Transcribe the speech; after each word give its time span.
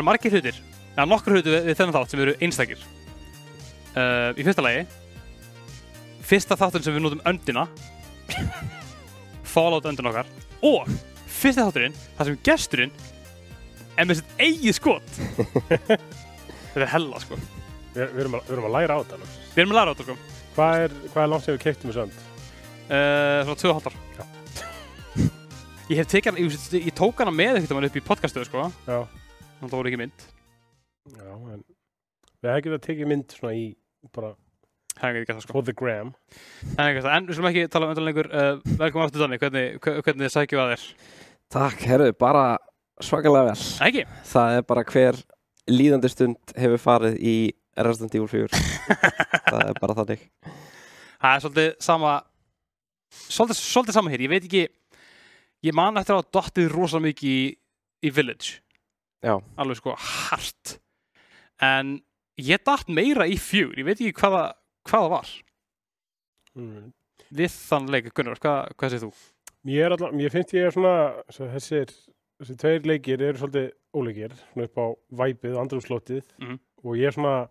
eru 0.00 0.08
margir 0.08 0.34
hlutir, 0.34 0.58
eða 0.96 1.06
nokkur 1.10 1.36
hlutir 1.36 1.54
við, 1.54 1.68
við 1.68 1.78
þennan 1.78 1.96
þátt 1.98 2.14
sem 2.14 2.24
eru 2.24 2.34
einstakir. 2.40 2.82
Uh, 3.90 4.30
í 4.38 4.46
fyrsta 4.46 4.64
lagi, 4.64 4.82
fyrsta 6.24 6.58
þátturinn 6.58 6.86
sem 6.86 6.96
við 6.96 7.04
notum 7.04 7.22
öndina, 7.28 7.66
Fallout 9.50 9.88
öndin 9.90 10.06
okkar, 10.10 10.28
og 10.62 10.90
fyrsta 11.30 11.66
þátturinn, 11.66 11.96
þar 12.18 12.30
sem 12.30 12.42
gesturinn 12.46 12.92
er 13.98 14.08
með 14.08 14.20
sitt 14.20 14.34
eigið 14.40 14.76
skot. 14.78 15.16
Þetta 16.70 16.84
er 16.84 16.92
hella, 16.92 17.20
sko. 17.22 17.38
Við, 17.90 18.04
við, 18.04 18.20
erum 18.22 18.36
að, 18.38 18.44
við 18.46 18.54
erum 18.54 18.68
að 18.68 18.76
læra 18.76 18.94
á 18.94 18.98
þetta. 19.02 19.16
alveg. 19.16 19.38
Við 19.50 19.62
erum 19.64 19.72
að 19.72 19.78
læra 19.80 19.90
á 19.90 19.94
þetta, 19.98 20.04
sko. 20.06 20.44
Hvað 20.54 20.82
er, 20.84 20.92
hvað 21.10 21.24
er 21.24 21.32
langt 21.32 21.46
sem 21.46 21.56
við 21.56 21.64
keiptum 21.64 21.90
þessu 21.90 22.02
önd? 22.04 22.20
Uh, 22.90 23.40
svona 23.48 23.56
tvö 23.58 23.72
hálftar. 23.74 23.96
Já. 24.14 24.22
Ég 25.90 25.98
hef 25.98 26.12
tekið 26.12 26.30
hana, 26.30 26.44
ég, 26.44 26.68
ég 26.86 26.94
tók 26.94 27.18
hana 27.18 27.34
með 27.34 27.58
ekkert 27.58 27.74
um 27.74 27.80
hann 27.80 27.88
upp 27.88 27.98
í 27.98 28.04
podcastuðu, 28.06 28.46
sko. 28.46 28.68
Já. 28.86 29.00
Þannig 29.60 29.66
að 29.66 29.72
það 29.74 29.78
voru 29.78 29.90
ekki 29.92 30.00
mynd. 30.00 30.22
Já, 31.10 31.32
en 31.54 31.64
við 32.40 32.50
hefum 32.50 32.64
getað 32.66 32.84
tekið 32.86 33.10
mynd 33.12 33.34
svona 33.36 33.56
í 33.60 33.66
bara 34.16 34.30
Það 35.00 35.16
ekki 35.20 35.32
það, 35.32 35.42
sko. 35.44 35.52
for 35.54 35.64
the 35.64 35.72
gram. 35.76 36.08
En, 36.74 36.80
ekki, 36.90 37.02
það. 37.04 37.12
en 37.14 37.26
við 37.28 37.36
skulum 37.36 37.48
ekki 37.50 37.62
tala 37.72 37.86
um 37.86 37.92
undan 37.94 38.04
lengur. 38.08 38.26
Uh, 38.32 38.74
velkomin 38.80 39.06
aftur, 39.06 39.22
Danni. 39.22 39.38
Hvernig, 39.40 39.76
hve- 39.84 40.00
hvernig 40.04 40.32
sækjum 40.34 40.58
við 40.60 40.64
að 40.64 40.72
þér? 40.74 40.86
Takk, 41.54 41.84
herru, 41.88 42.08
bara 42.20 42.42
svakalega 43.00 43.46
vel. 43.52 43.62
Ekki? 43.86 44.02
Það 44.32 44.56
er 44.58 44.66
bara 44.68 44.84
hver 44.90 45.20
líðandi 45.70 46.10
stund 46.12 46.54
hefur 46.58 46.82
farið 46.82 47.16
í 47.22 47.36
Resident 47.80 48.16
Evil 48.18 48.28
4. 48.28 48.60
það 49.52 49.62
er 49.70 49.80
bara 49.80 49.96
þannig. 50.02 50.26
Það 51.20 51.36
er 51.36 51.44
svolítið 51.46 51.70
sama, 51.86 52.12
svolítið, 53.30 53.60
svolítið 53.62 53.96
sama 54.00 54.12
hér. 54.12 54.26
Ég 54.26 54.32
veit 54.34 54.48
ekki, 54.50 54.64
ég 55.70 55.76
man 55.80 55.96
eftir 56.02 56.16
að 56.16 56.22
hafa 56.24 56.34
dottið 56.40 56.68
rosalega 56.74 57.08
mikið 57.08 57.38
í, 57.38 57.46
í 58.04 58.12
Village. 58.18 58.58
Já. 59.22 59.34
Alveg 59.60 59.76
sko 59.80 59.94
hart. 60.00 60.78
En 61.60 61.98
ég 62.40 62.62
datt 62.64 62.88
meira 62.88 63.26
í 63.28 63.36
fjör. 63.40 63.74
Ég 63.76 63.84
veit 63.84 64.00
ekki 64.00 64.14
hvaða, 64.22 64.44
hvaða 64.88 65.10
var. 65.12 65.32
Mm. 66.56 66.88
Við 67.30 67.52
þann 67.68 67.90
leik, 67.92 68.08
Gunnar, 68.16 68.40
hvað, 68.42 68.72
hvað 68.80 68.90
segir 68.94 69.04
þú? 69.04 69.10
Ég 69.70 69.84
er 69.86 69.94
allan, 69.94 70.18
ég 70.24 70.32
finnst 70.32 70.54
ég 70.56 70.66
er 70.66 70.74
svona, 70.74 70.94
svo 71.30 71.46
þessir, 71.52 71.92
þessi 72.40 72.56
tveir 72.58 72.86
leikir 72.88 73.22
eru 73.22 73.38
svolítið 73.38 73.68
óleikir, 74.00 74.34
svona 74.50 74.66
upp 74.70 74.80
á 74.80 74.86
væpið, 75.20 75.58
andrumslótið 75.60 76.24
Mhm. 76.40 76.58
og 76.84 76.96
ég 76.96 77.06
er 77.06 77.12
svona, 77.12 77.48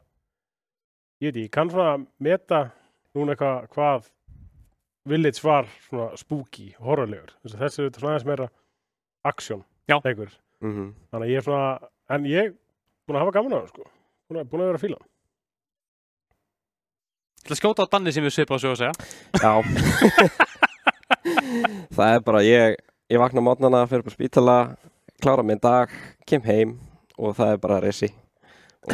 ég 1.22 1.30
veit 1.30 1.36
ekki, 1.36 1.46
ég 1.48 1.52
kann 1.52 1.70
svona 1.70 2.08
meta 2.20 2.72
núna 3.16 3.36
eitthvað 3.36 3.70
hvað 3.76 4.10
Village 5.10 5.42
var 5.44 5.66
svona 5.88 6.18
spooky, 6.18 6.74
horrorlegur. 6.82 7.32
Þess 7.46 7.56
að 7.56 7.62
þessi 7.64 7.86
er 7.86 7.92
svona 8.00 8.12
aðeins 8.18 8.26
meira 8.28 8.50
aksjón, 9.26 9.64
leikur. 10.04 10.30
Mm 10.64 10.92
Þannig 11.12 11.26
að 11.26 11.32
ég 11.32 11.40
er 11.40 11.46
svona, 11.46 11.90
en 12.10 12.26
ég 12.30 12.52
búin 13.08 13.18
að 13.18 13.24
hafa 13.26 13.36
gaman 13.38 13.56
á 13.56 13.60
það, 13.60 13.70
sko. 13.72 13.88
Búin 14.30 14.42
að, 14.42 14.50
búin 14.52 14.62
að 14.62 14.70
vera 14.70 14.80
að 14.80 14.84
fíla. 14.84 15.00
hann. 15.00 15.10
Ég 17.40 17.46
ætla 17.46 17.56
að 17.56 17.62
skjóta 17.62 17.86
á 17.88 17.92
Danni 17.94 18.12
sem 18.14 18.26
við 18.26 18.36
svipað 18.36 18.56
að 18.58 18.62
sögja 18.62 18.76
að 18.76 18.82
segja. 18.84 18.94
Já. 19.40 19.54
það 21.98 22.14
er 22.14 22.24
bara, 22.28 22.44
ég, 22.46 22.76
ég 23.10 23.22
vakna 23.24 23.42
mótnana, 23.42 23.86
fyrir 23.90 24.06
på 24.06 24.14
spítala, 24.14 24.58
klára 25.24 25.46
minn 25.48 25.62
dag, 25.64 25.90
kem 26.28 26.44
heim 26.46 26.78
og 27.18 27.38
það 27.40 27.56
er 27.56 27.64
bara 27.64 27.82
resi. 27.84 28.12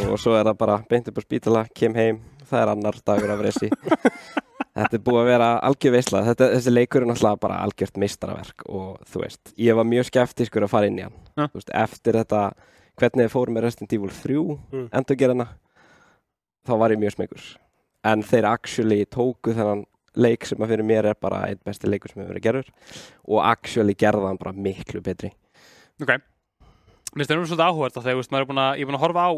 Og 0.06 0.18
svo 0.22 0.38
er 0.38 0.46
það 0.48 0.58
bara 0.62 0.80
beint 0.90 1.10
upp 1.10 1.20
á 1.20 1.24
spítala, 1.26 1.66
kem 1.76 1.98
heim, 1.98 2.22
það 2.46 2.62
er 2.62 2.74
annar 2.76 3.02
dagur 3.06 3.36
af 3.36 3.44
resi. 3.44 3.70
Þetta 4.76 4.98
er 4.98 5.04
búið 5.06 5.22
að 5.22 5.28
vera 5.30 5.50
algjör 5.64 5.94
veisla. 5.96 6.22
Þetta, 6.28 6.48
þessi 6.58 6.72
leikur 6.74 7.02
er 7.06 7.08
náttúrulega 7.08 7.40
bara 7.46 7.60
algjört 7.64 8.00
meistaraverk 8.02 8.66
og 8.68 8.98
þú 9.08 9.22
veist, 9.24 9.54
ég 9.64 9.78
var 9.78 9.88
mjög 9.88 10.10
skeftiskur 10.10 10.66
að 10.68 10.74
fara 10.74 10.90
inn 10.90 11.00
í 11.00 11.06
hann. 11.06 11.16
Ja. 11.38 11.46
Þú 11.48 11.62
veist, 11.62 11.72
eftir 11.86 12.18
þetta, 12.20 12.42
hvernig 13.00 13.24
þið 13.26 13.32
fórum 13.38 13.56
með 13.56 13.64
Resident 13.70 13.94
Evil 13.96 14.12
3, 14.12 14.58
Mm. 14.74 14.90
endurgerðina, 15.00 15.48
þá 16.68 16.74
var 16.82 16.90
ég 16.92 17.00
mjög 17.00 17.16
smegur. 17.16 17.46
En 18.04 18.22
þeir 18.24 18.46
actually 18.52 19.06
tóku 19.06 19.54
þennan 19.56 19.86
leik 20.16 20.46
sem 20.46 20.58
að 20.60 20.70
fyrir 20.74 20.86
mér 20.88 21.06
er 21.10 21.16
bara 21.20 21.46
einn 21.48 21.60
besti 21.66 21.88
leikur 21.88 22.12
sem 22.12 22.22
hefur 22.22 22.34
verið 22.36 22.44
gerður 22.46 22.70
og 23.28 23.42
actually 23.44 23.94
gerða 23.96 24.28
hann 24.28 24.38
bara 24.38 24.54
miklu 24.54 25.02
betri. 25.02 25.32
Ok. 26.02 26.10
Mér 27.16 27.24
finnst 27.24 27.32
það 27.32 27.40
nú 27.40 27.48
svolítið 27.48 27.68
áhugað 27.70 27.96
þegar 27.96 28.14
þú 28.14 28.20
veist, 28.22 28.32
maður 28.32 28.42
er 28.46 28.50
búin 28.52 28.62
að, 28.64 28.72
ég 28.76 28.82
er 28.82 28.90
búin 28.92 29.00
að 29.00 29.06
horfa 29.08 29.24
á 29.24 29.32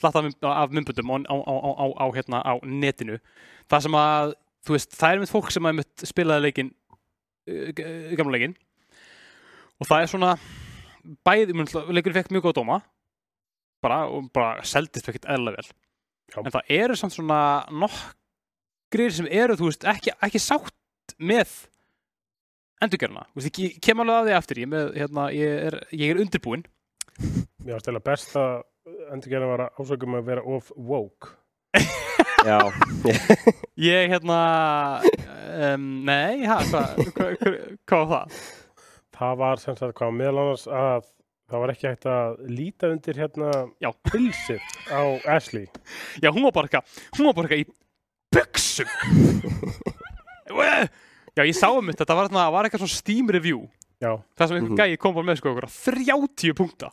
slatta 0.00 0.18
af, 0.18 0.24
mynd- 0.24 0.48
af 0.48 0.70
myndbundum 0.72 1.10
á, 1.12 1.16
á, 1.28 1.36
á, 1.36 1.54
á, 1.76 1.86
á, 2.00 2.06
hérna, 2.16 2.38
á 2.40 2.52
netinu. 2.64 3.18
Það 3.68 3.82
sem 3.86 3.92
að, 4.00 4.32
þú 4.66 4.76
veist, 4.76 4.92
það 4.98 5.14
er 5.16 5.22
mynd 5.22 5.32
fólk 5.32 5.50
sem 5.54 5.68
spilaði 6.08 6.46
leikin, 6.48 6.70
uh, 7.50 7.68
g- 7.76 8.16
gamla 8.18 8.36
leikin 8.38 8.56
og 9.82 9.88
það 9.88 10.04
er 10.04 10.10
svona 10.12 10.32
bæði, 11.26 11.56
leikurinn 11.90 12.18
fekk 12.20 12.30
mjög 12.34 12.44
góða 12.48 12.58
dóma 12.60 12.80
bara, 13.82 14.04
og 14.06 14.28
bara 14.34 14.62
seldist 14.62 15.08
ekkert 15.10 15.26
eðla 15.26 15.56
vel. 15.56 15.66
Já. 16.30 16.38
En 16.44 16.52
það 16.54 16.68
eru 16.78 16.94
samt 16.96 17.16
svona 17.16 17.38
nokkrir 17.74 19.10
sem 19.12 19.26
eru, 19.26 19.56
þú 19.58 19.66
veist, 19.72 19.82
ekki, 19.90 20.14
ekki 20.22 20.38
sátt 20.38 21.16
með 21.18 21.50
endurgerna. 22.82 23.24
Þú 23.34 23.40
veist, 23.42 23.58
ég 23.64 23.80
kem 23.82 24.00
alveg 24.04 24.20
að 24.20 24.28
því 24.30 24.36
aftur, 24.38 24.60
ég, 24.62 24.70
með, 24.70 24.92
hérna, 25.00 25.26
ég, 25.34 25.58
er, 25.66 25.76
ég 25.98 26.14
er 26.14 26.22
undirbúinn 26.22 26.62
Mér 27.62 27.82
stela 27.82 28.00
best 28.02 28.32
að 28.38 28.62
endurgerðan 29.14 29.50
var 29.52 29.64
að 29.66 29.82
ásökum 29.82 30.16
að 30.18 30.24
vera 30.30 30.42
of 30.54 30.70
woke. 30.78 31.34
Já, 32.42 32.58
Ég, 33.90 34.10
hérna, 34.10 34.38
um, 35.74 35.84
nei, 36.06 36.42
ha, 36.48 36.56
hvað 36.66 36.86
hva, 37.14 37.26
hva, 37.38 37.52
hva 37.86 38.00
var 38.02 38.08
það? 38.12 38.36
Það 39.22 39.34
var 39.42 39.60
sem 39.62 39.76
sagt 39.78 39.94
hvað 40.00 40.14
meðal 40.18 40.40
annars 40.42 40.64
að 40.66 41.04
það 41.52 41.60
var 41.62 41.72
ekki 41.74 41.86
hægt 41.90 42.06
að 42.10 42.40
líta 42.56 42.88
undir 42.90 43.18
hérna 43.20 43.50
Já. 43.84 43.90
pilsið 44.08 44.62
á 44.90 45.02
Ashley. 45.36 45.66
Já, 46.24 46.30
hún 46.32 46.46
var 46.48 46.54
bara 46.56 46.66
eitthvað, 46.70 46.98
hún 47.18 47.28
var 47.28 47.36
bara 47.36 47.46
eitthvað 47.46 47.62
í 47.62 47.68
buksum. 48.32 48.90
Já, 51.32 51.42
ég 51.48 51.56
sá 51.56 51.68
um 51.72 51.86
þetta, 51.88 52.04
það 52.08 52.18
var, 52.18 52.26
þarna- 52.28 52.48
var 52.52 52.66
eitthvað 52.68 52.82
svona 52.84 52.96
Steam 52.98 53.30
review, 53.32 53.62
Já, 54.02 54.16
það 54.36 54.48
sem 54.50 54.56
einhver 54.58 54.72
Mhm. 54.74 54.80
gæi 54.82 54.98
kom 54.98 55.14
bara 55.14 55.28
með 55.30 55.38
sko, 55.38 55.52
eitthvað 55.54 55.76
30 55.86 56.56
punkta. 56.58 56.90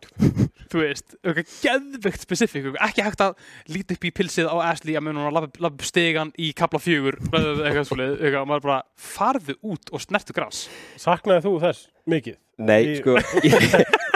Þú 0.70 0.82
veist, 0.84 1.16
eitthvað 1.26 1.54
geðveikt 1.64 2.26
spesifik, 2.28 2.68
ekki 2.86 3.02
hægt 3.08 3.22
að 3.26 3.32
líta 3.74 3.96
upp 3.98 4.04
í 4.06 4.12
pilsið 4.20 4.50
á 4.54 4.56
Ashley 4.70 4.94
að 5.00 5.06
mun 5.08 5.18
hún 5.18 5.30
að 5.32 5.38
lappa 5.40 5.72
upp 5.72 5.86
stegan 5.88 6.30
í 6.38 6.52
kapla 6.58 6.78
fjögur, 6.84 7.18
eitthvað 7.32 7.88
svolítið, 7.90 8.20
eitthvað, 8.22 8.46
maður 8.52 8.66
bara 8.68 8.82
farðu 9.10 9.56
út 9.66 9.90
og 9.96 10.04
snertu 10.04 10.36
gras. 10.38 10.68
saknaði 11.02 11.42
þú 11.48 11.56
þess 11.66 11.88
mikið? 12.10 12.38
nei, 12.60 12.80
Í- 12.92 12.96
sko, 13.00 13.14
ég, 13.48 13.66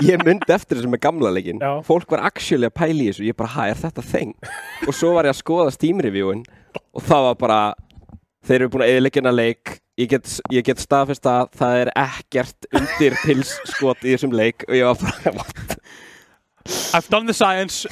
ég 0.04 0.24
myndi 0.28 0.52
eftir 0.54 0.78
þessu 0.78 0.90
með 0.92 1.02
gamla 1.06 1.30
leikin. 1.32 1.62
Já. 1.64 1.78
Fólk 1.88 2.12
var 2.12 2.26
actually 2.28 2.68
að 2.68 2.74
pæla 2.76 3.02
í 3.06 3.08
þessu, 3.10 3.26
ég 3.30 3.38
bara, 3.40 3.54
hæ, 3.56 3.62
er 3.72 3.80
þetta 3.86 4.04
þeng? 4.14 4.34
Og 4.86 4.94
svo 4.98 5.14
var 5.16 5.30
ég 5.30 5.34
að 5.34 5.40
skoða 5.40 5.72
Steam 5.74 6.02
reviewin 6.04 6.44
og 6.94 7.06
það 7.08 7.28
var 7.30 7.38
bara, 7.40 7.60
þeir 8.46 8.60
eru 8.66 8.74
búin 8.74 8.84
að 8.86 8.92
eðileggjana 8.98 9.32
leik, 9.34 9.78
ég 10.02 10.10
get, 10.12 10.28
ég 10.52 10.66
get 10.68 10.82
staðfest 10.84 11.26
að 11.30 11.48
það 11.56 11.80
er 11.86 11.94
ekkert 12.04 12.68
undir 12.76 13.16
pilsskot 13.24 14.04
í 14.04 14.12
þessum 14.16 14.36
leik 14.36 14.68
og 14.68 14.76
ég 14.76 14.90
var 14.92 15.00
bara, 15.06 15.34
what? 15.40 15.73
I've 16.94 17.10
done 17.12 17.26
the 17.28 17.34
science 17.36 17.84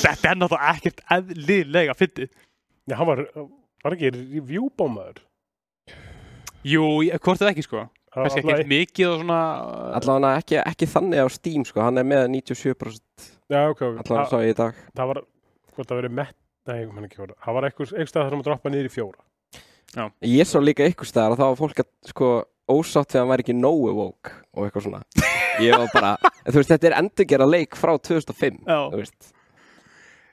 Þetta 0.00 0.32
er 0.32 0.38
náttúrulega 0.38 0.74
ekkert 0.76 1.00
eðlilega 1.16 1.94
fyndið 1.98 2.30
Já, 2.90 2.96
hann 2.98 3.06
var, 3.06 3.20
var 3.84 3.94
ekki 3.94 4.08
reviewbómaður. 4.16 5.20
Jú, 6.66 6.82
hvort 7.22 7.42
eða 7.44 7.52
ekki 7.54 7.64
sko 7.66 7.84
Kannski 8.10 8.40
ekki 8.42 8.50
Alla- 8.56 8.66
mikið 8.72 9.06
og 9.12 9.20
svona 9.20 9.38
Allavega 10.00 10.32
ekki, 10.40 10.56
ekki 10.64 10.88
þannig 10.90 11.22
á 11.22 11.26
Steam, 11.30 11.62
sko, 11.68 11.82
hann 11.86 12.00
er 12.02 12.06
með 12.10 12.24
97% 12.34 13.28
Já, 13.50 13.60
ok, 13.70 13.80
ok. 13.92 14.00
allavega 14.02 14.26
sá 14.32 14.36
ég 14.42 14.50
í 14.54 14.58
dag. 14.58 14.80
það 14.98 15.10
var, 15.12 15.20
hvort 15.76 15.88
það 15.92 16.00
verið 16.00 16.16
mett, 16.18 16.36
nei, 16.70 16.76
ég 16.84 16.90
man 16.94 17.06
ekki 17.06 17.18
hvort. 17.20 17.36
Það 17.42 17.56
var 17.56 17.66
eitthvað, 17.68 17.92
eitthvað 17.94 18.10
stað 18.12 18.22
þar 18.26 18.34
sem 18.34 18.42
að 18.42 18.48
droppa 18.50 18.70
niður 18.74 18.88
í 18.90 18.92
fjóra. 18.94 20.06
Ég 20.30 20.46
sá 20.50 20.58
líka 20.62 20.86
ykkur 20.90 21.08
staðar 21.10 21.34
að 21.34 21.40
þá 21.40 21.46
var 21.48 21.58
fólk 21.58 21.82
að, 21.82 21.88
sko, 22.12 22.28
ósátt 22.70 23.10
þegar 23.10 23.24
hann 23.24 23.32
væri 23.32 23.46
ekki 23.46 23.56
nógu 23.58 23.94
woke 23.98 24.34
og 24.54 24.66
eitthvað 24.68 24.86
svona. 24.86 25.02
Ég 25.64 25.76
var 25.76 25.92
bara, 25.94 26.32
þú 26.46 26.56
veist, 26.58 26.72
þetta 26.72 26.90
er 26.90 26.96
endurgera 27.00 27.48
leik 27.48 27.78
frá 27.78 27.94
2005, 27.98 28.58
Já, 28.66 28.80
þú 28.92 29.00
veist. 29.02 29.30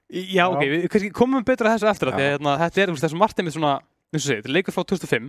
já 0.07 0.43
ok, 0.47 0.63
við 0.71 0.87
kannski 0.93 1.13
komum 1.15 1.45
betur 1.47 1.67
að 1.69 1.77
þessu 1.77 1.91
eftir 1.91 2.11
að 2.11 2.17
því 2.19 2.25
að 2.27 2.33
hérna, 2.35 2.57
þetta 2.63 2.81
er 2.83 2.89
þú 2.89 2.95
veist, 2.97 3.07
þessu 3.07 3.21
Martin 3.21 3.47
með 3.47 3.57
svona 3.57 3.73
eins 4.07 4.21
og 4.23 4.27
segir, 4.29 4.39
þetta 4.39 4.51
er 4.51 4.55
leikur 4.55 4.75
frá 4.75 4.85
2005 4.87 5.27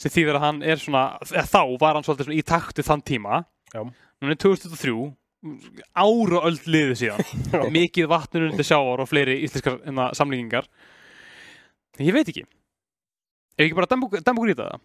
sem 0.00 0.14
þýðir 0.14 0.38
að 0.38 0.44
hann 0.46 0.62
er 0.64 0.80
svona, 0.80 1.02
eða 1.28 1.44
þá 1.50 1.60
var 1.82 1.98
hann 1.98 2.06
svolítið 2.06 2.28
svona 2.30 2.38
í 2.40 2.46
taktu 2.48 2.84
þann 2.86 3.04
tíma. 3.04 3.42
Já. 3.74 3.82
Núna 3.84 4.36
er 4.36 4.40
2003 4.40 4.94
ára 5.92 6.40
öll 6.48 6.56
liðið 6.72 6.96
síðan. 7.02 7.70
Mikið 7.76 8.08
vatnur 8.08 8.48
undir 8.48 8.64
sjávar 8.66 9.02
og 9.04 9.10
fleiri 9.10 9.36
íslenskar 9.44 9.76
hérna, 9.84 10.08
samlíkingar. 10.16 10.68
Ég 12.00 12.16
veit 12.16 12.30
ekki. 12.32 12.46
Ef 13.54 13.66
ekki 13.68 13.76
bara 13.76 13.90
demba 13.92 14.08
okkur 14.08 14.50
í 14.50 14.56
þetta 14.56 14.80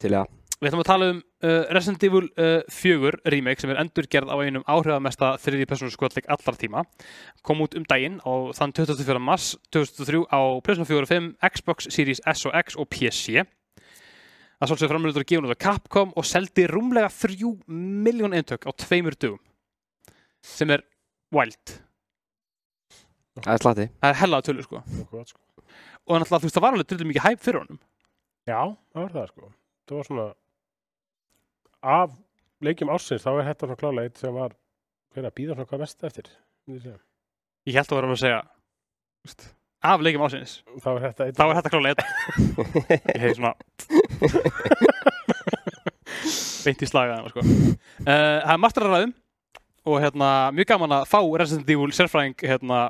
Til 0.00 0.14
að, 0.16 0.30
Við 0.60 0.68
ætlum 0.68 0.82
að 0.82 0.88
tala 0.90 1.06
um 1.08 1.20
uh, 1.20 1.62
Resident 1.72 2.02
Evil 2.04 2.26
uh, 2.36 2.58
4 2.68 3.12
remake 3.32 3.62
sem 3.62 3.70
er 3.72 3.78
endurgerð 3.80 4.28
á 4.28 4.36
einum 4.44 4.64
áhrifamesta 4.68 5.30
skotleik 5.40 6.26
allar 6.28 6.58
tíma. 6.60 6.82
Kom 7.40 7.62
út 7.64 7.72
um 7.78 7.86
daginn 7.88 8.18
á 8.20 8.52
þann 8.52 8.74
24. 8.76 9.16
mars 9.24 9.54
2003 9.72 10.26
á 10.28 10.40
PlayStation 10.60 10.90
4 10.90 11.06
og 11.06 11.08
5, 11.08 11.30
Xbox 11.56 11.88
Series 11.88 12.20
S 12.28 12.44
og 12.44 12.52
X 12.60 12.76
og 12.76 12.90
PC. 12.92 13.40
Það 14.60 14.68
svolítið 14.68 14.92
framlöður 14.92 15.24
að 15.24 15.30
gefa 15.32 15.48
út 15.48 15.56
á 15.56 15.64
Capcom 15.64 16.12
og 16.12 16.28
seldi 16.28 16.66
rúmlega 16.68 17.08
3 17.08 17.54
miljón 18.04 18.36
eintök 18.36 18.68
á 18.68 18.70
tveimur 18.76 19.16
dugum. 19.16 19.40
sem 20.44 20.70
er 20.72 20.84
wild 21.32 21.80
Það 23.40 23.54
er 23.54 23.62
slatti 23.62 23.86
það 24.00 24.10
er 24.10 24.18
hella 24.20 24.40
tölur 24.44 24.66
sko 24.66 24.80
sko. 25.28 25.40
og 26.08 26.20
náttúrulega 26.20 26.40
þú 26.40 26.48
veist 26.48 26.56
það 26.56 26.64
var 26.64 26.76
alveg 26.76 26.88
drullum 26.90 27.10
mikið 27.12 27.26
hæp 27.26 27.42
fyrir 27.44 27.60
honum 27.62 27.80
Já, 28.48 28.60
það 28.92 29.02
var 29.02 29.12
það 29.14 29.26
sko. 29.30 29.50
Það 29.86 29.96
var 29.96 30.06
svona 30.08 30.26
af 31.82 32.10
leikjum 32.64 32.90
ársins, 32.92 33.22
þá 33.24 33.30
er 33.40 33.46
þetta 33.50 33.66
svona 33.68 33.80
klálega 33.80 34.10
eitt 34.10 34.18
sem 34.20 34.34
var 34.36 34.52
hver 35.14 35.26
að 35.30 35.34
býða 35.38 35.54
svona 35.56 35.68
hvað 35.70 35.80
mest 35.86 36.04
eftir. 36.10 36.28
ég 36.70 37.74
held 37.76 37.88
að 37.90 37.96
vera 37.96 38.06
alveg 38.06 38.16
að 38.18 38.22
segja 38.24 38.40
þú 38.44 39.28
veist, 39.30 39.42
af 39.90 40.00
leikjum 40.04 40.22
ásins 40.26 40.52
Þá 40.84 40.88
er 40.92 41.00
þetta 41.08 41.26
eitt. 41.26 41.36
þá 41.40 41.44
er 41.46 41.56
þetta 41.58 41.72
klálega 41.72 41.94
einn 41.96 42.04
ég 43.16 43.24
hef 43.24 43.32
svona 43.40 43.54
beint 46.64 46.82
í 46.84 46.88
slagaðan 46.88 47.30
sko. 47.32 47.40
uh, 47.40 48.04
það 48.04 48.54
er 48.54 48.60
margt 48.60 48.80
að 48.80 48.88
ræðum 48.92 49.12
og 49.90 49.96
hérna, 50.04 50.30
mjög 50.52 50.68
gaman 50.74 50.92
að 50.98 51.06
fá 51.08 51.18
Resident 51.40 51.70
Evil 51.72 51.88
sérfræðing 51.96 52.36
hérna, 52.44 52.80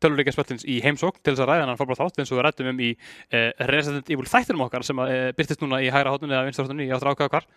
töluleika 0.00 0.32
spöllins 0.32 0.62
í 0.70 0.78
heimsókn 0.84 1.18
til 1.20 1.34
þess 1.34 1.42
að 1.42 1.50
ræða 1.50 1.64
hann 1.66 1.80
fórbátt 1.80 1.98
þátt 2.00 2.20
eins 2.22 2.30
og 2.32 2.38
við 2.38 2.44
rættum 2.46 2.70
um 2.70 2.78
í 2.86 2.92
uh, 2.94 3.50
Resident 3.68 4.08
Evil 4.14 4.28
þættinum 4.30 4.62
okkar 4.68 4.86
sem 4.86 5.02
að, 5.02 5.10
uh, 5.16 5.26
byrtist 5.36 5.60
núna 5.64 5.82
í 5.82 5.90
hægra 5.92 6.14
hóttunni 6.14 6.36
eða 6.38 6.46
vinstra 6.46 6.64
hóttunni, 6.64 6.86
ég 6.86 6.94
áttur 6.96 7.10
ákvæða 7.10 7.34
hvar 7.34 7.50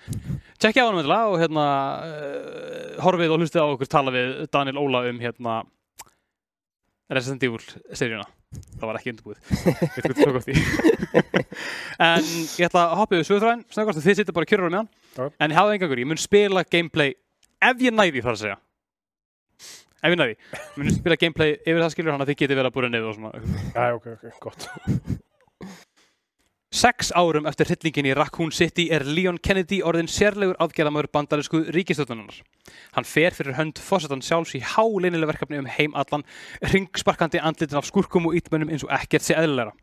tjekkja 0.64 0.86
á 0.86 0.88
hann 0.88 0.98
meðlega 0.98 1.30
og 1.30 1.40
hérna 1.42 1.66
uh, 2.08 3.02
horfið 3.04 3.34
og 3.36 3.42
hlustið 3.42 3.64
á 3.64 3.68
okkur 3.68 3.90
tala 3.92 4.14
við 4.16 4.36
Daniel 4.54 4.80
Óla 4.82 5.04
um 5.10 5.20
hérna 5.22 5.62
Resident 7.14 7.44
Evil 7.44 7.60
seríuna. 7.94 8.26
Það 8.80 8.90
var 8.90 9.00
ekki 9.00 9.12
undirbúið. 9.14 9.40
Ég 9.98 10.06
en 12.08 12.28
ég 12.28 12.68
ætla 12.68 12.84
að 12.86 12.96
hoppa 13.00 13.18
yfir 13.18 13.28
sögurþræðin 13.28 13.66
snöggast 13.74 14.00
og 14.00 14.06
þið 14.06 14.20
sittir 14.20 14.38
bara 14.38 14.50
kjörur 14.50 14.70
með 14.70 14.80
hann 14.84 14.90
Já. 15.18 15.26
en 15.26 15.54
ég 15.54 15.58
hafði 15.58 15.76
engangur, 15.78 16.02
ég 16.04 16.10
mun 16.10 16.22
spila 16.22 16.64
gameplay 16.66 17.16
ef 17.64 17.84
ég 17.84 17.96
næði 17.96 18.24
þar 18.24 18.38
að 18.38 18.42
segja. 18.44 18.58
Ef 20.04 20.14
ég 20.14 20.20
næði, 20.20 20.40
mun 20.78 20.96
spila 20.96 21.20
gameplay 21.20 21.54
yfir 21.60 21.84
það 21.84 21.94
skilur 21.96 22.16
hann 22.16 22.26
að 22.26 22.34
þið 22.34 22.42
geti 22.44 22.58
verið 22.60 22.72
að 22.72 22.78
búra 22.78 22.92
niður 22.94 23.12
og 23.12 23.20
svona. 23.20 23.32
Já, 23.74 23.86
ok, 23.98 24.10
ok, 24.16 24.26
gott. 24.48 24.70
Sex 26.74 27.12
árum 27.14 27.46
eftir 27.46 27.68
hryllingin 27.70 28.08
í 28.10 28.14
Raccoon 28.18 28.50
City 28.50 28.88
er 28.96 29.04
Leon 29.06 29.36
Kennedy 29.38 29.78
orðin 29.86 30.08
sérlegur 30.10 30.58
aðgerðamöður 30.64 31.12
bandarísku 31.14 31.60
ríkistöðunar. 31.76 32.40
Hann 32.96 33.06
fer 33.06 33.38
fyrir 33.38 33.54
hönd 33.60 33.78
fórsetan 33.78 34.26
sjálfs 34.26 34.56
í 34.58 34.64
háleinilega 34.72 35.30
verkefni 35.30 35.60
um 35.62 35.70
heim 35.70 35.94
allan, 35.94 36.26
ringsparkandi 36.74 37.44
andlitin 37.46 37.78
af 37.78 37.86
skurkum 37.86 38.26
og 38.26 38.40
ítmönnum 38.42 38.74
eins 38.74 38.88
og 38.88 38.90
ekkert 38.98 39.28
sé 39.28 39.38
eðlilega. 39.38 39.76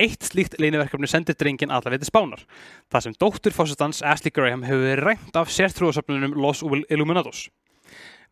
Eitt 0.00 0.24
slíkt 0.24 0.56
leiniverkefni 0.64 1.12
sendir 1.12 1.36
drengin 1.36 1.76
allaveg 1.76 2.00
til 2.00 2.08
spánar. 2.08 2.48
Það 2.88 3.04
sem 3.04 3.20
dóttur 3.20 3.58
fórsetans 3.60 4.00
Ashley 4.00 4.32
Graham 4.32 4.64
hefur 4.64 4.88
verið 4.88 5.04
rænt 5.10 5.36
af 5.36 5.52
sértrúasöfnunum 5.52 6.40
Los 6.40 6.64
Illuminados. 6.64 7.50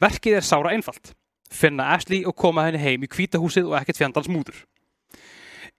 Verkið 0.00 0.40
er 0.40 0.48
sára 0.48 0.72
einfalt. 0.72 1.12
Finna 1.52 1.92
Ashley 1.92 2.24
og 2.24 2.40
koma 2.40 2.70
henni 2.70 2.80
heim 2.80 3.04
í 3.04 3.12
kvítahúsið 3.12 3.68
og 3.68 3.82
ekkert 3.82 4.00
fjandans 4.00 4.32
mútur. 4.32 4.64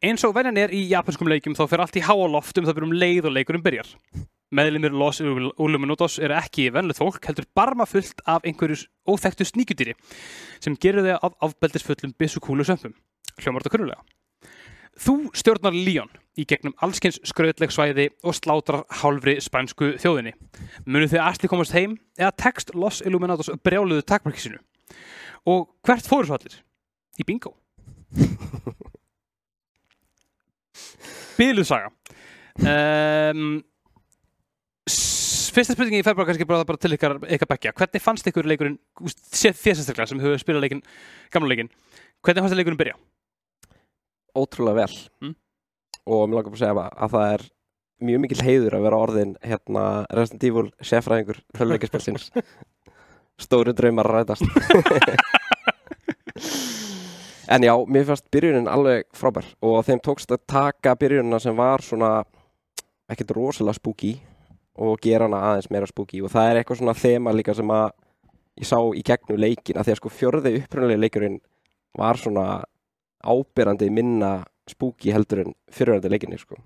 Eins 0.04 0.20
og 0.28 0.34
venjan 0.36 0.58
er 0.60 0.72
í 0.76 0.82
japanskum 0.90 1.30
leikjum 1.32 1.54
þá 1.56 1.62
fer 1.72 1.80
allt 1.80 1.96
í 1.96 2.02
háa 2.04 2.26
loft 2.28 2.58
um 2.60 2.66
það 2.68 2.76
byrjum 2.76 2.96
leið 3.00 3.28
og 3.30 3.32
leikurinn 3.38 3.62
byrjar. 3.64 3.94
Meðlimir 4.52 4.92
Los 5.00 5.22
Illuminados 5.24 6.18
eru 6.20 6.36
ekki 6.36 6.66
venlið 6.76 7.00
fólk, 7.00 7.22
heldur 7.24 7.48
barma 7.56 7.88
fullt 7.88 8.20
af 8.28 8.44
einhverjus 8.44 8.84
óþekktu 9.08 9.48
sníkjudýri 9.48 9.96
sem 10.60 10.76
gerir 10.76 11.08
þau 11.08 11.30
af 11.30 11.40
afbeldisfullum 11.48 12.18
byssukúlu 12.20 12.68
sömpum. 12.68 12.98
Hljómar 13.40 13.64
þetta 13.64 13.74
kunnulega. 13.78 14.04
Þú 15.00 15.18
stjórnar 15.40 15.80
Leon 15.88 16.12
í 16.36 16.44
gegnum 16.52 16.76
allskins 16.84 17.22
skrautleg 17.24 17.72
svæði 17.72 18.12
og 18.28 18.36
slátrar 18.36 18.84
hálfri 19.00 19.40
spænsku 19.40 19.96
þjóðinni. 20.04 20.36
Munu 20.84 21.08
þið 21.08 21.28
Asli 21.30 21.48
komast 21.48 21.80
heim 21.80 21.96
eða 22.20 22.36
tekst 22.44 22.76
Los 22.76 23.00
Illuminados 23.08 23.56
brjáluðu 23.64 24.04
takmarki 24.04 24.50
sinu? 24.50 24.60
Og 25.48 25.70
hvert 25.88 26.12
fóru 26.12 26.28
svo 26.28 26.36
allir? 26.36 26.60
Í 27.16 27.24
bingo. 27.24 27.56
Bíluð 31.38 31.68
saga. 31.70 31.92
Um, 32.64 33.62
fyrsta 35.54 35.76
spurningi 35.76 36.04
fer 36.06 36.16
bara 36.18 36.28
kannski 36.30 36.48
bara, 36.50 36.66
bara 36.68 36.82
til 36.82 36.96
ykkar, 36.98 37.18
ykkar 37.38 37.50
bekkja. 37.54 37.74
Hvernig 37.78 38.04
fannst 38.04 38.30
ykkur 38.30 38.50
leikurinn, 38.50 38.78
sérstaklega 39.34 40.10
sem 40.10 40.22
hefur 40.22 40.42
spilað 40.42 40.66
leikinn, 40.66 40.84
gamla 41.34 41.52
leikinn, 41.52 41.72
hvernig 42.26 42.44
fannst 42.44 42.56
þér 42.56 42.62
leikurinn 42.62 42.82
byrja? 42.84 43.00
Ótrúlega 44.38 44.84
vel 44.84 45.00
Mm. 45.24 45.36
Og 46.04 46.26
mér 46.28 46.36
langar 46.36 46.52
bara 46.52 46.58
að 46.58 46.64
segja 46.66 46.88
að 47.06 47.14
það 47.14 47.34
er 47.34 47.44
mjög 48.04 48.22
mikil 48.26 48.44
heiður 48.44 48.74
að 48.76 48.82
vera 48.84 48.98
orðin 49.06 49.36
hérna 49.40 49.84
Resident 50.12 50.44
Evil 50.50 50.66
sérfræðingur 50.84 51.40
töluleikaspelsins 51.56 52.26
Stóru 53.44 53.72
draumar 53.78 54.10
rætast 54.12 54.44
En 57.54 57.62
já, 57.62 57.74
mér 57.86 58.06
fannst 58.08 58.32
byrjunin 58.34 58.66
alveg 58.66 59.04
frábær 59.14 59.46
og 59.62 59.84
þeim 59.86 60.00
tókst 60.02 60.32
að 60.34 60.42
taka 60.50 60.96
byrjunina 60.98 61.38
sem 61.44 61.54
var 61.54 61.84
svona 61.86 62.24
ekkert 63.14 63.34
rosalega 63.38 63.78
spooky 63.78 64.14
og 64.82 64.98
gera 65.04 65.28
hana 65.28 65.42
aðeins 65.52 65.70
meira 65.70 65.86
spooky. 65.86 66.24
Og 66.26 66.32
það 66.34 66.50
er 66.50 66.60
eitthvað 66.60 66.80
svona 66.80 66.96
þema 66.98 67.34
líka 67.38 67.54
sem 67.54 67.70
að 67.70 67.92
ég 68.58 68.70
sá 68.70 68.80
í 68.82 69.04
gegnum 69.06 69.38
leikin 69.44 69.78
að 69.78 69.86
því 69.86 69.94
að 69.94 70.00
sko 70.02 70.14
fjörði 70.16 70.54
upprunalegi 70.64 71.04
leikurinn 71.04 71.38
var 72.02 72.18
svona 72.18 72.48
ábyrrandi 73.22 73.92
minna 73.94 74.32
spooky 74.70 75.14
heldur 75.14 75.44
en 75.44 75.54
fyrirvændi 75.70 76.10
leikinni 76.10 76.42
sko. 76.42 76.58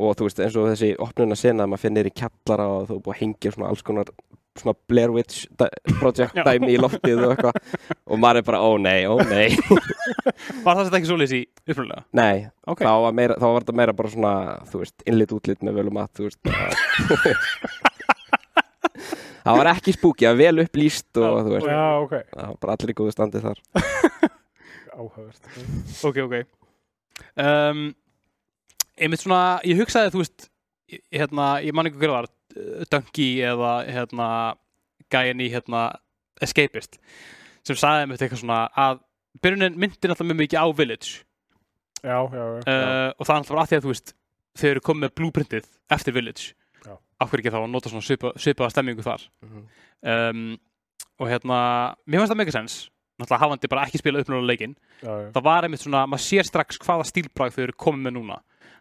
Og 0.00 0.18
þú 0.18 0.26
veist 0.26 0.42
eins 0.42 0.58
og 0.58 0.66
þessi 0.72 0.96
opnuna 0.98 1.38
sena 1.38 1.62
að 1.68 1.76
maður 1.76 1.84
finnir 1.84 2.10
í 2.10 2.16
kjallara 2.16 2.66
og 2.74 2.90
þú 2.90 2.98
búið 3.04 3.14
að 3.14 3.22
hengja 3.22 3.54
svona 3.54 3.70
alls 3.70 3.86
konar 3.86 4.10
svona 4.60 4.74
Blair 4.90 5.10
Witch 5.14 5.46
project 6.00 6.36
dæmi 6.46 6.70
í 6.74 6.78
loftið 6.80 7.22
og 7.26 7.32
eitthvað 7.34 7.54
og 8.10 8.20
maður 8.22 8.40
er 8.42 8.46
bara 8.50 8.60
ó 8.62 8.70
nei, 8.80 9.00
ó 9.08 9.14
nei 9.30 9.48
Var 10.64 10.76
það 10.76 10.84
þetta 10.86 10.98
ekki 11.00 11.10
svoleiðis 11.10 11.34
í 11.36 11.42
upprunalega? 11.66 12.02
nei, 12.20 12.46
Ok. 12.70 12.80
þá, 12.84 12.92
var 13.06 13.16
meira, 13.16 13.36
þá 13.40 13.46
var 13.48 13.64
þetta 13.64 13.78
meira 13.80 13.96
bara 14.00 14.12
svona 14.14 14.34
þú 14.70 14.82
veist, 14.84 14.98
innlit 15.10 15.32
útlit 15.36 15.64
með 15.66 15.80
völum 15.80 16.00
að 16.02 16.12
þú 16.20 16.28
veist 16.28 16.40
það 19.40 19.56
var 19.56 19.70
ekki 19.72 19.94
var 20.02 20.36
vel 20.38 20.62
upplýst 20.64 21.20
og 21.20 21.38
þú 21.46 21.54
veist, 21.56 21.70
það 21.70 22.46
var 22.50 22.58
bara 22.60 22.74
allir 22.76 22.92
í 22.92 22.96
góðu 23.00 23.14
standi 23.16 23.42
þar 23.44 23.58
Áhugavert. 25.00 25.44
Ok, 26.04 26.16
ok. 26.26 26.34
Um, 27.40 27.78
einmitt 29.00 29.22
svona, 29.22 29.60
ég 29.64 29.78
hugsaði, 29.80 30.10
þú 30.12 30.20
veist, 30.20 30.48
hérna, 31.14 31.46
ég 31.64 31.72
man 31.76 31.88
ekki 31.88 32.00
hver 32.02 32.10
það 32.12 32.28
var, 32.54 32.66
uh, 32.80 32.84
Dunky 32.92 33.28
eða, 33.46 33.72
hérna, 33.88 34.28
gæin 35.12 35.42
í, 35.42 35.48
hérna, 35.52 35.84
Escapist, 36.42 37.00
sem 37.66 37.76
sagði 37.76 38.06
einmitt 38.06 38.22
eitthvað 38.24 38.42
svona 38.44 38.60
að 38.80 39.02
byrjunin 39.44 39.76
myndi 39.76 40.08
náttúrulega 40.08 40.30
mjög 40.30 40.40
mikið 40.44 40.62
á 40.62 40.66
Village 40.76 41.10
Já, 42.00 42.16
já, 42.32 42.44
já. 42.56 42.62
uh, 42.64 43.10
og 43.18 43.26
það 43.28 43.36
er 43.36 43.50
bara 43.50 43.62
að 43.62 43.68
því 43.68 43.76
að, 43.76 43.84
þú 43.84 43.92
veist, 43.92 44.14
þau 44.56 44.68
eru 44.70 44.84
komið 44.86 45.04
með 45.04 45.14
blueprintið 45.20 45.66
eftir 45.92 46.16
Village. 46.16 46.54
Af 47.20 47.28
hverju 47.28 47.44
ekki 47.44 47.52
þá 47.52 47.58
að 47.60 47.66
nota 47.68 47.90
svona 47.92 48.06
svipa, 48.06 48.30
svipaða 48.40 48.72
stemmingu 48.72 49.04
þar. 49.04 49.26
Um, 50.00 50.54
og 51.20 51.28
hérna, 51.28 51.58
mér 52.08 52.22
finnst 52.22 52.32
það 52.32 52.40
mega 52.40 52.54
sens, 52.54 52.76
náttúrulega 53.20 53.44
hafandi 53.44 53.70
bara 53.70 53.84
ekki 53.86 54.00
spilað 54.00 54.24
uppnáðulega 54.24 54.70
já. 54.70 55.10
það 55.34 55.44
var 55.44 55.66
einmitt 55.66 55.82
svona, 55.84 56.06
maður 56.08 56.24
sér 56.24 56.48
strax 56.48 56.80
hvaða 56.80 57.06
stílbrag 57.08 57.54
þau 57.54 57.62
eru 57.66 57.76
komið 57.84 58.06
með 58.06 58.16
núna 58.16 58.38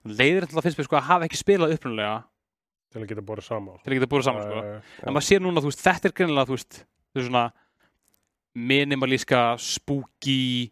leiðir 0.07 0.47
til 0.47 0.57
að 0.57 0.67
finnst 0.67 0.79
mér 0.79 0.87
sko 0.87 0.99
að 0.99 1.07
hafa 1.09 1.27
ekki 1.27 1.39
spilað 1.39 1.75
upprunalega 1.75 2.13
Til 2.89 3.01
að 3.03 3.07
geta 3.11 3.21
borðið 3.21 3.45
saman. 3.45 3.77
til 3.83 3.91
að 3.93 3.99
geta 3.99 4.09
búið 4.09 4.23
saman 4.25 4.41
sko. 4.47 4.61
Já, 4.65 4.77
en 5.05 5.13
maður 5.13 5.25
sér 5.29 5.41
núna, 5.45 5.61
þú 5.61 5.69
veist, 5.69 5.83
þetta 5.85 6.09
er 6.09 6.13
greinilega 6.17 6.49
þú 6.49 6.55
veist, 6.57 6.79
þau 7.13 7.21
svona 7.27 7.43
minimalíska, 8.55 9.41
spooky 9.61 10.69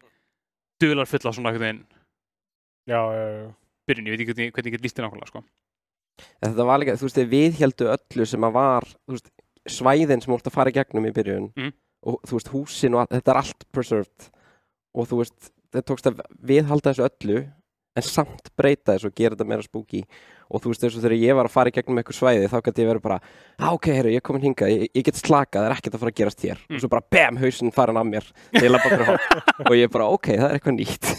dularfulla 0.82 1.32
svona 1.34 1.52
einhvern 1.52 1.64
veginn 1.64 1.84
já, 2.88 2.98
já, 2.98 3.24
já. 3.38 3.48
byrjun, 3.88 4.08
ég 4.08 4.14
veit 4.16 4.22
ekki 4.24 4.34
hvernig, 4.34 4.52
hvernig 4.56 4.72
ég 4.72 4.76
get 4.78 4.84
líst 4.86 4.98
þér 4.98 5.06
nákvæmlega 5.08 5.30
sko. 5.30 5.42
En 6.42 6.50
þetta 6.50 6.66
var 6.66 6.80
líka, 6.82 6.96
þú 6.98 7.06
veist, 7.08 7.20
við 7.30 7.60
heldu 7.62 7.88
öllu 7.94 8.26
sem 8.26 8.46
að 8.48 8.56
var, 8.58 8.86
þú 9.06 9.14
veist, 9.14 9.30
svæðin 9.78 10.22
sem 10.24 10.34
ert 10.34 10.48
að 10.50 10.56
fara 10.56 10.72
í 10.72 10.76
gegnum 10.78 11.06
í 11.06 11.12
byrjun 11.14 11.48
Mhm. 11.54 11.72
og 12.08 12.18
þú 12.26 12.38
veist, 12.38 12.50
húsin 12.54 12.94
og 12.94 13.00
allt, 13.04 13.14
þetta 13.14 13.30
er 13.34 13.40
allt 13.42 13.64
preserved 13.72 14.28
og 14.94 15.06
þú 15.08 15.20
veist, 15.22 15.50
þetta 15.72 15.86
tókst 15.92 16.06
að 16.10 16.20
viðhalda 16.42 16.90
þessu 16.94 17.06
öllu 17.06 17.38
en 17.98 18.06
samt 18.06 18.50
breyta 18.58 18.94
þessu 18.96 19.10
og 19.10 19.14
gera 19.18 19.34
þetta 19.36 19.46
meira 19.50 19.64
spooky 19.66 20.02
og 20.48 20.62
þú 20.64 20.70
veist, 20.72 20.84
eins 20.86 20.94
og 20.96 21.02
þegar 21.04 21.16
ég 21.20 21.36
var 21.36 21.48
að 21.48 21.52
fara 21.52 21.68
í 21.68 21.74
gegnum 21.76 21.98
eitthvað 22.00 22.16
svæði 22.18 22.46
þá 22.48 22.56
gæti 22.68 22.80
ég 22.84 22.88
verið 22.88 23.02
bara, 23.04 23.18
á 23.60 23.68
ok, 23.74 23.88
herru, 23.98 24.12
ég 24.14 24.22
er 24.22 24.24
komin 24.24 24.46
hingað 24.46 24.70
ég, 24.72 24.84
ég 24.96 25.04
get 25.10 25.18
slakað, 25.20 25.60
það 25.60 25.68
er 25.68 25.74
ekkert 25.76 25.98
að 25.98 26.02
fara 26.04 26.12
að 26.14 26.18
gerast 26.22 26.44
hér 26.46 26.62
Mm. 26.68 26.78
og 26.78 26.80
svo 26.84 26.90
bara, 26.94 27.04
bam, 27.12 27.36
hausinn 27.42 27.74
farin 27.76 28.00
af 28.00 28.06
mér 28.08 28.30
og 29.68 29.74
ég 29.76 29.84
er 29.84 29.92
bara, 29.92 30.08
ok, 30.14 30.30
það 30.38 30.46
er 30.48 30.56
eitthvað 30.56 30.78
nýtt 30.78 31.10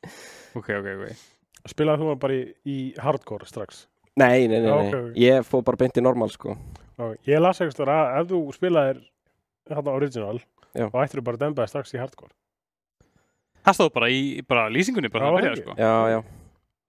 ok, 0.58 0.68
ok, 0.80 0.90
ok 0.96 1.28
Spilaði 1.70 2.02
þú 2.02 2.14
bara 2.18 2.34
í, 2.34 2.42
í 2.66 2.76
hardcore 2.98 3.46
strax? 3.46 3.84
Nei, 4.18 4.48
nei, 4.50 4.58
nei, 4.58 4.66
nei. 4.66 4.72
ok, 4.74 4.94
ok. 4.98 5.12
ég 5.22 5.46
fór 5.46 5.62
bara 5.68 5.78
beint 5.84 6.00
í 6.00 6.02
normal, 6.04 6.32
sko 6.34 6.56
Já, 6.98 7.06
ég 7.30 7.40
las 7.40 7.60
eitthvað 7.62 7.92
að 7.94 8.18
ef 8.20 8.26
þú 8.34 8.40
spilaðir 8.56 8.98
þarna 9.70 9.94
original, 9.96 10.40
Já. 10.74 10.88
þá 10.90 10.98
ættir 11.06 11.20
þú 11.20 11.24
bara 11.30 11.38
að 11.38 11.44
dembaði 11.46 11.70
strax 11.72 11.94
í 11.94 12.00
hardcore. 12.02 12.34
Það 13.66 13.78
stóð 13.78 13.92
bara 13.96 14.08
í 14.12 14.22
bara 14.48 14.68
lýsingunni 14.72 15.10
bara 15.12 15.30
Já, 15.30 15.34
byrjaði 15.38 15.56
það 15.56 15.64
sko. 15.64 15.76
Já, 15.78 15.94
já, 16.16 16.22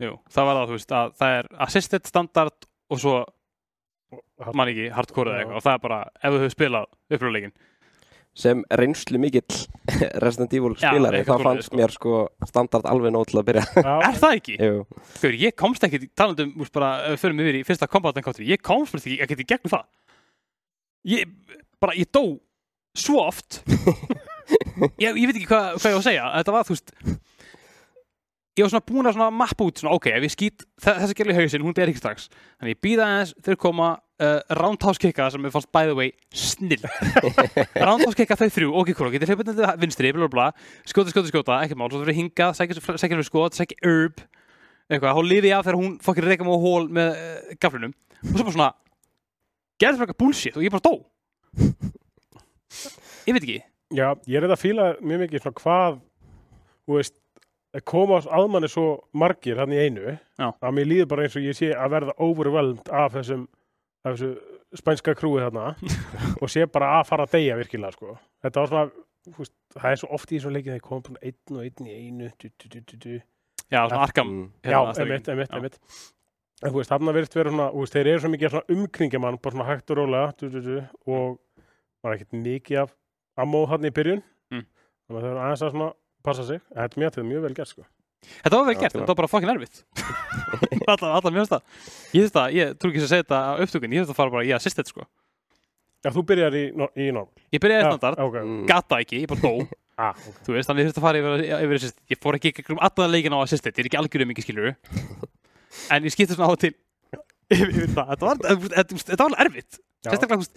Jú, 0.04 0.14
það 0.36 0.48
var 0.50 0.58
það, 0.60 0.66
þú 0.72 0.78
veist, 0.80 0.96
að 1.00 1.12
það 1.22 1.36
er 1.40 1.52
assisted 1.68 2.10
standard 2.10 2.70
og 2.94 3.00
svo 3.04 3.18
Og 4.14 4.46
hard- 4.46 4.58
man 4.60 4.70
ekki 4.70 4.90
hardcore 4.94 5.32
eða 5.32 5.40
eitthvað 5.44 5.58
og 5.58 5.64
það 5.66 5.76
er 5.78 5.82
bara, 5.88 6.00
ef 6.22 6.34
þú 6.34 6.40
hefur 6.44 6.52
spilað 6.54 6.84
upprunaleikin 7.18 7.54
sem 8.34 8.64
reynslu 8.82 9.20
mikill 9.22 9.58
Resident 10.26 10.54
Evil 10.58 10.74
spilari 10.74 11.20
þá 11.26 11.36
fannst 11.44 11.68
sko. 11.70 11.78
mér 11.78 11.92
sko 11.94 12.14
standard 12.50 12.86
alveg 12.90 13.14
nóg 13.14 13.28
til 13.30 13.38
að 13.42 13.46
byrja 13.52 13.64
Já, 13.78 13.94
Er 14.10 14.18
það 14.18 14.38
ekki? 14.40 14.56
Jú. 14.58 14.80
Hver, 15.22 15.38
ég 15.38 15.56
komst 15.58 15.86
ekki, 15.86 16.00
talandi 16.18 16.48
um, 16.48 16.54
úst, 16.66 16.74
bara, 16.74 16.90
ef 17.06 17.14
við 17.14 17.22
förum 17.28 17.44
yfir 17.46 17.60
í 17.60 17.64
fyrsta 17.68 17.90
Combat 17.94 18.18
Encounter, 18.18 18.46
ég 18.50 18.62
komst 18.66 18.98
ekki, 18.98 19.20
ekki 19.22 19.38
í 19.38 19.46
gegnum 19.54 19.74
það. 19.76 19.86
Ég, 21.14 21.30
bara, 21.84 21.94
ég 22.00 22.10
dó 22.14 22.24
svo 22.98 23.22
oft. 23.28 23.62
ég, 25.02 25.10
ég 25.10 25.28
veit 25.30 25.38
ekki 25.38 25.50
hvað, 25.50 25.70
hvað 25.78 25.92
ég 25.92 25.96
á 25.96 26.00
að 26.00 26.08
segja. 26.08 26.26
Þetta 26.38 26.56
var, 26.56 26.68
þú 26.68 26.76
veist, 26.76 26.94
ég 28.54 28.66
var 28.66 28.74
svona 28.74 28.86
búin 28.90 29.10
að 29.10 29.18
svona 29.18 29.30
mappa 29.34 29.68
út, 29.68 29.82
svona, 29.82 29.98
ok, 29.98 30.10
ef 30.14 30.28
ég 30.28 30.34
skýt 30.34 30.66
þessa 30.84 31.18
gerli 31.18 31.38
hausinn, 31.38 31.66
hún 31.66 31.78
ber 31.78 31.92
ekki 31.92 32.02
strax. 32.02 32.30
Þannig 32.60 32.76
ég 32.76 32.84
býða 32.86 33.08
aðeins, 33.08 33.34
þeir 33.48 33.60
koma 33.64 33.90
uh, 33.98 34.38
roundhouse 34.60 35.02
kicka 35.02 35.30
sem 35.34 35.50
er 35.50 35.56
fannst, 35.56 35.72
by 35.74 35.90
the 35.90 35.98
way, 35.98 36.14
snill. 36.34 36.86
roundhouse 37.88 38.18
kicka 38.20 38.38
þau 38.40 38.48
þrjú, 38.60 38.76
ok, 38.84 38.94
cool, 39.00 39.12
getur 39.16 39.34
hlipið 39.34 39.52
til 39.54 39.74
vinstri, 39.82 40.14
bla, 40.14 40.28
bla, 40.28 40.32
bla, 40.54 40.70
skjóta, 40.90 41.14
skjóta, 41.14 41.34
skjóta, 41.34 41.60
ekki 41.66 41.80
mál, 41.80 41.90
svo 41.94 42.04
fyrir 42.06 42.20
hingað, 42.22 42.56
sækja 42.60 42.82
fyrir 43.10 43.28
skot, 43.28 43.58
sækja 43.58 43.80
herb, 43.82 44.24
eitthvað, 44.92 45.18
þá 45.18 45.30
lifi 45.32 45.50
ég 45.50 45.58
af 45.58 45.66
þegar 45.66 45.80
hún 45.80 45.98
fokkir 46.04 46.28
reyka 46.28 46.46
á 46.46 46.58
hól 46.64 46.88
með 46.94 47.14
uh, 47.18 47.54
gaflunum 47.62 47.94
og 48.24 48.38
svo 48.38 48.46
bara 48.46 48.56
svona 48.56 48.72
gerði 49.82 50.00
fyrir 50.00 50.08
eitthvað 50.08 50.22
bullshit 50.22 50.58
og 50.58 50.66
ég 50.66 50.74
bara 50.74 50.86
dó 50.86 50.94
ég 53.28 53.36
veit 53.36 53.44
ekki 53.44 53.60
já, 53.94 54.08
ég 54.28 54.38
er 54.38 54.46
þetta 54.48 54.58
að 54.58 54.64
fíla 54.64 54.88
mjög 55.02 55.22
mikið 55.24 55.44
svona 55.44 55.60
hvað, 55.62 56.00
þú 56.84 56.98
veist, 56.98 57.16
að 57.74 57.86
koma 57.90 58.20
að 58.22 58.50
manni 58.54 58.70
svo 58.70 58.88
margir 59.18 59.62
hann 59.62 59.74
í 59.74 59.80
einu, 59.82 60.16
Já. 60.38 60.48
að 60.52 60.76
mér 60.78 60.90
líður 60.90 61.10
bara 61.14 61.26
eins 61.26 61.38
og 61.40 61.46
ég 61.48 61.58
sé 61.58 61.72
að 61.74 61.96
verða 61.96 62.16
overwhelmed 62.22 62.92
af 62.94 63.16
þessum, 63.18 63.48
af 64.06 64.16
þessu 64.18 64.78
spænska 64.78 65.16
krúi 65.18 65.42
þarna 65.42 65.74
og 66.42 66.52
sé 66.52 66.66
bara 66.70 66.96
að 67.00 67.10
fara 67.10 67.28
að 67.28 67.38
deyja 67.38 67.58
virkilega, 67.60 67.96
sko. 67.98 68.18
Þetta 68.46 68.64
var 68.64 68.72
svona, 68.74 69.06
þú 69.30 69.38
veist, 69.42 69.56
það 69.78 69.92
er 69.92 70.02
svo 70.02 70.12
oft 70.18 70.32
í 70.32 70.38
þessum 70.38 70.58
leikið 70.58 70.74
þegar 70.76 70.88
kom 70.90 71.06
svona 71.08 71.24
einn 71.30 71.60
og 71.60 71.68
einn 71.68 71.90
í 71.90 72.00
einu, 72.00 72.32
du, 72.42 72.52
du, 72.66 72.82
du, 72.94 73.14
já, 73.70 73.80
svona 73.80 74.04
arkam 74.08 74.34
Mm. 74.34 74.50
Já, 74.64 74.80
emitt, 75.04 75.32
emitt, 75.34 75.56
emitt. 75.58 75.80
En 76.64 76.72
þú 76.72 76.78
veist, 76.80 76.92
þarna 76.94 77.14
verðist 77.16 77.34
vera 77.36 77.52
svona, 77.52 77.72
þú 77.74 77.82
veist, 77.84 77.96
þeir 77.98 78.10
eru 78.12 78.24
svo 78.24 78.30
mikið 78.32 78.60
umkringja 78.72 79.20
mann, 79.20 79.40
bara 79.42 79.56
svona 79.58 79.66
hægt 79.68 79.92
og 79.92 79.98
rólega, 80.00 80.84
og 81.10 81.40
var 82.04 82.16
ekkert 82.16 82.38
mikið 82.38 82.84
af 82.84 82.94
ammó 83.38 83.66
hann 83.72 83.86
í 83.90 83.92
byrjun, 83.96 84.22
Mm. 84.54 84.66
þannig 85.08 85.18
að 85.20 85.24
þau 85.24 85.30
eru 85.32 85.42
aðeins 85.44 85.64
að 85.66 85.72
svona 85.74 85.90
passa 86.24 86.44
sig, 86.48 86.60
en 86.76 86.82
þetta 86.84 86.96
er 86.98 87.02
mjög, 87.02 87.12
þetta 87.14 87.22
er 87.24 87.30
mjög 87.32 87.42
vel 87.48 87.54
gert, 87.58 87.68
sko. 87.74 87.84
þetta 88.44 88.58
var 88.60 88.66
vel 88.70 88.76
gert, 88.80 88.94
þetta 88.94 89.08
var 89.12 89.20
bara 89.20 89.28
fucking 89.32 89.52
erfitt 89.54 89.84
allar, 90.94 91.12
allar 91.18 91.34
mjög 91.36 91.48
stað 91.50 91.62
ég 92.14 92.28
þurfti 92.28 92.42
að, 92.44 92.54
ég 92.60 92.76
trú 92.80 92.92
ekki 92.92 93.02
að 93.04 93.10
segja 93.12 93.24
þetta 93.26 93.40
á 93.44 93.52
upptökun 93.64 93.94
ég 93.96 94.04
þurfti 94.04 94.14
að 94.16 94.20
fara 94.22 94.34
bara 94.38 94.46
í 94.48 94.54
assisted 94.56 94.88
sko 94.92 95.08
Já, 96.04 96.12
þú 96.12 96.22
byrjar 96.28 96.56
í, 96.60 96.64
í 97.00 97.06
norm. 97.16 97.30
ég 97.56 97.62
byrjaði 97.64 97.84
Já, 97.84 97.90
standard, 97.96 98.20
ok. 98.20 98.36
Mm. 98.44 98.64
gata 98.68 99.00
ekki, 99.04 99.22
ég 99.24 99.32
bara 99.34 99.42
dó 99.44 99.54
Ah, 100.04 100.10
ok. 100.18 100.38
þú 100.48 100.56
veist, 100.56 100.68
þannig 100.70 100.82
ég 100.84 100.88
þurfti 100.90 101.02
að 101.02 101.06
fara 101.06 101.20
yfir, 101.22 101.44
yfir 101.64 101.78
assisted 101.78 102.14
ég 102.16 102.20
fór 102.24 102.38
ekki 102.40 102.50
í 102.50 102.56
gegnum 102.58 102.80
allan 102.82 103.12
leikin 103.14 103.36
á 103.36 103.40
assisted 103.44 103.74
ég 103.78 103.84
er 103.84 103.90
ekki 103.92 104.00
algjörum 104.02 104.32
mikið 104.34 104.48
skilur 104.48 104.70
en 105.94 106.08
ég 106.08 106.14
skipti 106.16 106.34
svona 106.38 106.50
á 106.50 106.54
til 106.58 106.72
það, 107.94 108.08
þetta 108.14 108.26
var, 108.26 108.40
þetta, 108.42 108.72
þetta, 108.74 109.02
þetta 109.12 109.20
var 109.28 109.36
alveg 109.36 109.44
erfitt 109.52 109.78
sérstaklega, 110.04 110.48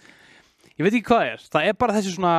ég 0.77 0.87
veit 0.87 0.93
ekki 0.93 1.09
hvað 1.09 1.23
það 1.23 1.33
er 1.33 1.45
það 1.57 1.69
er 1.71 1.79
bara 1.81 1.97
þessi 1.97 2.15
svona 2.15 2.35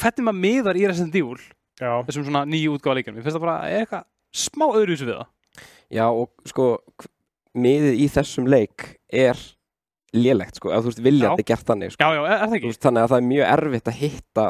hvernig 0.00 0.26
maður 0.28 0.40
miðar 0.44 0.78
í 0.80 0.86
Resident 0.88 1.18
Evil 1.18 1.40
Já, 1.74 1.90
þessum 2.06 2.28
svona 2.28 2.44
nýju 2.46 2.76
útgáfa 2.76 2.98
leikjum 3.00 3.16
ég 3.18 3.24
finnst 3.26 3.38
það 3.38 3.46
bara, 3.48 3.56
er 3.66 3.82
eitthvað 3.82 4.04
smá 4.44 4.66
öðru 4.70 4.98
við 5.00 5.10
það 5.10 5.26
Já, 5.94 6.06
og 6.08 6.48
sko 6.48 6.68
miðið 7.54 8.00
í 8.02 8.06
þessum 8.14 8.48
leik 8.50 8.86
er 9.14 9.38
lélegt, 10.14 10.58
sko, 10.60 10.70
ef 10.70 10.84
þú 10.84 10.90
veist 10.92 11.02
viljandi 11.02 11.46
gert 11.46 11.66
þannig, 11.66 11.94
sko. 11.94 12.06
já, 12.06 12.14
já, 12.14 12.22
er, 12.22 12.34
er 12.34 12.44
það 12.46 12.58
ekki? 12.58 12.70
veist, 12.70 12.82
þannig 12.86 13.02
að 13.04 13.10
það 13.12 13.20
er 13.20 13.26
mjög 13.30 13.48
erfitt 13.54 13.90
að 13.90 13.98
hitta 13.98 14.44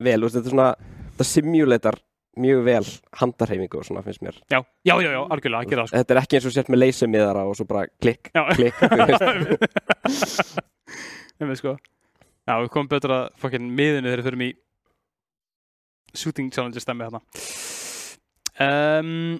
vel, 0.00 0.20
veist, 0.24 0.36
þetta 0.38 0.48
er 0.48 0.54
svona 0.54 0.70
þetta 1.10 1.26
simulator 1.28 2.00
mjög 2.40 2.60
vel 2.64 2.82
handarhefingu 3.20 3.80
og 3.80 3.86
svona 3.88 4.04
finnst 4.06 4.24
mér 4.24 4.40
Já, 4.52 4.60
já, 4.86 4.94
já, 4.96 5.10
já, 5.12 5.20
algjörlega, 5.34 5.60
að 5.60 5.72
gera 5.74 5.84
það 5.84 5.90
sko. 5.90 6.00
Þetta 6.00 6.14
er 6.14 6.20
ekki 6.22 6.38
eins 6.38 6.48
og 6.48 6.54
sért 6.56 6.72
með 6.72 6.82
leysemiðara 6.84 7.46
og 7.50 7.56
svo 7.58 7.66
bara 7.68 7.86
klikk, 8.00 8.30
Já. 8.32 8.42
klikk 8.54 8.80
þú 8.80 9.00
veist. 9.04 10.60
Nei, 11.40 11.56
sko. 11.60 11.76
Já, 12.50 12.56
við 12.64 12.70
komum 12.74 12.88
betur 12.90 13.12
að 13.14 13.28
fokkin 13.38 13.68
miðinu 13.78 14.10
þegar 14.10 14.20
við 14.24 14.26
förum 14.30 14.42
í 14.42 14.50
shooting 16.18 16.50
challenge 16.50 16.82
stemmi 16.82 17.06
þarna. 17.06 17.20
Um, 18.60 19.38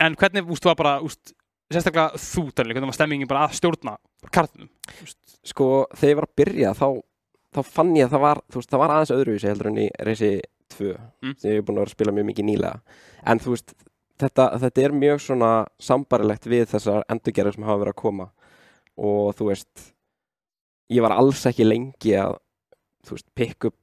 en 0.00 0.16
hvernig, 0.20 0.46
úst, 0.54 0.64
var 0.68 0.76
bara, 0.78 0.92
úst, 1.04 1.34
sérstaklega 1.72 2.14
þú, 2.20 2.46
Daniel, 2.54 2.76
hvernig 2.78 2.92
var 2.92 2.96
stemmingin 3.00 3.30
bara 3.30 3.42
að 3.48 3.58
stjórna 3.58 3.96
kartunum? 4.32 4.70
Sko, 5.46 5.66
þegar 5.96 6.12
ég 6.14 6.20
var 6.20 6.28
að 6.28 6.36
byrja 6.40 6.72
þá, 6.78 6.86
þá 7.56 7.60
fann 7.66 7.92
ég 7.98 8.06
að 8.06 8.14
það 8.14 8.24
var, 8.28 8.42
veist, 8.56 8.70
það 8.72 8.82
var 8.84 8.94
aðeins 8.94 9.14
öðruvísi 9.16 9.50
heldur 9.50 9.70
en 9.72 9.82
í 9.84 9.90
reysi 10.06 10.32
2 10.76 10.94
Mm. 11.20 11.32
sem 11.36 11.50
ég 11.50 11.58
er 11.58 11.64
búin 11.66 11.80
að 11.82 11.88
spila 11.90 12.12
mjög 12.14 12.28
mikið 12.30 12.46
nýlega 12.46 12.78
en 13.26 13.40
þú 13.42 13.56
veist, 13.56 13.72
þetta, 14.22 14.44
þetta 14.62 14.82
er 14.86 14.92
mjög 14.94 15.18
svona 15.24 15.48
sambarilegt 15.82 16.46
við 16.46 16.68
þessar 16.70 17.02
endurgerðir 17.10 17.56
sem 17.56 17.66
hafa 17.66 17.80
verið 17.82 17.92
að 17.96 17.98
koma 18.04 18.26
og 18.96 19.32
þú 19.34 19.48
veist 19.50 19.82
ég 20.90 21.02
var 21.04 21.12
alls 21.16 21.42
ekki 21.50 21.64
lengi 21.66 22.12
að 22.18 22.32
veist, 23.10 23.26
pick 23.38 23.60
up 23.68 23.76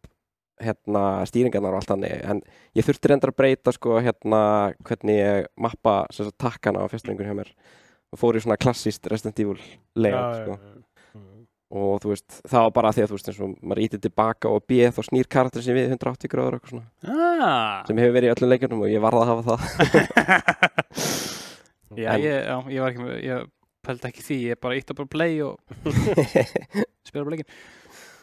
hérna 0.61 1.03
stýringarnar 1.29 1.73
og 1.75 1.79
allt 1.81 1.91
þannig 1.91 2.13
en 2.31 2.37
ég 2.77 2.83
þurfti 2.87 3.07
reyndar 3.11 3.31
að 3.33 3.39
breyta 3.41 3.69
sko 3.75 3.89
hérna 4.01 4.39
hvernig 4.87 5.17
ég 5.19 5.35
mappa 5.61 5.93
takkana 6.41 6.81
á 6.81 6.85
festningur 6.89 7.27
hjá 7.29 7.35
mér. 7.37 7.49
Og 8.13 8.17
fór 8.21 8.37
í 8.39 8.41
svona 8.41 8.57
klassíst 8.57 9.03
Resident 9.11 9.39
Evil 9.43 9.59
layout 9.99 10.35
sko. 10.41 10.53
já. 10.57 10.61
og 11.77 11.93
þú 11.99 12.07
veist, 12.13 12.29
það 12.47 12.61
var 12.63 12.71
bara 12.77 12.93
því 12.95 13.01
að 13.03 13.09
þú 13.11 13.15
veist 13.17 13.27
eins 13.29 13.41
og 13.43 13.49
maður 13.67 13.83
ítið 13.83 13.99
tilbaka 14.05 14.45
og 14.55 14.63
býð 14.71 14.93
þá 14.95 15.01
snýr 15.09 15.27
karakter 15.35 15.61
sem 15.65 15.75
við 15.75 15.89
180 15.91 16.31
gráður 16.31 16.53
og 16.55 16.59
eitthvað 16.61 16.71
svona. 16.71 16.87
Ah. 17.03 17.83
sem 17.89 17.99
hefur 17.99 18.15
verið 18.15 18.29
í 18.29 18.33
öllum 18.37 18.51
leikjunum 18.53 18.83
og 18.85 18.91
ég 18.93 19.03
varð 19.03 19.19
að 19.21 19.29
hafa 19.33 19.43
það. 19.51 19.59
Já, 21.97 22.11
En- 22.13 22.21
ég, 22.21 22.43
já, 22.45 22.57
ég 22.69 22.81
var 22.83 22.91
ekki 22.93 23.01
með, 23.03 23.15
ég 23.25 23.45
pældi 23.87 24.07
ekki 24.09 24.21
því, 24.27 24.35
ég 24.51 24.59
bara 24.61 24.75
ítti 24.77 24.93
bara 24.97 25.09
play 25.09 25.39
og 25.41 25.57
spila 27.09 27.27
bara 27.27 27.37
leikin. 27.37 27.51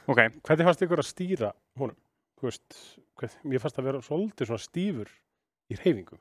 Ok, 0.05 0.21
Hvernig 0.45 0.69
fannst 0.69 0.85
ykkur 0.85 1.01
að 1.01 1.09
stýra 1.09 1.51
honum? 1.81 1.97
Veist, 2.45 2.77
hvað, 3.17 3.37
mér 3.49 3.63
fannst 3.63 3.79
að 3.81 3.87
vera 3.89 4.03
svolítið 4.05 4.51
svona 4.51 4.65
stífur 4.65 5.11
í 5.73 5.79
reyfingu. 5.79 6.19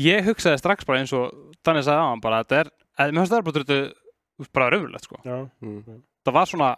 ég 0.00 0.24
hugsaði 0.28 0.60
strax 0.62 0.86
bara 0.88 1.02
eins 1.02 1.12
og 1.16 1.54
Daniel 1.66 1.84
sagði 1.84 2.06
á 2.06 2.08
hann 2.08 2.22
bara, 2.24 2.42
þetta 2.44 2.60
er, 2.62 2.70
að, 2.96 3.12
mér 3.12 3.20
fannst 3.20 3.34
það 3.34 3.38
er 3.38 3.46
bara, 3.48 3.64
þetta, 3.70 4.48
bara 4.56 4.68
raunverulegt, 4.72 5.08
sko. 5.08 5.20
Já, 5.26 5.38
mm. 5.66 6.02
það 6.26 6.36
var 6.38 6.50
svona, 6.52 6.70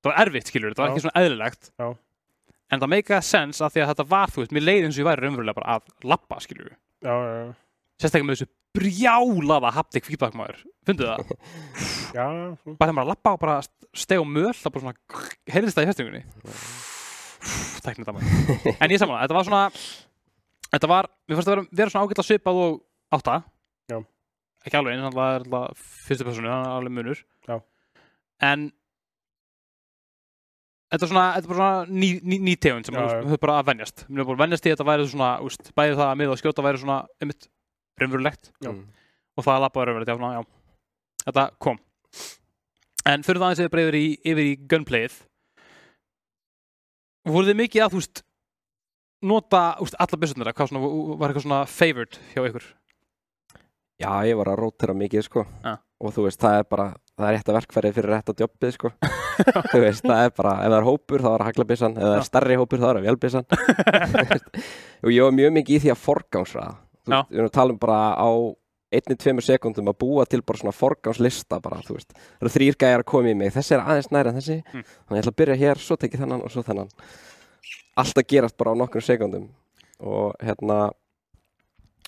það 0.00 0.12
var 0.12 0.22
erfitt 0.24 0.50
skilur, 0.50 0.72
þetta 0.72 0.82
var 0.82 0.90
Já. 0.90 0.94
ekki 0.94 1.04
svona 1.04 1.22
eðlilegt 1.22 1.70
Já. 1.70 1.88
en 2.70 2.82
það 2.82 2.92
meika 2.96 3.20
sens 3.30 3.60
að 3.60 3.76
því 3.76 3.84
að 3.84 3.92
þetta 3.92 4.08
var 4.14 4.34
þú 4.34 4.42
veist, 4.42 4.56
mér 4.56 4.66
leiði 4.66 4.88
eins 4.88 4.96
og 4.98 5.04
ég 5.04 5.10
væri 5.10 5.26
raunverulega 5.26 5.60
bara 5.60 5.76
að 5.76 6.08
labba 6.14 6.40
skilur, 6.42 6.72
já, 7.04 7.12
já, 7.12 7.36
já. 7.36 7.52
sérstaklega 8.00 8.30
með 8.30 8.40
þessu 8.40 8.50
brjálaða 8.76 9.72
haptik 9.74 10.06
feedbackmaður, 10.06 10.60
fundu 10.86 11.08
það? 11.08 11.34
Já, 12.16 12.26
bara 12.26 12.76
þegar 12.76 12.96
maður 12.96 13.06
að 13.06 13.12
labba 13.14 13.34
og 13.34 13.42
bara 13.42 13.58
steg 13.96 14.22
og 14.22 14.30
möl 14.30 14.54
það 14.54 14.76
bara 14.76 14.86
svona, 14.86 15.26
heyrðist 15.50 15.78
það 15.78 15.86
í 15.86 15.90
festingunni 15.90 16.24
tæknir 17.84 18.04
þetta 18.04 18.14
maður. 18.16 18.74
En 18.76 18.92
ég 18.92 19.00
samanlega, 19.00 19.24
þetta 19.24 19.36
var 19.36 19.46
svona 19.48 19.62
þetta 20.70 20.90
var, 20.90 21.08
mér 21.26 21.38
fannst 21.38 21.50
að 21.50 21.54
vera, 21.54 21.64
vera 21.80 21.92
svona 21.92 22.08
ágætla 22.08 22.24
svipað 22.26 22.56
og 22.64 22.72
átta. 23.16 23.36
Já. 23.90 23.98
ekki 24.66 24.78
alveg 24.78 24.96
eins, 24.96 25.14
það 25.14 25.30
er 25.30 25.46
alltaf 25.46 25.86
fyrstu 26.06 26.24
personu, 26.28 26.50
það 26.50 26.66
er 26.66 26.76
alveg 26.76 26.96
munur. 26.98 27.22
Já. 27.48 27.56
en 28.50 28.60
þetta 30.90 31.06
er 31.06 31.12
svona, 31.12 31.26
þetta 31.36 31.48
er 31.48 31.54
bara 31.54 31.62
svona 31.62 32.02
ný, 32.02 32.10
ný, 32.22 32.36
ný 32.48 32.58
tegund 32.60 32.84
sem 32.88 32.98
já. 32.98 33.06
höfum 33.22 33.44
bara 33.46 33.60
að 33.60 33.72
venjast. 33.72 33.96
Við 34.08 34.22
höfum 34.22 34.32
bara 34.32 34.38
að 34.38 34.44
venjast 34.44 34.66
í 34.66 34.70
að 34.70 34.76
þetta 34.76 34.90
væri 34.90 35.08
svona, 35.14 35.32
úst, 35.46 35.62
það 38.00 38.06
að 38.06 38.06
raunverulegt. 38.06 38.50
Já. 38.60 38.70
Mm. 38.70 38.82
og 39.36 39.46
það 39.46 39.66
að 39.66 39.80
er 39.80 39.90
raunverulegt, 39.90 40.10
já, 40.10 40.16
svona, 40.16 40.32
já. 40.34 40.42
Þetta 41.26 41.44
kom. 41.60 41.78
En 43.10 43.24
fyrir 43.24 43.40
það 43.40 43.46
aðeins 43.46 43.62
yfir 43.62 43.74
bara 43.74 43.84
yfir 43.86 43.98
í, 44.00 44.06
yfir 44.24 44.42
í 44.44 44.56
gunplayið. 44.70 45.20
Voruð 47.30 47.52
þið 47.52 47.60
mikið 47.60 47.84
að, 47.84 47.94
þú 47.94 48.00
veist 48.00 48.22
nota, 49.30 49.62
úst, 49.84 49.96
alla 50.00 50.28
svona, 50.32 50.82
var 51.20 51.30
eitthvað 51.30 51.44
svona 51.44 51.62
favored 51.68 52.18
hjá 52.32 52.42
ykkur? 52.48 52.66
Já, 54.00 54.12
ég 54.24 54.38
var 54.40 54.48
að 54.48 54.62
rótera 54.62 54.96
mikið 54.96 55.26
sko. 55.26 55.44
Já. 55.64 55.76
og 56.00 56.14
þú 56.16 56.22
veist, 56.24 56.40
það 56.40 56.54
er 56.56 56.68
bara 56.72 56.86
það 57.20 57.26
er 57.28 57.34
rétta 57.36 57.54
verkfæri 57.56 57.90
fyrir 57.92 58.14
rétta 58.14 58.34
jobbið 58.38 58.76
sko. 58.76 58.90
Þú 59.72 59.80
veist, 59.82 60.04
það 60.04 60.22
er 60.24 60.32
bara, 60.36 60.54
ef 60.64 60.70
það 60.72 60.76
er 60.78 60.86
hópur 60.86 61.22
þá 61.22 61.28
er 61.30 61.34
það 61.34 61.46
haglabissan, 61.48 61.96
ef 61.96 62.06
það 62.06 62.16
er 62.16 62.26
stærri 62.28 62.56
hópur 62.60 62.80
þá 62.80 62.86
er 62.88 62.98
það 62.98 63.06
vélbissan 63.08 63.46
og 65.04 65.12
ég 65.12 65.26
var 65.26 65.36
mjög 65.36 65.54
mikið 65.58 65.76
í 65.76 65.82
því 65.84 65.92
að 65.94 66.00
forgámsraða 66.06 66.74
Þú 67.06 67.10
veist, 67.14 67.30
við 67.30 67.38
erum 67.38 67.48
að 67.50 67.56
tala 67.58 67.72
um 67.72 67.78
bara 67.78 68.00
á 68.18 68.30
einni, 68.90 69.14
tveimur 69.22 69.44
sekundum 69.46 69.86
að 69.92 69.98
búa 70.02 70.24
til 70.26 70.42
bara 70.42 70.58
svona 70.58 70.74
forgámslista 70.74 71.60
bara, 71.62 71.76
þú 71.86 71.94
veist, 71.94 72.10
það 72.12 72.42
eru 72.42 72.50
þrýr 72.56 72.76
gæjar 72.82 73.02
að 73.04 73.10
koma 73.12 73.30
í 73.30 73.34
mig 73.38 73.52
þessi 73.54 73.76
er 73.76 73.84
aðeins 73.86 74.10
nær 74.10 74.26
en 74.32 74.34
þessi 74.40 74.56
Mm. 74.74 74.82
þannig 74.82 75.16
ég 75.18 75.22
ætla 75.22 75.32
að 75.32 75.38
byrja 75.40 75.56
hér, 75.62 75.78
svo 75.78 75.96
tekið 75.96 76.20
þennan 76.24 76.42
og 76.44 76.50
svo 76.50 76.62
þennan 76.66 76.90
allt 77.96 78.18
að 78.18 78.26
gerast 78.32 78.56
bara 78.58 78.72
á 78.74 78.80
nokkrum 78.80 79.02
sekundum 79.06 79.48
og 80.00 80.34
hérna 80.42 80.90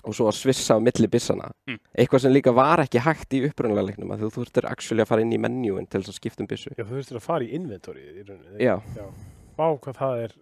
og 0.03 0.11
svo 0.17 0.27
að 0.27 0.35
svissa 0.35 0.75
á 0.75 0.79
milli 0.83 1.07
byssana 1.07 1.51
Mm. 1.69 1.79
eitthvað 1.95 2.19
sem 2.25 2.33
líka 2.33 2.51
var 2.53 2.79
ekki 2.83 2.99
hægt 2.99 3.31
í 3.33 3.45
upprunalega 3.47 3.87
leiknum 3.87 4.11
að 4.11 4.25
þú 4.27 4.31
þurftir 4.43 4.67
actually 4.69 5.03
að 5.03 5.07
fara 5.07 5.21
inn 5.21 5.31
í 5.31 5.39
menjúin 5.39 5.87
til 5.89 6.01
þess 6.03 6.09
að 6.11 6.19
skipta 6.19 6.43
um 6.43 6.47
byssu 6.51 6.73
Já, 6.77 6.83
þú 6.83 6.99
þurftir 6.99 7.15
að 7.15 7.21
fara 7.23 7.43
í 7.47 7.53
inventorið 7.55 8.19
í 8.19 8.23
rauninni. 8.27 8.59
Já. 8.59 8.75
Já. 8.97 9.07
Vá, 9.55 9.67
hvað 9.79 9.95
það 10.01 10.23
er, 10.25 10.33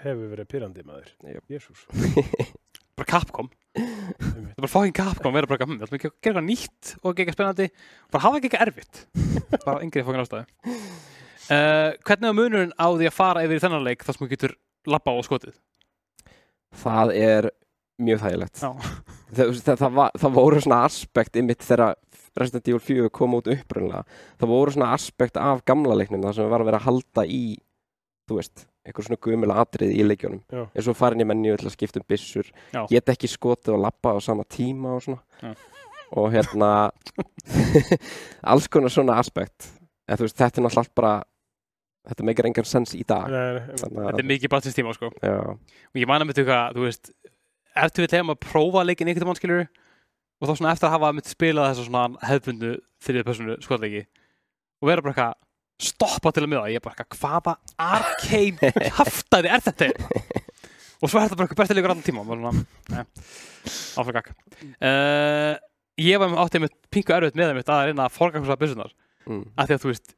hefur 0.00 0.28
verið 0.32 0.48
pyrrandi 0.48 0.82
maður. 0.86 1.12
Jésús. 1.50 1.84
bara 3.00 3.10
Capcom 3.14 3.50
það 3.76 4.54
er 4.54 4.64
bara 4.64 4.72
fucking 4.74 4.96
Capcom 4.96 5.36
vera 5.36 5.50
bara, 5.50 5.66
hm, 5.66 5.78
við 5.80 5.86
ætlum 5.88 5.98
að 5.98 6.04
gera 6.04 6.14
eitthvað 6.20 6.46
nýtt 6.48 6.92
og 7.00 7.10
ekki 7.10 7.24
eitthvað 7.24 7.38
spennandi 7.38 7.70
bara 8.12 8.24
hafa 8.26 8.40
ekki 8.40 8.50
eitthvað 8.50 8.66
erfitt 8.68 9.02
bara 9.64 9.80
yngri 9.86 10.06
fucking 10.06 10.24
ástæðu 10.24 10.44
uh, 10.44 11.90
hvernig 12.06 12.28
var 12.28 12.38
munurinn 12.38 12.76
á 12.76 12.86
því 12.88 13.10
að 13.10 13.18
fara 13.18 13.44
yfir 13.46 13.60
í 13.60 13.64
þennan 13.64 13.86
leik 13.86 14.06
þar 14.06 14.16
sem 14.16 14.26
þú 14.26 14.32
getur 14.34 14.56
labba 14.90 15.16
á 15.16 15.20
skotið 15.26 15.58
Það 16.70 17.12
er 17.18 17.50
mjög 18.00 18.22
þægilegt. 18.24 18.62
Já. 18.62 18.70
Það, 19.30 19.50
það, 19.60 19.80
það, 19.82 19.92
var, 19.98 20.14
það 20.22 20.36
voru 20.38 20.62
svona 20.64 20.80
aspekt 20.86 21.38
ymitt 21.40 21.66
þegar 21.66 21.98
Resident 22.38 22.70
Evil 22.70 22.82
4 22.82 23.12
kom 23.14 23.36
út 23.38 23.50
upprunlega. 23.50 24.04
Það 24.40 24.52
voru 24.52 24.74
svona 24.74 24.92
aspekt 24.96 25.40
af 25.40 25.64
gamla 25.68 25.98
leiknum 25.98 26.22
þar 26.24 26.36
sem 26.38 26.50
var 26.50 26.64
að 26.64 26.70
vera 26.70 26.80
að 26.80 26.86
halda 26.88 27.26
í, 27.26 27.42
þú 28.30 28.38
veist, 28.38 28.64
eitthvað 28.90 29.08
svona 29.08 29.20
gumila 29.24 29.58
atrið 29.62 29.94
í 29.96 30.04
leikjónum. 30.06 30.42
Eins 30.68 30.90
og 30.90 30.98
farin 30.98 31.22
í 31.22 31.28
menju 31.28 31.56
til 31.60 31.70
að 31.70 31.76
skipta 31.76 32.02
um 32.02 32.06
byssur. 32.10 32.52
Já. 32.74 32.82
geta 32.90 33.14
ekki 33.14 33.30
skotið 33.30 33.76
og 33.76 33.84
lappa 33.86 34.14
á 34.14 34.18
sama 34.20 34.44
tíma 34.44 34.96
og 34.98 35.04
svona. 35.06 35.22
Já. 35.40 35.54
og 36.18 36.32
hérna 36.34 36.70
alls 38.52 38.66
konar 38.68 38.90
svona 38.90 39.18
aspekt. 39.22 39.70
En 40.10 40.18
þú 40.18 40.26
veist, 40.26 40.38
þetta 40.40 40.58
er 40.58 40.66
náttúrulega 40.66 40.98
bara 40.98 41.12
þetta 42.10 42.26
meikir 42.26 42.48
engan 42.48 42.68
sens 42.68 42.94
í 42.96 43.04
dag. 43.06 43.28
Nei, 43.30 43.60
þetta 43.76 43.90
að, 44.08 44.22
er 44.22 44.28
mikið 44.32 44.52
batsins 44.52 44.76
tíma 44.76 44.94
sko. 44.96 45.12
Já, 45.22 45.36
og 45.54 46.00
ég 46.00 46.08
man 46.10 46.24
að 46.24 46.30
mynda 46.30 46.42
eitthvað, 46.42 46.78
þú 46.78 46.86
veist 46.88 47.12
eftir 47.84 48.04
við 48.04 48.14
tegum 48.14 48.34
að 48.34 48.40
prófa 48.42 48.82
leikin 48.86 49.10
einhvern 49.10 49.30
mann 49.30 49.38
skilur 49.38 49.68
og 50.40 50.48
þá 50.48 50.54
svona 50.54 50.72
eftir 50.72 50.88
að 50.88 50.94
hafa 50.96 51.12
myndi 51.14 51.32
spilað 51.32 51.68
þessa 51.70 51.86
svona 51.86 52.24
hefðbundu 52.26 52.72
þriðið 53.04 53.28
personu 53.28 53.56
skotleiki. 53.64 54.02
Og 54.80 54.90
vera 54.90 55.04
bara 55.04 55.14
eitthvað 55.14 55.38
stoppa 55.80 56.32
til 56.34 56.44
að 56.44 56.52
miða, 56.52 56.68
ég 56.72 56.80
er 56.80 56.84
bara 56.84 57.04
eitthvað 57.04 57.20
hvaða 57.24 57.54
arcane 57.80 58.72
kaftaði 58.96 59.50
er 59.50 59.64
þetta? 59.64 59.90
Og 61.00 61.08
svo 61.08 61.16
er 61.16 61.26
þetta 61.26 61.38
bara 61.38 61.46
eitthvað 61.46 61.60
besti 61.62 61.76
leikur 61.76 61.94
allan 61.94 62.04
tíma. 62.04 62.24
Og 62.24 62.34
ne, 62.92 63.04
áfram 64.00 64.16
gag 64.18 64.30
uh, 64.30 65.54
ég 66.00 66.20
var 66.20 66.34
áttið 66.44 66.66
með 66.66 66.74
pingu 66.92 67.16
erfitt 67.16 67.38
með 67.38 67.52
þeim 67.52 67.62
að 67.64 67.84
reyna 67.88 68.08
að 68.08 68.16
forgangsa 68.16 68.58
byssunar 68.60 68.92
mm, 69.28 69.46
af 69.56 69.68
því 69.68 69.76
að 69.76 69.84
þú 69.84 69.92
veist, 69.92 70.12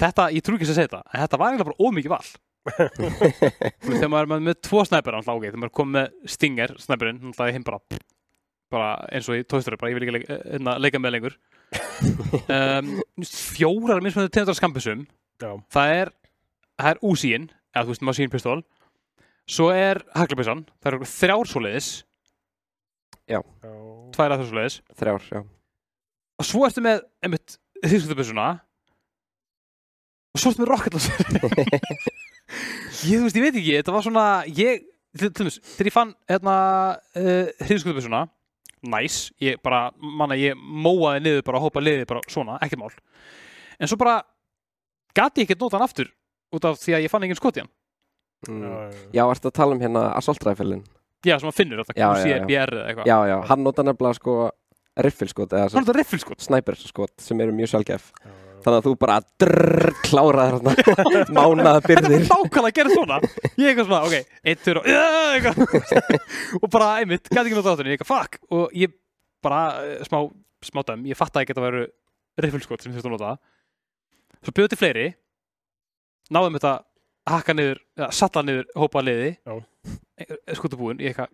þetta, 0.00 0.26
ég 0.34 0.46
trú 0.46 0.58
ekki 0.58 0.68
að 0.68 0.74
segja 0.78 0.90
þetta 0.90 1.02
en 1.04 1.24
þetta 1.24 1.40
var 1.40 1.52
eiginlega 1.52 1.70
bara 1.70 1.88
ómikið 1.88 2.14
val. 2.14 2.26
Þú 2.64 3.90
veist, 3.90 4.00
þegar 4.00 4.10
maður 4.14 4.26
er 4.38 4.44
með, 4.48 4.58
tvo 4.64 4.84
snæpera 4.88 5.20
alltaf, 5.20 5.38
ok, 5.38 5.46
þegar 5.50 5.60
maður 5.60 5.72
er 5.72 5.78
komið 5.80 5.96
með 5.98 6.34
Stinger 6.34 6.76
snæperinn, 6.80 7.22
alltaf 7.30 7.50
hinn 7.52 7.66
bara 7.66 7.82
bara 8.74 8.94
eins 9.12 9.28
og 9.30 9.38
í 9.38 9.44
tóistur 9.46 9.76
bara, 9.78 9.92
ég 9.92 9.98
vil 9.98 10.06
ekki 10.06 10.16
leika, 10.16 10.38
hérna, 10.42 10.76
leika 10.82 11.00
með 11.02 11.16
lengur 11.16 11.36
um, 11.74 12.90
fjórar 13.24 14.02
mismunandi 14.04 14.32
tegundar 14.34 14.56
skambisum 14.58 15.04
Já. 15.42 15.50
það 15.74 15.94
er, 15.98 16.12
það 16.80 16.90
er 16.94 17.02
úsíinn 17.10 17.46
eða 17.74 17.84
þú 17.86 17.92
veist, 17.94 18.04
machine 18.06 18.32
pistol. 18.32 18.62
Svo 19.50 19.68
er 19.74 20.00
haglabissan, 20.16 20.62
það 20.80 20.92
eru 20.92 21.08
þrjár 21.10 21.50
svoleiðis, 21.50 21.88
Já. 23.28 23.40
tvær 24.14 24.32
að 24.32 24.40
þessu 24.40 24.52
svoleiðis. 24.52 24.76
Þrjár, 25.00 25.26
já. 25.34 25.42
Og 26.40 26.46
svo 26.48 26.62
ertu 26.66 26.84
með, 26.84 27.02
einmitt, 27.24 27.56
þýrskutubissuna 27.84 28.46
og 30.34 30.40
svo 30.42 30.52
ertu 30.52 30.64
með 30.64 30.70
rocket 30.72 30.96
launcher. 30.96 32.12
Ég, 33.04 33.18
þú 33.18 33.24
veist, 33.26 33.36
ég 33.36 33.42
veit 33.44 33.56
ekki, 33.58 33.72
þetta 33.80 33.92
var 33.92 34.04
svona 34.04 34.24
ég, 34.48 34.84
til 35.18 35.28
dæmis, 35.36 35.56
þegar 35.74 35.88
ég 35.90 35.94
fann 35.94 36.12
hérna, 36.30 36.54
uh, 37.18 37.48
þýrskutubissuna 37.68 38.20
næs, 38.90 39.18
ég 39.42 39.60
bara, 39.64 39.86
manna, 39.98 40.36
ég 40.38 40.58
móaði 40.58 41.24
niður 41.24 41.46
bara, 41.46 41.62
hópa 41.62 41.82
liðið 41.82 42.06
bara 42.10 42.24
svona, 42.30 42.58
ekkert 42.64 42.82
mál. 42.82 42.92
En 43.80 43.90
svo 43.90 43.98
bara 44.00 44.18
gati 45.16 45.42
ég 45.42 45.48
ekkert 45.48 45.64
nota 45.64 45.78
hann 45.78 45.86
aftur 45.86 46.10
út 46.54 46.68
af 46.68 46.78
því 46.82 46.98
að 46.98 47.06
ég 47.06 47.12
fann 47.12 47.26
engin 47.26 47.38
skot 47.40 47.58
í 47.58 47.64
hann. 47.64 47.72
Mm. 48.48 48.92
Já, 49.16 49.24
ertu 49.24 49.48
að 49.48 49.56
tala 49.56 49.76
um 49.76 49.80
hérna 49.80 50.10
Assault 50.18 50.44
Rifle-in? 50.44 50.84
Já, 51.24 51.38
sem 51.40 51.48
að 51.48 51.56
finnur 51.56 51.80
þetta, 51.80 51.96
Já, 51.96 52.08
já, 52.20 52.26
já. 52.28 52.42
CBR 52.44 52.74
eða 52.76 52.88
eitthvað. 52.90 53.08
Já, 53.08 53.18
já, 53.30 53.36
hann 53.48 53.64
nota 53.64 53.84
nefnilega 53.86 54.18
sko 54.18 54.34
riffilskot 55.04 55.54
eða 55.56 55.70
hann 55.74 55.88
riffilskot 55.96 56.44
snæperskot 56.44 57.14
sem 57.24 57.40
eru 57.42 57.54
mjög 57.56 57.72
sjálfgef 57.72 58.10
þannig 58.64 58.78
að 58.78 58.86
þú 58.86 58.92
bara 59.04 59.16
drrrr 59.42 59.96
kláraðir 60.04 60.56
hérna 60.58 61.02
mánaða 61.36 61.82
byrðir 61.84 62.24
nákvæmlega 62.28 62.70
að 62.70 62.78
gera 62.78 62.94
svona. 62.94 63.18
Ég 63.60 63.68
eitthvað 63.70 63.90
svona, 63.90 64.00
ok, 64.08 64.38
eitt, 64.44 64.62
tveir 64.64 64.80
og 64.80 64.88
uh, 64.90 65.28
eitthvað. 65.34 66.16
og 66.62 66.72
bara, 66.72 66.88
einmitt, 67.02 67.28
gæti 67.28 67.44
ekki 67.44 67.58
nota 67.58 67.74
áttunni 67.74 67.94
ég 67.94 67.98
eitthvað, 67.98 68.12
fuck, 68.14 68.40
og 68.54 68.78
ég 68.78 68.94
bara 69.44 69.60
eh, 69.84 70.00
smá, 70.08 70.18
smá 70.64 70.84
dæm, 70.88 71.04
ég 71.10 71.20
fatt 71.20 71.36
að 71.36 71.50
þetta 71.50 71.66
væru 71.66 71.84
riffilskot 72.40 72.82
sem 72.82 72.92
ég 72.92 72.98
þurfti 72.98 73.12
að 73.12 73.16
nota. 73.18 73.34
Svo 74.44 74.56
bjöðu 74.56 74.72
til 74.72 74.80
fleiri. 74.80 75.06
Náðum 76.32 76.56
þetta 76.56 76.72
að 77.24 77.36
hakka 77.38 77.54
niður 77.56 77.78
ja, 78.00 78.08
salla 78.12 78.42
niður 78.44 78.66
hópa 78.80 79.04
liði. 79.04 79.36
Já. 79.44 79.60
skotu 80.56 80.80
búin, 80.80 81.00
ég 81.04 81.12
eitthvað 81.12 81.30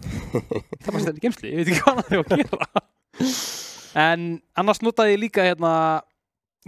það 0.00 0.94
var 0.94 1.02
stendin 1.02 1.24
gemsli, 1.24 1.50
ég 1.50 1.60
veit 1.60 1.70
ekki 1.72 1.82
hvað 1.84 2.00
það 2.00 2.14
er 2.14 2.22
að 2.22 2.44
gera. 2.44 2.68
En 4.00 4.20
annars 4.54 4.78
notaði 4.86 5.16
ég 5.16 5.18
líka 5.24 5.42
hérna 5.42 5.72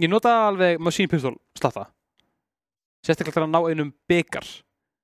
ég 0.01 0.09
notaði 0.09 0.47
alveg 0.49 0.79
machine 0.81 1.07
pistol 1.11 1.35
slatta. 1.59 1.87
Sérstaklega 3.03 3.35
til 3.35 3.43
að 3.43 3.51
ná 3.51 3.59
einum 3.67 3.89
byggar 4.09 4.45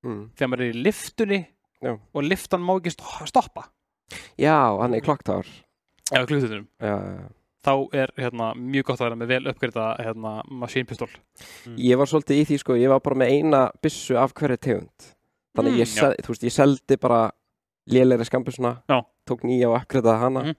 mm. 0.06 0.22
þegar 0.36 0.48
maður 0.52 0.64
er 0.64 0.70
í 0.72 0.84
liftunni 0.86 1.40
Já. 1.84 1.92
og 1.96 2.24
liftan 2.24 2.64
má 2.64 2.72
ekki 2.78 2.94
sto- 2.94 3.26
stoppa. 3.28 3.66
Já, 4.40 4.56
hann 4.80 4.94
er 4.96 5.04
klokktár 5.04 5.46
eða 6.10 6.26
klukkututunum 6.26 6.64
já, 6.82 6.94
já. 6.98 7.28
þá 7.62 7.72
er 7.94 8.12
hérna, 8.18 8.48
mjög 8.58 8.88
gott 8.88 9.00
að 9.00 9.06
vera 9.06 9.18
með 9.20 9.30
vel 9.30 9.50
uppgreita 9.52 9.84
hérna, 10.02 10.32
machine 10.50 10.88
pistol. 10.88 11.10
Ég 11.78 12.00
var 12.00 12.08
svolítið 12.10 12.40
í 12.40 12.46
því 12.48 12.58
sko, 12.64 12.78
ég 12.80 12.90
var 12.90 13.02
bara 13.04 13.20
með 13.22 13.34
eina 13.36 13.60
byssu 13.84 14.16
af 14.18 14.34
hverju 14.34 14.58
tegund. 14.58 15.10
Þannig 15.56 15.72
Mm, 15.76 15.80
ég, 15.82 15.88
sel, 15.90 16.14
veist, 16.26 16.42
ég 16.46 16.52
seldi 16.54 16.96
bara 16.96 17.30
lélegri 17.90 18.24
skambusuna 18.26 18.82
Já. 18.88 19.00
tók 19.26 19.42
nýja 19.44 19.68
og 19.70 19.76
akkreditaði 19.80 20.18
hana. 20.24 20.42
Mhm. 20.42 20.56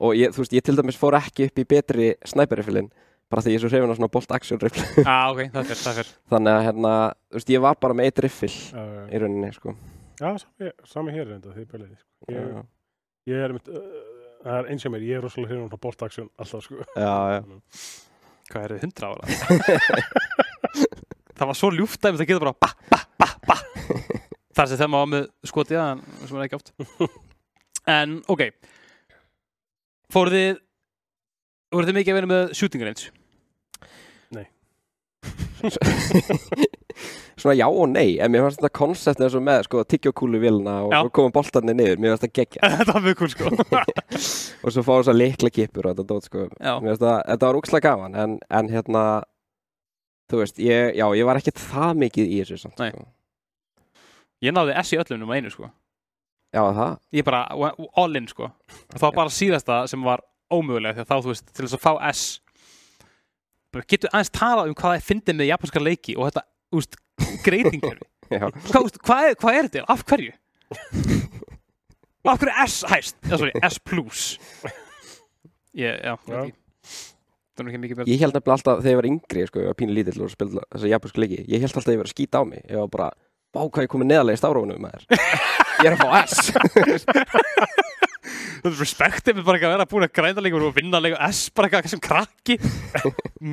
og 0.00 0.14
ég, 0.16 0.32
veist, 0.32 0.52
ég 0.52 0.62
til 0.64 0.76
dæmis 0.76 0.96
fór 0.96 1.12
ekki 1.18 1.46
upp 1.46 1.58
í 1.60 1.64
betri 1.68 2.14
snæperifilin 2.24 2.90
bara 3.30 3.44
því 3.44 3.54
ég 3.54 3.60
er 3.60 3.62
svo 3.62 3.70
hrifin 3.70 3.92
á 3.92 3.96
svona 3.98 4.10
bolt 4.12 4.34
action 4.34 4.60
riffle 4.60 5.04
ah, 5.10 5.30
ok, 5.30 5.40
það 5.54 5.70
fyrr, 5.70 5.80
það 5.84 5.98
fyrr 6.00 6.12
þannig 6.34 6.52
að 6.56 6.66
hérna, 6.66 6.92
þú 7.30 7.40
veist, 7.40 7.52
ég 7.54 7.64
var 7.64 7.80
bara 7.84 7.96
með 7.96 8.10
eitt 8.10 8.22
riffil 8.26 8.52
já. 8.52 8.84
í 9.10 9.22
rauninni 9.22 9.52
sko 9.56 9.74
Já, 10.20 10.34
sami, 10.36 10.70
sami 10.84 11.12
hér 11.14 11.30
reynda, 11.30 11.48
því 11.54 11.62
bæliði. 11.64 11.94
Sko. 11.96 12.34
Ég, 12.34 12.48
Já, 12.52 12.58
ég 13.30 13.44
er, 13.46 13.54
mynd, 13.56 13.70
uh, 13.72 14.26
það 14.42 14.58
er 14.58 14.66
eins 14.74 14.84
og 14.84 14.92
mér, 14.92 15.06
ég 15.08 15.16
er 15.16 15.24
rosalega 15.24 15.54
hérna 15.54 15.78
á 15.80 15.84
boltaksjón 15.86 16.28
alltaf, 16.36 16.66
sko. 16.66 16.84
já, 16.92 17.14
já. 17.38 17.40
hvað 18.50 18.66
er 18.66 18.74
þið, 18.74 18.84
100 18.90 19.08
ára 19.08 19.22
það 21.40 21.48
var 21.48 21.56
svo 21.56 21.70
ljúft 21.72 22.02
dæmi 22.04 22.20
það 22.20 22.28
getur 22.28 22.44
bara 22.44 22.56
ba, 22.60 22.70
ba, 22.92 23.00
ba, 23.16 23.28
ba 23.48 23.56
þar 24.58 24.74
sem 24.74 24.92
maður 24.92 25.06
var 25.06 25.12
með 25.14 25.28
skotið 25.48 25.80
en 25.80 26.02
sem 26.26 26.36
er 26.36 26.46
ekki 26.48 26.58
oft 26.58 26.74
en 27.96 28.18
ok 28.28 28.44
fóruð 30.12 30.36
þið 30.36 30.60
voruð 31.70 31.90
þið 31.90 31.98
mikið 32.00 32.12
að 32.12 32.18
vera 32.20 32.30
með 32.34 32.54
shooting 32.58 32.84
range 32.84 33.08
svona 37.40 37.54
já 37.56 37.66
og 37.68 37.88
nei 37.88 38.18
en 38.20 38.32
mér 38.32 38.44
fannst 38.44 38.60
þetta 38.60 38.72
koncept 38.76 39.22
eins 39.24 39.36
og 39.38 39.44
með 39.46 39.66
sko, 39.66 39.84
tyggjókúlu 39.88 40.40
vilna 40.42 40.76
og 40.84 40.94
svo 40.94 41.12
koma 41.16 41.32
boltarnir 41.34 41.76
niður 41.78 42.02
mér 42.02 42.14
fannst 42.14 42.26
þetta 42.26 42.38
geggja 42.40 42.70
þetta 42.80 42.96
var 42.96 43.04
mjög 43.06 43.20
cool 43.20 43.32
sko. 43.34 43.52
Og 44.64 44.74
svo 44.74 44.82
fá 44.84 44.90
þess 44.92 45.08
að 45.08 45.16
leikla 45.16 45.48
kipur 45.48 45.86
og 45.88 45.94
þetta 45.94 46.04
dót 46.10 46.26
sko. 46.28 46.42
Það, 46.60 46.90
þetta 47.00 47.46
var 47.46 47.56
úkslega 47.56 47.92
gaman 47.94 48.16
en, 48.20 48.34
en 48.52 48.68
hérna 48.68 49.04
þú 50.30 50.42
veist, 50.42 50.60
ég, 50.62 50.98
já, 50.98 51.06
ég 51.16 51.26
var 51.26 51.40
ekkert 51.40 51.62
það 51.62 52.02
mikið 52.04 52.34
í 52.34 52.40
þessu 52.42 52.58
samt, 52.60 52.82
Nei. 52.82 52.90
sko. 52.92 53.06
ég 54.44 54.54
náði 54.54 54.76
S 54.82 54.92
í 54.94 55.00
öllum 55.00 55.22
nummer 55.22 55.40
einu 55.40 55.52
sko. 55.52 55.70
Já, 56.50 56.62
það, 56.76 56.94
ég 57.16 57.26
bara 57.26 57.40
all 58.02 58.20
in 58.20 58.28
sko. 58.30 58.50
Og 58.50 58.96
það 58.98 59.06
var 59.08 59.16
bara 59.22 59.34
síðasta 59.34 59.80
sem 59.90 60.04
var 60.06 60.22
ómögulega 60.50 61.04
að 61.04 61.10
þá 61.10 61.16
þú 61.16 61.32
veist 61.32 61.50
til 61.54 61.64
þess 61.64 61.78
að 61.78 61.84
fá 61.84 61.92
S 62.10 62.24
getur 63.92 64.10
aðeins 64.12 64.32
talað 64.34 64.70
um 64.70 64.76
hvað 64.78 64.90
það 64.92 64.98
er 64.98 65.06
fyndið 65.06 65.38
með 65.38 65.50
japanska 65.50 65.82
leiki 65.82 66.16
og 66.18 66.28
þetta 66.28 66.42
úst, 66.80 66.96
greitingur 67.46 67.98
já, 68.34 68.46
hvað, 68.46 68.80
úst, 68.86 69.00
hvað, 69.06 69.26
er, 69.28 69.36
hvað 69.42 69.58
er 69.58 69.68
þetta? 69.68 69.84
Af 69.94 70.04
hverju? 70.10 70.32
Af 72.30 72.40
hverju 72.42 72.50
er 72.50 72.64
S 72.66 72.80
hæst? 72.90 73.16
Eða 73.28 73.40
sorry, 73.44 73.54
S 73.70 73.78
plus 73.82 74.24
ég, 75.78 76.00
já, 76.02 76.14
Já. 76.26 76.42
verið 78.02 78.12
ég 78.14 78.22
held 78.24 78.38
alltaf 78.56 78.82
þegar 78.82 78.92
ég 78.94 79.00
var 79.00 79.10
yngri 79.12 79.46
sko, 79.48 79.62
ég 79.62 79.70
var 79.70 79.78
pínu 79.78 79.94
lítill 79.96 80.24
og 80.24 80.32
spila 80.32 80.64
þessa 80.72 80.90
japansku 80.94 81.22
leiki 81.22 81.42
ég 81.46 81.62
held 81.62 81.70
alltaf 81.70 81.90
að 81.90 81.94
ég 81.96 82.02
var 82.02 82.10
að 82.10 82.14
skýta 82.16 82.42
á 82.42 82.44
mig 82.48 82.64
ég 82.64 82.80
var 82.80 82.90
bara, 82.96 83.08
bá 83.54 83.62
hvað 83.66 83.86
ég 83.86 83.92
komið 83.94 84.10
neðarlega 84.10 84.38
í 84.40 84.82
maður 84.82 85.06
ég 85.84 85.90
er 85.90 85.94
að 85.94 86.02
fá 86.02 86.08
S 86.26 86.34
þetta 88.24 88.70
er 88.70 88.80
respektið 88.80 89.38
með 89.38 89.46
bara 89.46 89.60
ekki 89.60 89.68
að 89.68 89.74
vera 89.76 89.88
búin 89.90 90.06
að 90.06 90.14
grænda 90.18 90.44
leikur 90.44 90.66
og 90.66 90.74
vinna 90.76 91.00
leikur 91.02 91.22
S 91.30 91.46
bara 91.54 91.70
eitthvað 91.70 91.94
sem 91.94 92.02
krakki. 92.04 92.58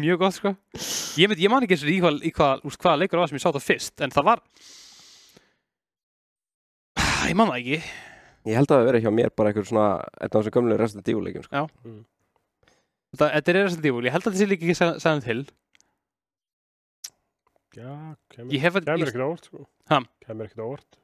Mjög 0.04 0.24
gott 0.24 0.38
sko. 0.38 0.54
Ég, 1.20 1.32
veit, 1.32 1.40
ég 1.44 1.54
man 1.54 1.66
ekki 1.66 1.78
eins 1.78 1.86
og 1.86 1.94
í 1.94 2.00
hvað, 2.04 2.20
í 2.28 2.34
hvað, 2.36 2.66
úst, 2.68 2.82
hvaða 2.82 3.02
leikur 3.04 3.18
það 3.20 3.24
var 3.26 3.32
sem 3.32 3.40
ég 3.40 3.46
sá 3.46 3.50
þetta 3.50 3.68
fyrst 3.68 4.06
en 4.06 4.16
það 4.16 4.30
var 4.32 4.44
ég 7.28 7.38
man 7.38 7.52
það 7.52 7.62
ekki. 7.62 7.80
Ég 8.48 8.56
held 8.56 8.72
að 8.72 8.80
það 8.80 8.90
verið 8.90 9.06
hjá 9.06 9.12
mér 9.12 9.32
bara 9.36 9.52
einhver 9.52 9.68
svona 9.68 9.88
af 10.00 10.34
þessum 10.34 10.56
gömlu 10.56 10.80
Resident 10.80 11.10
Evil 11.12 11.24
leikum 11.26 11.46
sko. 11.46 11.64
þetta, 13.14 13.30
þetta 13.36 13.54
er 13.54 13.58
Resident 13.60 13.88
Evil, 13.92 14.06
ég 14.08 14.16
held 14.16 14.24
að 14.24 14.30
þetta 14.30 14.42
sé 14.42 14.50
líka 14.52 14.68
ekki 14.68 14.78
Silent 15.04 15.28
Hill. 15.28 15.46
Já, 17.78 17.94
kemur, 18.34 18.54
ekkert 19.06 19.22
á 19.22 19.28
óvart 19.28 19.50
sko. 19.50 19.66
Ha? 19.92 20.00
Kemur 20.26 20.48
ekkert 20.48 20.64
á 20.64 20.66
óvart. 20.66 21.00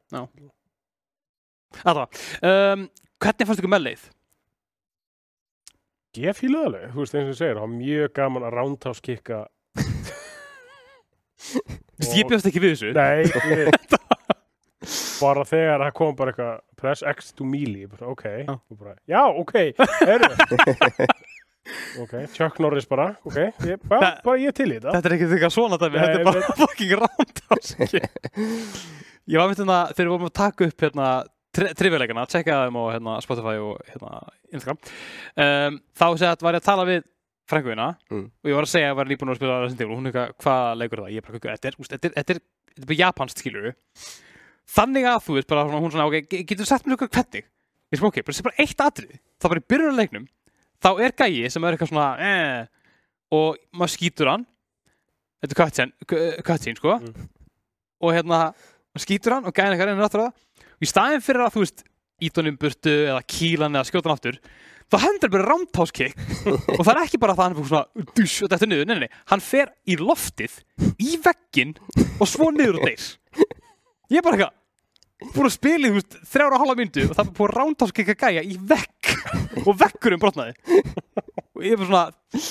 aðra, 1.83 2.07
um, 2.49 2.87
hvernig 3.23 3.47
fannst 3.49 3.61
ykkur 3.63 3.73
melleið? 3.73 4.03
Ég 6.21 6.37
fílaði 6.37 6.67
alveg, 6.69 6.89
þú 6.93 7.01
veist 7.01 7.15
eins 7.17 7.25
og 7.25 7.31
þú 7.31 7.37
segir, 7.39 7.55
það 7.57 7.63
var 7.65 7.71
mjög 7.73 8.11
gaman 8.19 8.43
að 8.45 8.55
roundhouse 8.59 9.01
kicka. 9.01 9.39
Þú 11.43 11.61
veist, 12.03 12.13
ég 12.19 12.27
bjóst 12.29 12.47
ekki 12.49 12.61
við 12.63 12.75
þessu. 12.75 12.91
Nei, 12.93 13.23
ég, 13.49 13.65
bara 15.23 15.45
þegar 15.47 15.83
það 15.87 15.93
kom 15.97 16.13
bara 16.19 16.33
eitthvað 16.33 16.53
press 16.83 17.03
X 17.13 17.31
to 17.37 17.47
melee, 17.47 17.87
bara, 17.89 18.11
ok, 18.13 18.25
og 18.53 18.77
bara, 18.77 18.93
já, 19.09 19.21
ok, 19.41 19.53
eru. 20.05 20.29
ok, 22.03 22.13
Chuck 22.35 22.61
Norris 22.63 22.87
bara, 22.91 23.09
ok, 23.25 23.39
ég, 23.65 23.81
bara, 23.87 24.01
Það- 24.13 24.23
bara 24.29 24.41
ég 24.43 24.55
til 24.57 24.69
í 24.69 24.77
þetta. 24.77 24.93
Þetta 24.97 25.09
er 25.11 25.17
ekki 25.17 25.29
eitthvað 25.31 25.55
svona 25.57 25.79
dæmi, 25.81 25.95
Nei, 25.97 26.03
þetta 26.03 26.19
er 26.19 26.27
bara 26.29 26.57
fucking 26.61 26.95
roundhouse. 27.01 28.03
Ég 29.31 29.39
var 29.39 29.47
myndin 29.49 29.71
að 29.71 29.93
þegar 29.95 30.05
við 30.09 30.13
vorum 30.17 30.29
að 30.29 30.37
taka 30.43 30.67
upp 30.69 30.83
hérna 30.85 31.09
trivialegana, 31.53 32.25
tjekka 32.29 32.59
þeim 32.65 32.77
á 32.79 32.83
hérna, 32.95 33.15
Spotify 33.21 33.55
og 33.61 33.81
hérna, 33.91 34.11
Instagram 34.53 34.79
um, 35.37 35.79
þá 35.93 36.05
segja 36.17 36.31
að 36.33 36.45
var 36.47 36.57
ég 36.57 36.61
að 36.63 36.67
tala 36.69 36.85
við 36.89 37.03
frænguðina 37.51 37.87
Mm. 38.09 38.25
og 38.43 38.49
ég 38.49 38.55
var 38.57 38.63
að 38.65 38.71
segja 38.73 38.87
að 38.87 38.91
ég 38.93 38.97
var 38.97 39.09
nýbúin 39.11 39.31
að 39.33 39.39
spila 39.39 39.61
Resident 39.61 39.81
Evil 39.83 39.93
og 39.93 39.99
hún 40.01 40.09
eitthvað, 40.09 40.33
hvað 40.41 40.77
leikur 40.79 41.01
það? 41.03 41.11
Ég 41.13 41.17
er 41.17 41.25
bara, 41.27 41.39
"Guð, 41.39 41.51
þetta 41.53 41.67
er, 41.67 41.75
þetta 41.83 42.07
er, 42.07 42.13
þetta 42.17 42.33
þetta 42.73 42.87
bara 42.87 43.01
japansk 43.03 43.37
skilur 43.37 43.75
þannig 44.73 45.05
að 45.11 45.19
þú 45.25 45.33
veist 45.37 45.47
bara 45.51 45.63
hún 45.69 45.91
svona, 45.91 46.07
ok, 46.07 46.21
ge- 46.31 46.43
getur 46.47 46.63
þú 46.63 46.67
sagt 46.71 46.85
mér 46.87 46.95
eitthvað 46.97 47.11
hvernig? 47.17 47.43
Ég 47.93 47.99
sem 47.99 48.07
ok, 48.07 48.21
bara 48.23 48.33
sé 48.33 48.43
bara 48.43 48.55
eitt 48.63 48.79
atrið 48.81 49.19
þá 49.39 49.49
bara 49.49 49.59
í 49.59 49.67
byrjunarleiknum, 49.69 50.27
þá 50.81 50.89
er 51.03 51.11
gæi 51.11 51.51
sem 51.51 51.63
er 51.63 51.75
eitthvað 51.77 51.91
svona, 51.91 52.07
eh 52.19 52.65
og 53.31 53.57
maður 53.73 53.93
skýtur 53.97 54.29
hann 54.31 54.45
þetta 55.43 55.53
er 55.53 56.41
cutscene, 56.41 56.77
sko 56.77 56.97
Mm. 56.99 57.29
og 58.01 58.13
hérna 58.13 58.53
skýtur 58.97 59.33
hann 59.33 59.45
og 59.45 59.53
gæðin 59.53 59.73
eitthvað 59.75 59.87
reynir 59.91 60.05
aftur 60.07 60.21
á 60.21 60.25
það 60.29 60.33
og 60.73 60.85
í 60.85 60.89
staðin 60.89 61.23
fyrir 61.23 61.45
að 61.45 61.55
þú 61.55 61.65
veist 61.65 61.83
ídónum 62.23 62.59
burtu 62.59 62.93
eða 63.09 63.23
kílan 63.27 63.75
eða 63.75 63.89
skjóta 63.89 64.09
hann 64.09 64.17
aftur 64.17 64.39
þá 64.91 64.97
hendur 65.07 65.31
bara 65.33 65.47
roundhouse 65.49 65.95
kick 65.95 66.17
og 66.77 66.81
það 66.83 66.93
er 66.93 67.03
ekki 67.03 67.21
bara 67.21 67.35
það 67.37 67.43
að 67.43 67.47
hann 67.47 67.63
er 67.63 67.69
svona 67.69 68.09
dusch 68.17 68.43
og 68.45 68.51
þetta 68.51 68.69
niður, 68.69 68.89
nei, 68.89 68.97
nei, 68.97 69.07
nei, 69.07 69.21
hann 69.31 69.43
fer 69.43 69.71
í 69.89 69.97
loftið 69.99 70.59
í 71.01 71.15
veggin 71.23 71.73
og 72.19 72.27
svo 72.29 72.51
niður 72.53 72.81
og 72.81 72.89
deyr. 72.89 73.07
Ég 74.11 74.19
er 74.19 74.25
bara 74.25 74.37
eitthvað 74.37 74.59
búin 75.33 75.47
að 75.47 75.55
spila 75.55 75.89
í 75.89 76.03
þrjára 76.33 76.57
og 76.57 76.63
hálfa 76.63 76.77
myndu 76.79 77.07
og 77.07 77.15
það 77.15 77.23
er 77.23 77.33
búin 77.39 77.49
að 77.49 77.57
roundhouse 77.57 77.97
kicka 77.97 78.17
gæja 78.25 78.43
í 78.43 78.57
vegg. 78.59 79.11
Og 79.67 79.77
veggurinn 79.79 80.19
brotnaði. 80.19 80.81
Og 81.55 81.63
ég 81.63 81.75
er 81.75 81.79
bara 81.79 81.87
svona 81.87 82.41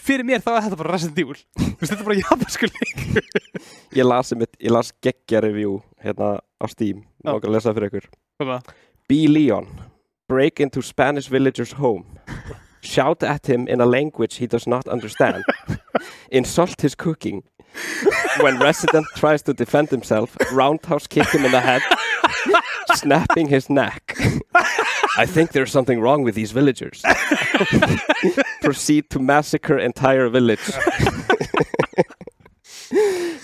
fyrir 0.00 0.26
mér 0.28 0.44
þá 0.44 0.50
er 0.52 0.66
þetta 0.66 0.78
bara 0.78 0.92
Resident 0.94 1.18
Evil. 1.18 1.38
Þetta 1.80 1.96
er 1.96 2.06
bara 2.06 2.18
japansku 2.20 2.68
leik 2.70 3.00
Ég 3.98 4.06
las, 4.06 4.30
las 4.70 4.92
geggja 5.02 5.42
review 5.42 5.80
hérna 6.04 6.36
á 6.38 6.66
Steam 6.70 7.02
Já. 7.24 7.34
og 7.34 7.44
að 7.44 7.54
lesa 7.56 7.74
fyrir 7.76 7.90
ykkur. 7.90 8.08
Hvað 8.40 8.46
er 8.46 8.52
það? 8.52 8.74
B. 9.08 9.12
Leon. 9.28 9.68
Break 10.28 10.60
into 10.60 10.82
Spanish 10.82 11.28
villager's 11.28 11.72
home. 11.72 12.18
Shout 12.82 13.22
at 13.22 13.46
him 13.46 13.66
in 13.68 13.80
a 13.80 13.86
language 13.86 14.36
he 14.36 14.46
does 14.46 14.66
not 14.66 14.88
understand. 14.88 15.44
Insult 16.30 16.80
his 16.80 16.94
cooking. 16.94 17.42
When 18.40 18.58
resident 18.58 19.06
tries 19.16 19.42
to 19.42 19.52
defend 19.54 19.90
himself 19.90 20.36
roundhouse 20.52 21.06
kick 21.06 21.28
him 21.28 21.44
in 21.44 21.52
the 21.52 21.60
head 21.60 21.82
snapping 22.94 23.48
his 23.48 23.68
neck. 23.70 24.16
I 25.18 25.26
think 25.26 25.52
there's 25.52 25.72
something 25.72 26.00
wrong 26.00 26.22
with 26.22 26.34
these 26.34 26.52
villagers. 26.52 27.02
Proceed 28.62 29.10
to 29.10 29.18
massacre 29.18 29.78
entire 29.78 30.28
village. 30.28 30.60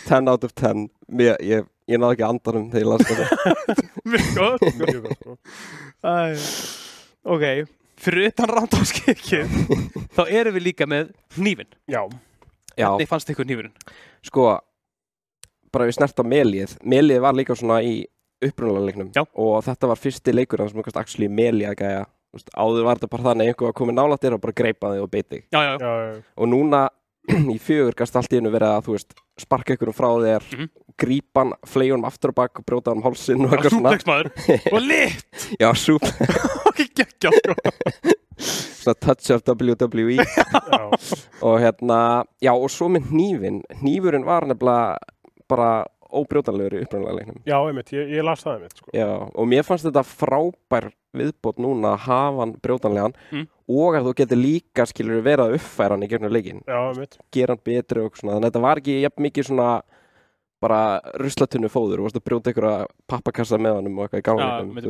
10 0.06 0.28
out 0.28 0.44
of 0.44 0.54
10 0.54 0.88
Mér, 1.10 1.36
ég, 1.40 1.66
ég 1.90 2.00
náði 2.02 2.16
ekki 2.16 2.26
andanum 2.28 2.68
þegar 2.72 2.82
ég 2.82 2.90
las 2.90 3.06
þetta. 3.10 3.86
Mjög 4.06 4.28
gott 4.36 4.66
Mjög 4.80 5.02
gott, 5.06 5.18
sko. 5.20 5.36
Æ, 6.06 6.14
Ok, 7.26 7.44
fyrir 7.98 8.28
utan 8.30 8.50
rándáskekkið 8.54 9.54
þá 10.14 10.20
erum 10.30 10.54
við 10.58 10.66
líka 10.68 10.86
með 10.86 11.08
hnífin 11.38 11.70
Já, 11.90 12.02
Já, 12.76 12.86
Hvernig 12.92 13.08
fannst 13.10 13.32
ykkur 13.32 13.48
hnífurinn? 13.48 13.72
sko 14.26 14.44
bara 15.74 15.86
við 15.88 15.96
snert 15.98 16.20
á 16.22 16.24
Melið 16.26 16.76
Melið 16.86 17.22
var 17.24 17.34
líka 17.38 17.56
svona 17.58 17.80
í 17.82 18.04
upprunalega 18.44 18.86
leiknum. 18.90 19.10
Já. 19.16 19.24
og 19.34 19.62
þetta 19.64 19.88
var 19.90 19.98
fyrsti 19.98 20.34
leikur 20.36 20.60
sem 20.68 20.82
kannski 20.84 21.00
actually 21.02 21.28
Melið 21.32 21.70
að 21.72 21.78
gæja 21.82 22.04
áður 22.52 22.84
var 22.84 22.98
þetta 23.00 23.08
bara 23.14 23.24
þannig 23.30 23.46
að 23.46 23.50
einhver 23.54 23.70
var 23.70 23.76
komið 23.80 23.96
nálægt 23.96 24.24
þér 24.26 24.34
og 24.36 24.40
bara 24.44 24.56
greipa 24.60 24.90
þig 24.92 25.02
og 25.06 25.10
beiti 25.14 25.38
Já, 25.54 25.60
já, 25.64 25.72
já, 25.80 25.88
já, 25.88 26.06
já, 26.12 26.22
og 26.36 26.50
núna 26.52 26.82
í 27.54 27.58
fjögur 27.62 27.94
gæst 27.98 28.16
allt 28.18 28.32
í 28.32 28.38
hennu 28.40 28.52
verið 28.54 28.72
að 28.76 28.84
þú 28.88 28.96
veist 28.96 29.14
sparka 29.40 29.76
ykkur 29.76 29.92
frá 29.96 30.10
þér 30.22 30.46
Mhm. 30.56 30.68
grípa 30.96 31.42
hann, 31.42 31.52
fleigja 31.68 31.92
hann 31.98 32.06
aftur 32.08 32.30
og 32.32 32.36
bak 32.38 32.58
og 32.60 32.64
brjóta 32.64 32.88
hann 32.94 33.02
um 33.02 33.04
hálsinn 33.04 33.44
og 33.44 33.52
eitthvað 33.52 33.74
svona. 33.74 33.90
súpleksmaður. 33.92 34.30
Og 34.74 34.80
lit 34.80 35.50
já, 35.60 35.68
súp, 35.76 36.06
og 36.66 36.78
geggja 36.78 37.32
sko. 37.32 37.56
svona 38.38 38.94
touch 39.00 39.30
of 39.34 39.42
WWE 39.48 40.24
og 41.42 41.60
hérna, 41.60 42.24
já 42.42 42.52
og 42.54 42.70
svo 42.72 42.88
með 42.92 43.10
hnífin 43.12 43.60
hnífurinn 43.82 44.24
var 44.26 44.46
nefnilega 44.48 44.96
bara 45.48 45.68
óbrjótanlegur 46.16 46.78
í 46.78 46.84
upprunalega 46.86 47.16
leiknum. 47.18 47.40
Já, 47.44 47.56
einmitt, 47.66 47.90
ég, 47.92 48.08
ég 48.16 48.24
las 48.24 48.40
það 48.44 48.54
einmitt, 48.56 48.76
sko. 48.78 48.90
Já, 48.94 49.08
og 49.34 49.48
mér 49.50 49.64
fannst 49.66 49.84
þetta 49.88 50.04
frábær 50.06 50.86
viðbót 51.20 51.58
núna 51.62 51.94
að 51.94 52.04
hafa 52.06 52.40
hann 52.44 52.54
brjótanlegan 52.62 53.14
Mm. 53.32 53.46
og 53.68 53.94
að 53.98 54.06
þú 54.06 54.14
getur 54.20 54.38
líka 54.40 54.86
skilur 54.86 55.22
verið 55.26 55.44
að 55.46 55.54
uppfæra 55.58 55.96
hann 55.96 56.02
í 56.06 56.08
gegnum 56.12 56.32
leikin 56.32 56.62
gera 57.34 57.54
hann 57.56 57.64
betri 57.64 58.00
og 58.04 58.16
svona, 58.16 58.36
þannig 58.36 58.46
að 58.46 58.50
þetta 58.52 58.64
var 58.66 58.80
ekki 58.82 59.00
jafn 59.02 59.22
mikið 59.26 59.48
svona 59.50 59.70
bara 60.62 61.00
ruslatunnu 61.20 61.68
fóður. 61.68 62.00
Og 62.00 62.06
brjóta 62.24 62.50
að 62.80 62.86
pappakassa 63.10 63.58
með 63.60 63.74
hann 63.76 63.90
og 63.98 64.06
eitthvað 64.08 64.22
í 64.22 64.22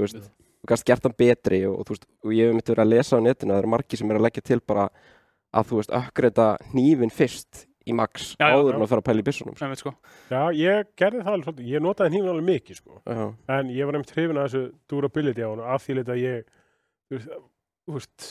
veist, 0.04 0.14
mitt. 0.14 0.30
þú 0.62 0.68
gast 0.70 0.84
gert 0.86 1.02
hann 1.08 1.16
betri 1.18 1.62
og, 1.66 1.80
þú 1.86 1.94
veist, 1.96 2.06
og 2.24 2.32
ég 2.36 2.46
hef 2.46 2.54
myndi 2.54 2.72
verið 2.74 2.84
að 2.84 2.92
lesa 2.94 3.16
á 3.18 3.20
netinu 3.20 3.50
að 3.52 3.56
það 3.56 3.62
eru 3.64 3.72
margir 3.74 3.98
sem 3.98 4.10
er 4.10 4.16
að 4.20 4.26
leggja 4.28 4.42
til 4.46 4.60
bara 4.60 4.88
að 5.56 5.66
þú 5.70 5.80
veist, 5.80 5.90
ökkreita 5.98 6.46
hnífin 6.72 7.10
fyrst 7.12 7.66
í 7.86 7.94
max 7.96 8.32
Já, 8.40 8.48
áður 8.50 8.72
já. 8.72 8.76
en 8.76 8.84
að 8.84 8.90
fara 8.92 9.02
að 9.02 9.06
pæla 9.08 9.22
í 9.22 9.26
byssunum 9.26 9.56
sko. 9.56 9.68
Sko. 9.80 9.92
já, 10.32 10.40
ég 10.58 10.90
gerði 10.98 11.22
það 11.22 11.32
alveg 11.36 11.46
svolítið, 11.46 11.70
ég 11.70 11.84
notaði 11.84 12.12
hnífin 12.12 12.30
alveg 12.32 12.46
mikið, 12.50 12.80
sko. 12.80 13.00
Já, 13.06 13.24
En 13.56 13.72
ég 13.76 13.88
var 13.88 13.96
nefnt 13.98 14.14
hrifin 14.16 14.40
að 14.42 14.46
þessu 14.48 14.62
durability 14.90 15.44
á 15.46 15.48
hann 15.52 15.64
af 15.76 15.84
því 15.86 15.98
að 16.02 16.22
ég, 16.22 16.54
veist, 17.86 18.28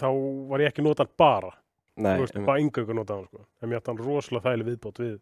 þá 0.00 0.08
var 0.50 0.64
ég 0.64 0.72
ekki 0.72 0.84
notað 0.84 1.12
bara, 1.20 1.52
nei, 1.96 2.16
veist, 2.20 2.36
bara 2.44 2.60
yngöngu 2.62 2.98
notað 2.98 3.22
hann, 3.22 3.28
sko. 3.30 3.44
En 3.62 3.70
mér 3.72 3.80
átti 3.80 3.94
hann 3.94 4.02
rosalega 4.04 4.50
þægileg 4.50 4.70
viðbót 4.72 5.00
við 5.04 5.14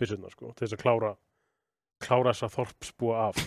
byssurnar, 0.00 0.32
sko, 0.36 0.52
til 0.54 0.64
þess 0.66 0.78
að 0.78 0.84
klára, 0.84 1.10
klára 2.00 2.32
þessa 2.32 2.48
þorpsbúa 2.54 3.26
af. 3.28 3.42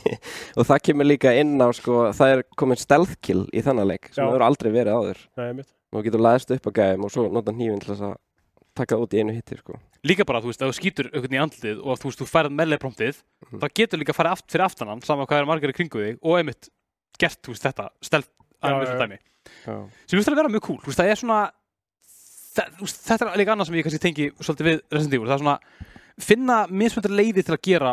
og 0.58 0.68
það 0.68 0.84
kemur 0.86 1.08
líka 1.10 1.32
inn 1.34 1.56
á 1.58 1.66
sko, 1.74 2.12
það 2.14 2.36
er 2.36 2.44
komin 2.54 2.78
stealth 2.78 3.16
kill 3.24 3.48
í 3.50 3.64
þennan 3.66 3.90
leik 3.90 4.12
sem 4.12 4.22
það 4.22 4.38
eru 4.38 4.46
aldrei 4.46 4.70
verið 4.70 5.00
áður 5.00 5.24
Nei, 5.40 5.66
og 5.96 6.06
getur 6.06 6.22
læðist 6.22 6.52
upp 6.54 6.68
að 6.70 6.76
gæðum 6.78 7.06
og 7.08 7.12
svo 7.14 7.24
nota 7.34 7.54
hnífin 7.56 7.82
til 7.82 7.90
þess 7.90 8.04
að 8.12 8.14
taka 8.76 8.94
það 8.96 9.02
út 9.06 9.14
í 9.16 9.20
einu 9.22 9.34
hitti 9.36 9.56
sko. 9.60 9.78
Líka 10.06 10.24
bara, 10.28 10.40
þú 10.44 10.50
veist, 10.52 10.62
ef 10.62 10.70
þú 10.70 10.76
skýtur 10.78 11.08
einhvern 11.10 11.36
í 11.36 11.40
andlitið 11.42 11.80
og 11.82 11.98
þú 11.98 12.10
veist, 12.10 12.20
þú 12.22 12.26
færð 12.30 12.54
meðleipromptið 12.60 13.16
Mhm. 13.46 13.60
þá 13.62 13.66
getur 13.80 13.98
líka 14.02 14.12
að 14.14 14.18
fara 14.20 14.32
aft, 14.36 14.46
fyrir 14.52 14.64
aftan 14.66 14.88
hann 14.88 15.00
saman 15.02 15.26
hvað 15.26 15.40
er 15.42 15.46
margir 15.50 15.72
í 15.72 15.76
kringu 15.76 15.98
þig 16.04 16.18
og 16.22 16.38
einmitt 16.38 16.68
gert, 17.18 17.40
þú 17.42 17.54
veist, 17.54 17.62
þetta 17.66 17.88
stelt 18.02 18.28
Já, 18.62 18.70
að 18.70 18.86
já. 18.86 18.98
dæmi 19.02 19.18
Já. 19.66 19.74
sem 20.06 20.16
finnst 20.18 20.28
það 20.28 20.32
að 20.36 20.40
vera 20.42 20.52
mjög 20.54 20.62
cool, 20.66 20.78
þú 20.78 20.86
veist, 20.92 21.00
það 21.00 21.10
er 21.10 21.20
svona 21.20 21.40
það, 22.56 22.70
þú 22.76 22.86
veist, 22.86 23.00
þetta 23.06 23.26
er 23.32 23.38
líka 23.40 23.52
annað 23.56 23.66
sem 23.70 23.74
ég 23.78 23.84
kannski 23.86 24.02
tengi 24.06 24.26
svolítið 24.40 24.66
við 24.70 24.80
Resident 24.96 25.14
Evil, 25.18 25.28
það 25.28 25.36
er 25.36 25.42
svona 25.44 25.58
finna 26.26 26.56
mismöndur 26.72 27.14
leiði 27.16 27.44
til 27.44 27.54
að 27.56 27.62
gera 27.68 27.92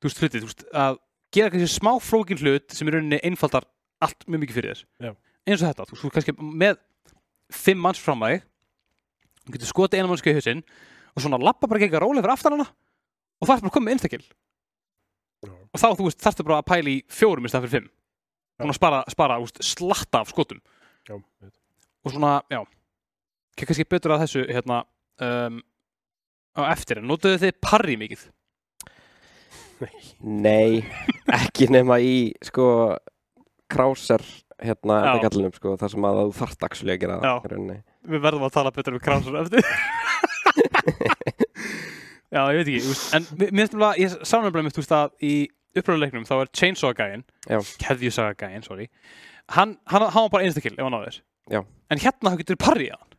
þú 0.00 0.08
veist, 0.10 0.20
hluti, 0.20 0.40
þú 0.42 0.48
veist, 0.50 0.64
að 0.76 0.98
gera 1.32 1.50
kannski 1.54 1.70
smá 1.80 1.92
flókin 2.00 2.38
hlut 2.42 2.70
sem 2.76 2.88
í 2.88 2.92
rauninni 2.94 3.20
einfaldar 3.24 3.64
allt 4.04 4.26
mjög 4.28 4.42
mikið 4.44 4.58
fyrir 4.60 4.82
Já. 5.00 5.12
þér 5.12 5.16
eins 5.46 5.62
og 5.62 5.68
þetta, 5.70 5.86
þú 5.86 5.94
veist, 5.96 6.04
þú 6.04 6.10
kannski 6.16 6.36
með 6.42 6.76
fimm 7.52 7.80
manns 7.80 7.98
fram 8.02 8.20
að 8.26 8.36
þig 8.36 8.42
þú 9.46 9.54
getur 9.56 9.70
skotið 9.70 10.02
einu 10.02 10.10
mannski 10.10 10.32
í 10.32 10.36
hausinn 10.36 10.64
og 11.14 11.22
svona 11.24 11.40
lappa 11.40 11.70
bara 11.70 11.80
genga 11.82 12.02
rólega 12.02 12.26
fyrir 12.26 12.34
aftan 12.34 12.58
hana 12.58 12.66
og 12.66 13.48
það 13.48 13.56
er 13.56 13.64
bara 13.66 13.76
komið 13.78 14.26
Já. 15.44 15.52
og 15.52 15.80
þá, 15.80 15.86
þú 15.98 16.06
veist, 16.06 16.22
þarftu 16.24 16.46
bara 16.46 16.60
að 16.62 16.68
pæla 16.70 16.92
í 16.92 16.96
fjórum 17.12 17.46
í 17.46 17.50
stað 17.52 17.66
fyrir 17.66 17.74
fimm. 17.74 17.90
Svona 18.56 18.76
spara, 18.76 19.00
spara 19.12 19.36
úst, 19.42 19.60
slatta 19.64 20.22
af 20.24 20.30
skotum. 20.32 20.62
Já, 21.06 21.18
og 21.18 22.14
svona, 22.14 22.38
já. 22.50 22.62
Kannski 23.60 23.86
betur 23.88 24.14
að 24.16 24.24
þessu 24.24 24.46
hérna 24.48 24.80
um, 25.24 25.60
á 26.56 26.62
eftir 26.72 27.00
en 27.00 27.08
notuðu 27.10 27.40
þið 27.44 27.60
parry 27.64 27.98
mikið? 28.00 28.24
Nei, 30.24 30.80
ekki 31.36 31.68
nema 31.68 31.98
í 32.00 32.32
sko 32.44 32.96
krásar 33.68 34.24
hérna 34.62 34.96
Já. 35.02 35.10
endakallinum 35.16 35.52
sko, 35.56 35.74
þar 35.80 35.92
sem 35.92 36.06
að 36.08 36.20
þú 36.22 36.32
þarft 36.38 36.66
actually 36.68 36.94
að 36.94 37.00
gera 37.02 37.16
það 37.20 37.72
við 38.06 38.22
verðum 38.24 38.46
að 38.46 38.54
tala 38.56 38.72
betur 38.76 38.96
við 38.96 39.04
krásur 39.04 39.36
eftir 39.42 39.66
já, 42.34 42.40
ég 42.40 42.58
veit 42.60 42.70
ekki 42.70 42.82
þú 42.84 42.92
veist, 42.92 43.06
en 43.16 43.26
mér 43.36 43.50
finnst 43.50 43.76
nefnilega, 43.76 44.00
ég 44.00 44.16
sá 44.16 44.34
nefnilega 44.38 44.66
mitt, 44.68 44.80
veist 44.80 44.96
að 44.96 45.26
í 45.26 45.32
uppröðuleiknum 45.76 46.26
þá 46.28 46.34
er 46.38 46.52
Chainsaw 46.56 46.94
gæinn 46.96 47.24
Já. 47.50 47.60
keðjusaga 47.82 48.36
gæinn, 48.40 48.64
sorry 48.64 48.88
hann, 49.52 49.76
hann, 49.90 50.06
hann 50.08 50.26
var 50.26 50.32
bara 50.32 50.48
einstakill 50.48 50.74
ef 50.76 50.82
hann 50.84 50.96
náður 50.96 51.20
Já. 51.52 51.60
en 51.92 52.02
hérna 52.02 52.32
þá 52.32 52.40
getur 52.42 52.60
parry 52.60 52.90
að 52.94 53.00
hann 53.02 53.12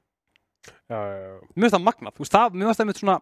Já, 0.87 0.95
já, 0.97 1.17
já, 1.19 1.33
mér 1.53 1.67
finnst 1.67 1.75
það 1.75 1.83
magnað, 1.85 2.13
þú 2.15 2.23
veist 2.23 2.35
það, 2.37 2.53
mér 2.55 2.69
finnst 2.69 2.81
það 2.81 2.89
mitt 2.89 3.01
svona 3.01 3.17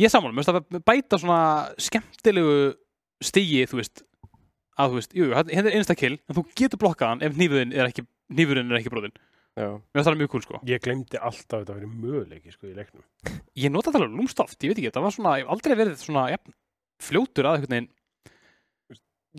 ég 0.00 0.08
er 0.08 0.12
saman, 0.12 0.32
mér 0.32 0.46
finnst 0.46 0.52
það 0.56 0.84
bæta 0.88 1.18
svona 1.20 1.40
skemmtilegu 1.86 2.56
stigi, 3.22 3.66
þú 3.70 3.78
veist 3.78 4.02
að 4.80 4.92
þú 4.94 4.98
veist, 5.00 5.14
jú, 5.18 5.28
hérna 5.36 5.68
er 5.72 5.76
instakill 5.80 6.14
en 6.16 6.38
þú 6.38 6.44
getur 6.58 6.80
blokkað 6.80 7.12
hann 7.12 7.24
ef 7.26 7.36
hnífurinn 7.36 7.74
er 7.76 7.90
ekki 7.90 8.06
hnífurinn 8.32 8.72
er 8.72 8.78
ekki 8.80 8.92
brotin, 8.94 9.16
Já. 9.58 9.68
mér 9.92 10.06
það 10.06 10.20
mjög 10.22 10.30
cool 10.32 10.44
sko 10.46 10.60
Ég 10.68 10.80
glemdi 10.84 11.18
alltaf 11.20 11.58
að 11.58 11.64
þetta 11.64 11.78
verið 11.80 11.96
möguleiki 12.04 12.54
sko 12.54 12.70
í 12.70 12.76
leiknum. 12.76 13.04
ég 13.56 13.72
nota 13.72 13.90
það 13.92 14.00
alveg 14.06 14.20
lúmstoft, 14.20 14.58
ég 14.64 14.72
veit 14.72 14.78
ekki, 14.80 14.94
það 14.96 15.06
var 15.08 15.16
svona 15.18 15.34
ég 15.38 15.44
hef 15.44 15.52
aldrei 15.56 15.76
verið 15.82 15.98
svona, 16.00 16.28
ja, 16.32 16.40
fljótur 17.02 17.48
að 17.50 17.58
einhvern 17.58 17.76
veginn 17.76 17.90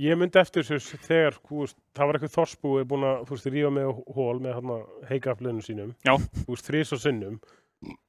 Ég 0.02 0.18
myndi 0.18 0.40
eftir 0.42 0.66
þessu 0.66 0.98
þegar 1.06 1.36
veist, 1.52 1.78
það 1.94 2.08
var 2.10 2.18
eitthvað 2.18 2.32
þorsbúi 2.34 2.86
búin 2.90 3.04
að 3.06 3.20
þú 3.28 3.36
veist, 3.36 3.50
rífa 3.54 3.70
með 3.76 3.90
hól 4.16 4.40
með 4.42 4.56
hérna 4.58 4.78
heikaflunum 5.06 5.60
sínum. 5.62 5.92
Já. 6.02 6.16
Þú 6.18 6.48
veist, 6.56 6.66
þrís 6.66 6.94
og 6.98 7.02
sinnum. 7.04 7.36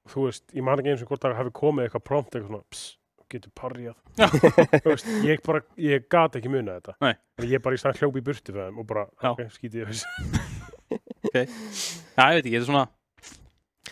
Þú 0.09 0.25
veist, 0.25 0.47
ég 0.57 0.65
man 0.65 0.81
ekki 0.81 0.95
eins 0.95 1.03
og 1.05 1.11
hvort 1.13 1.27
það 1.27 1.37
hafi 1.43 1.53
komið 1.61 1.85
eitthvað 1.91 2.05
prompt 2.09 2.31
eitthvað 2.39 2.55
svona, 2.55 2.65
pss, 2.73 2.87
getur 3.35 3.53
parjað. 3.59 3.97
Veist, 4.89 5.09
ég 5.27 5.43
bara, 5.47 5.63
ég 5.81 6.09
gat 6.13 6.39
ekki 6.41 6.53
muna 6.53 6.79
þetta. 6.79 6.97
Nei. 7.05 7.15
Ég 7.51 7.63
bara 7.65 7.77
í 7.77 7.81
stann 7.83 7.97
hljópi 7.99 8.23
í 8.23 8.37
þeim 8.51 8.81
og 8.83 8.89
bara, 8.89 9.07
Já. 9.23 9.31
ok, 9.35 9.47
skítið 9.55 9.83
ég 9.83 9.93
þessu. 9.93 10.63
já, 11.35 11.43
ég 11.43 12.37
veit 12.37 12.45
ekki, 12.45 12.55
þetta 12.55 12.61
er 12.61 12.69
svona 12.69 12.85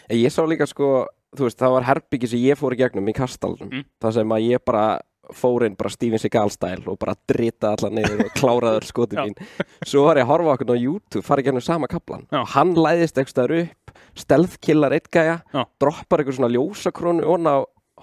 En 0.08 0.18
Ég 0.18 0.32
sá 0.34 0.42
líka 0.46 0.66
sko, 0.68 0.90
þú 1.36 1.46
veist, 1.46 1.60
það 1.60 1.74
var 1.76 1.88
herbyggi 1.88 2.28
sem 2.32 2.42
ég 2.42 2.58
fór 2.60 2.74
í 2.76 2.80
gegnum 2.82 3.08
í 3.08 3.14
kastalunum. 3.16 3.70
Mm. 3.70 3.88
Það 4.02 4.14
sem 4.18 4.34
að 4.36 4.46
ég 4.48 4.64
bara 4.66 4.84
fór 5.32 5.64
inn 5.66 5.76
bara 5.78 5.92
Steven 5.92 6.20
Seagal 6.20 6.50
stæl 6.52 6.82
og 6.90 6.98
bara 7.00 7.14
drita 7.30 7.72
allan 7.76 7.94
niður 7.96 8.24
og 8.26 8.32
kláraði 8.36 8.80
öll 8.80 8.88
skotin 8.88 9.20
Já. 9.20 9.24
mín. 9.28 9.68
Svo 9.86 10.04
var 10.08 10.20
ég 10.20 10.26
að 10.26 10.32
horfa 10.32 10.56
okkur 10.56 10.74
á 10.74 10.82
YouTube, 10.82 11.24
farið 11.26 11.48
gegnum 11.48 11.64
sama 11.64 11.88
kaplan. 11.90 12.26
Já. 12.32 12.42
Hann 12.56 12.74
læðist 12.76 13.20
eitthvað 13.22 13.54
upp, 13.62 13.94
stelðkillar 14.18 14.96
eitt 14.98 15.08
gæja, 15.14 15.38
droppar 15.80 16.22
eitthvað 16.22 16.40
svona 16.40 16.52
ljósakrónu 16.52 17.28
ón 17.36 17.48
á 17.48 17.56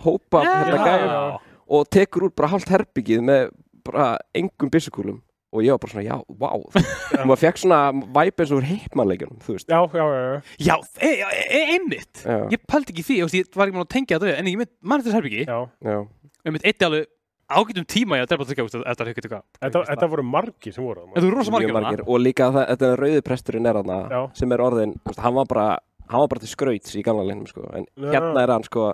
hópa 0.04 0.44
hérna 0.46 0.84
gæja 0.86 1.24
og 1.70 1.90
tekur 1.94 2.30
út 2.30 2.36
bara 2.38 2.54
hálft 2.54 2.72
herbyggið 2.74 3.26
með 3.26 3.50
bara 3.86 4.14
engum 4.38 4.72
byssukúlum. 4.74 5.20
Og 5.50 5.64
ég 5.66 5.74
var 5.74 5.80
bara 5.82 5.92
svona, 5.96 6.06
já, 6.06 6.18
vá. 6.38 6.50
og 7.20 7.24
maður 7.26 7.40
fekk 7.42 7.62
svona 7.64 7.80
væp 8.14 8.42
eins 8.44 8.52
og 8.54 8.60
úr 8.60 8.68
heipmannleikjunum, 8.70 9.40
þú 9.42 9.56
veist. 9.56 9.72
Já, 9.72 9.80
já, 9.98 10.04
já, 10.06 10.20
já. 10.22 10.42
já, 10.68 10.76
e, 11.02 11.10
e, 11.10 11.46
e, 11.48 11.62
einmitt 11.74 12.22
Já, 12.22 12.44
ég 12.54 12.66
pældi 12.70 12.94
ekki 12.94 13.06
því, 13.08 13.18
ég, 13.24 13.34
ég 13.40 13.56
var 13.58 13.66
ekki 13.66 13.78
múin 13.78 13.88
að 13.88 13.96
tengja 13.96 14.20
þetta 14.22 14.36
en 14.38 14.52
ég 14.52 14.60
mynd, 14.62 14.72
mann 14.86 15.02
þetta 15.02 15.18
herbyggi 15.18 15.48
já. 15.48 15.58
já. 15.90 15.98
ég 16.46 16.54
mynd 16.54 16.68
eitt 16.70 16.86
alveg 16.86 17.10
ágætum 17.50 17.86
tíma 17.90 18.20
í 18.20 18.24
að 18.24 18.30
drepa 18.30 18.46
þetta 18.46 18.84
þetta 18.86 19.10
er 19.10 19.44
Þetta, 19.60 19.84
þetta 19.90 20.10
voru 20.12 20.26
margir 20.26 20.76
sem 20.76 20.86
voru 20.86 21.08
þú 21.16 21.24
eru 21.24 21.34
rosa 21.34 21.54
margir 21.54 21.72
Mjög 21.72 21.78
margir 21.80 22.04
og 22.06 22.22
líka 22.22 22.50
það, 22.54 22.66
þetta 22.76 22.90
rauði 23.02 23.24
presturinn 23.26 23.70
er 23.70 23.80
hana 23.82 24.26
sem 24.38 24.54
er 24.54 24.64
orðin, 24.64 24.94
hann 25.18 25.38
var 25.40 25.50
bara 25.50 25.68
hann 26.10 26.24
var 26.24 26.32
bara 26.34 26.44
til 26.44 26.52
skrauts 26.52 26.94
í 26.98 27.04
gamla 27.06 27.26
linnum 27.26 27.50
sko. 27.50 27.66
en 27.74 27.88
Já. 27.98 28.12
hérna 28.14 28.44
er 28.44 28.54
hann 28.54 28.66
sko 28.68 28.92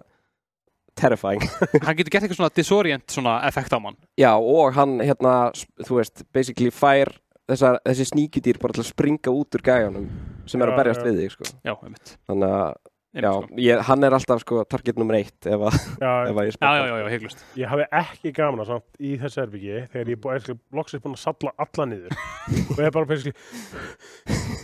terrifying 0.97 1.43
hann 1.85 1.97
getur 1.97 2.13
gert 2.13 2.25
eitthvað 2.25 2.39
svona 2.39 2.55
disorient 2.55 3.05
svona 3.11 3.35
effekt 3.49 3.75
á 3.75 3.79
mann 3.81 3.99
já 4.19 4.31
og 4.35 4.73
hann 4.77 4.97
hérna 5.03 5.35
þú 5.83 5.99
veist, 5.99 6.25
basically 6.35 6.71
fær 6.73 7.13
þessar, 7.49 7.79
þessi 7.85 8.09
sníkjudýr 8.11 8.59
bara 8.61 8.75
til 8.75 8.83
að 8.83 8.91
springa 8.91 9.33
út 9.33 9.57
úr 9.57 9.63
gæjanum 9.65 10.09
sem 10.49 10.61
er 10.61 10.71
að 10.71 10.79
berjast 10.81 11.05
við 11.05 11.21
þig 11.21 11.31
sko. 11.35 11.47
já, 11.65 11.73
einmitt, 11.75 12.13
þannig 12.29 12.55
að 12.57 12.69
já, 13.15 13.31
sko. 13.31 13.57
ég, 13.65 13.81
hann 13.89 14.07
er 14.07 14.17
alltaf 14.17 14.43
sko 14.43 14.61
target 14.69 15.01
nummer 15.01 15.17
eitt 15.19 15.49
ef, 15.49 15.65
að, 15.69 15.77
Já, 16.03 16.11
ef 16.29 16.35
að 16.35 16.47
ég 16.47 16.51
já, 16.51 16.57
spila 16.57 16.75
já, 16.75 16.85
já, 16.85 16.95
já, 16.99 17.09
heiklust 17.13 17.43
Ég 17.61 17.73
hafi 17.73 17.87
ekki 18.01 18.33
gaman 18.35 18.63
að 18.65 18.71
samt 18.73 18.99
í 18.99 19.15
þessu 19.21 19.43
herbyggi 19.43 19.81
þegar 19.93 20.13
ég 20.13 20.29
er 20.35 20.59
loksins 20.79 21.03
búin 21.05 21.17
að 21.17 21.23
salla 21.25 21.55
alla 21.65 21.89
niður 21.91 22.17
og 22.65 22.79
ég 22.79 22.87
er 22.87 22.95
bara 22.95 23.09
basically 23.09 23.35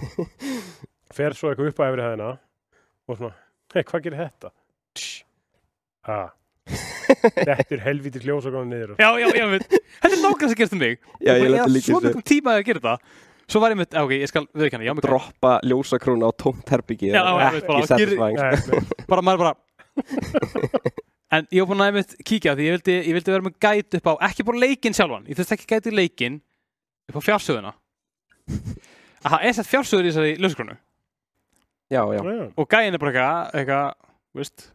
fer 1.18 1.36
svo 1.36 1.52
eitthvað 1.52 1.74
upp 1.74 1.84
að 1.84 1.92
efri 1.92 2.08
hæðina 2.08 2.32
og 3.12 3.20
svona, 3.20 3.36
hei, 3.76 3.84
hvað 3.84 4.08
gerir 4.08 4.24
þetta? 4.26 4.56
Tsh. 4.96 5.31
Ha. 6.08 6.20
Þetta 6.72 7.76
er 7.76 7.82
og 8.48 8.54
gáðum 8.54 8.70
niður. 8.72 8.94
já, 9.02 9.10
já, 9.20 9.28
já, 9.36 9.46
þetta 9.52 10.16
er 10.16 10.22
nákvæmst 10.24 10.54
að 10.54 10.60
gerast 10.62 10.76
um 10.78 10.82
mig 10.82 10.96
já, 11.20 11.34
ég 11.36 11.50
leti 11.52 11.74
líka 11.74 11.88
svo 11.90 12.00
mjög 12.06 12.24
tíma 12.32 12.54
að 12.56 12.64
gera 12.70 12.82
þetta 12.82 12.96
svo 13.52 13.62
var 13.64 13.74
ég 13.74 13.80
mitt, 13.82 13.98
ok, 14.00 14.14
ég 14.16 14.32
skal 14.32 14.46
viðkjanna, 14.56 14.86
já, 14.88 14.94
mig 14.96 15.04
droppa 15.06 15.52
ljósakrúna 15.68 16.30
á 16.30 16.32
tómt 16.40 16.72
herbyggi 16.72 17.12
Já, 17.12 17.20
já, 17.20 17.34
ég 17.42 17.58
veit 17.58 17.68
bara, 17.68 18.30
nei. 18.32 18.84
bara 19.12 19.26
maður 19.28 19.44
bara 19.44 19.54
en 21.36 21.48
ég 21.52 21.64
var 21.64 21.70
búin 21.74 21.84
að 21.84 21.92
einmitt 21.92 22.16
kíkja 22.28 22.56
því 22.56 22.68
ég 22.70 22.78
vildi, 22.78 22.96
ég 23.10 23.16
vildi 23.18 23.34
vera 23.36 23.48
með 23.50 23.58
gæt 23.68 24.00
upp 24.00 24.08
á 24.08 24.14
ekki 24.30 24.48
bara 24.48 24.64
leikinn 24.64 24.96
sjálfan, 24.96 25.28
ég 25.28 25.38
þurfti 25.40 25.58
ekki 25.58 25.70
gæti 25.74 25.94
leikinn 25.96 26.40
upp 27.12 27.20
á 27.20 27.22
fjársöðuna 27.28 27.74
að 29.22 29.34
það 29.36 29.48
er 29.50 29.58
sett 29.60 29.70
fjársöður 29.72 30.08
í 30.08 30.12
þessari 30.14 30.38
já, 31.92 32.02
Já, 32.08 32.22
já. 32.24 32.46
og 32.56 32.72
gæin 32.72 32.96
er 32.96 33.02
bara 33.04 33.12
eitthvað, 33.12 33.60
eitthvað, 33.60 34.14
veist 34.40 34.70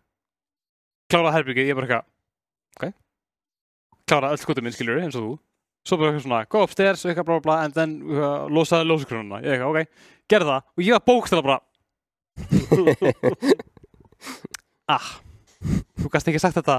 klárað 1.10 1.36
herbyggið, 1.38 1.68
ég 1.68 1.72
er 1.74 1.78
bara 1.80 1.88
eitthvað 1.88 2.06
ok, 2.76 2.84
klárað 4.10 4.32
öll 4.36 4.42
skotum 4.42 4.64
minn 4.66 4.76
skilur 4.76 5.02
eins 5.02 5.18
og 5.18 5.22
þú, 5.26 5.32
svo 5.86 5.94
bara 6.00 6.08
eitthvað 6.12 6.26
svona 6.26 6.48
go 6.52 6.58
upstairs, 6.66 7.00
eitthvað 7.06 7.28
bla 7.28 7.36
bla 7.38 7.46
bla, 7.46 7.56
en 7.66 7.72
then 7.76 7.90
uh, 8.10 8.40
losaði 8.50 8.84
ljóskronuna, 8.90 9.42
ég 9.44 9.50
eitthvað, 9.56 9.72
ok, 9.72 9.80
gerði 10.30 10.50
það. 10.50 10.60
Og 10.76 10.80
ég 10.86 10.92
var 10.96 11.08
bókstæða 11.12 11.46
bara 11.46 11.60
ah 14.96 15.08
þú 15.96 16.06
gast 16.12 16.28
ekki 16.28 16.42
sagt 16.42 16.58
þetta 16.58 16.76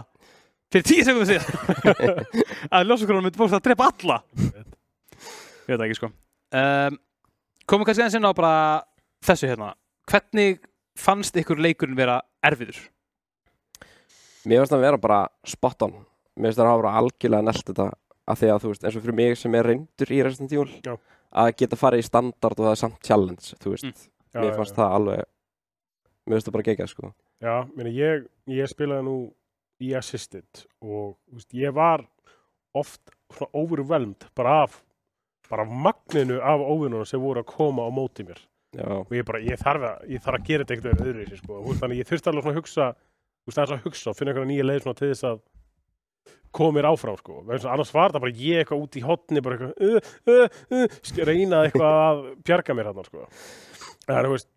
fyrir 0.74 0.86
tíu 0.86 1.02
sekundum 1.08 1.30
síðan. 1.30 1.48
Að 2.76 2.88
ljóskronuna 2.90 3.24
myndi 3.26 3.40
bókstæða 3.40 3.62
að 3.62 3.68
drepa 3.70 3.84
alla. 3.94 4.18
Ég 5.68 5.74
veit 5.74 5.86
ekki 5.88 6.00
sko. 6.00 6.08
Um, 6.56 6.94
komum 7.68 7.86
kannski 7.88 8.04
eins 8.06 8.18
inn 8.20 8.28
á 8.28 8.32
bara 8.36 8.54
þessu 9.26 9.46
hérna. 9.50 9.70
Hvernig 10.08 10.52
fannst 11.00 11.34
ykkur 11.40 11.58
leikurinn 11.64 11.98
vera 11.98 12.18
erfiður? 12.46 12.80
Mér 14.48 14.62
finnst 14.64 14.72
það 14.74 14.80
að 14.80 14.86
vera 14.88 15.00
bara 15.04 15.20
spot 15.48 15.86
on 15.88 15.96
Mér 16.38 16.50
finnst 16.52 16.60
það 16.62 16.68
að 16.70 16.74
hafa 16.76 16.94
algjörlega 17.02 17.48
nelt 17.48 17.64
þetta 17.72 17.88
að 18.28 18.42
því 18.42 18.50
að 18.54 18.62
þú 18.64 18.72
veist, 18.74 18.84
eins 18.88 18.98
og 19.00 19.04
fyrir 19.06 19.18
mig 19.18 19.38
sem 19.40 19.56
er 19.56 19.68
reyndur 19.72 20.12
í 20.12 20.20
Resident 20.28 20.54
Evil 20.56 20.74
Já. 20.86 20.94
að 21.44 21.52
geta 21.62 21.80
farið 21.80 22.04
í 22.04 22.08
standard 22.08 22.60
og 22.60 22.66
það 22.68 22.74
er 22.76 22.82
samt 22.84 23.00
challenge 23.08 23.58
þú 23.64 23.74
veist, 23.76 23.88
Mm. 23.88 24.12
Já, 24.36 24.42
mér 24.44 24.58
já. 24.60 24.74
það 24.76 24.96
alveg 24.98 25.22
mér 26.28 26.36
finnst 26.36 26.48
það 26.50 26.56
bara 26.58 26.68
geggjað 26.68 26.90
sko 26.92 27.12
Já, 27.42 27.56
meni, 27.78 27.94
ég, 27.96 28.26
ég 28.52 28.68
spilaði 28.72 29.06
nú 29.08 29.16
í 29.80 29.94
Assisted 29.98 30.66
og 30.84 31.16
veist, 31.32 31.54
ég 31.56 31.74
var 31.74 32.04
oft 32.76 33.02
svona 33.34 33.50
overwhelmed 33.54 34.28
bara 34.36 34.64
af 34.66 34.82
bara 35.50 35.64
af 35.64 35.72
magninu 35.72 36.42
af 36.44 36.60
óvinnunum 36.60 37.08
sem 37.08 37.22
voru 37.24 37.40
að 37.44 37.52
koma 37.56 37.88
á 37.88 37.90
móti 37.90 38.26
mér 38.28 38.40
Já, 38.76 38.84
og 39.00 39.12
ég 39.16 39.24
bara, 39.26 39.40
ég 39.40 39.58
þarf 39.58 39.86
að, 39.88 40.02
ég 40.12 40.22
þarf 40.22 40.38
að 40.42 40.48
gera 40.50 40.66
þetta 40.68 40.76
einhvern 40.76 40.98
veginn 40.98 41.08
öðruvísi 41.08 41.38
sko. 41.40 41.54
Þú 41.64 41.70
veist, 41.72 41.80
þannig 41.82 41.98
ég 42.02 42.10
þurfti 42.10 42.30
alveg 42.30 42.44
svona 42.44 42.54
að 42.54 42.60
hugsa 42.60 42.88
þú 43.48 43.54
veist, 43.54 43.62
aðeins 43.62 43.76
að 43.78 43.86
hugsa 43.88 44.12
og 44.12 44.18
finna 44.20 44.34
einhverja 44.34 44.50
nýja 44.52 44.66
leið 44.68 44.82
svona 44.84 45.00
til 45.00 45.10
þess 45.14 45.28
að 45.32 45.40
koma 46.58 46.78
mér 46.78 46.88
áfram 46.90 47.18
sko. 47.20 47.40
Annars 47.48 47.92
var 47.94 48.12
það 48.16 48.24
bara 48.24 48.36
ég 48.42 48.62
eitthvað 48.64 48.84
út 48.84 48.98
í 48.98 49.04
hotni 49.06 49.42
bara 49.46 49.58
eitthvað 49.58 49.74
uh, 49.88 50.14
uh, 50.28 50.62
uh, 50.74 50.96
sk- 51.06 51.26
reyna 51.28 51.64
eitthvað 51.68 51.98
að 52.08 52.22
bjarga 52.48 52.76
mér 52.78 52.90
þarna 52.92 53.06
sko. 53.08 53.26
Það 54.08 54.20
er, 54.22 54.28
þú 54.30 54.34
veist, 54.36 54.50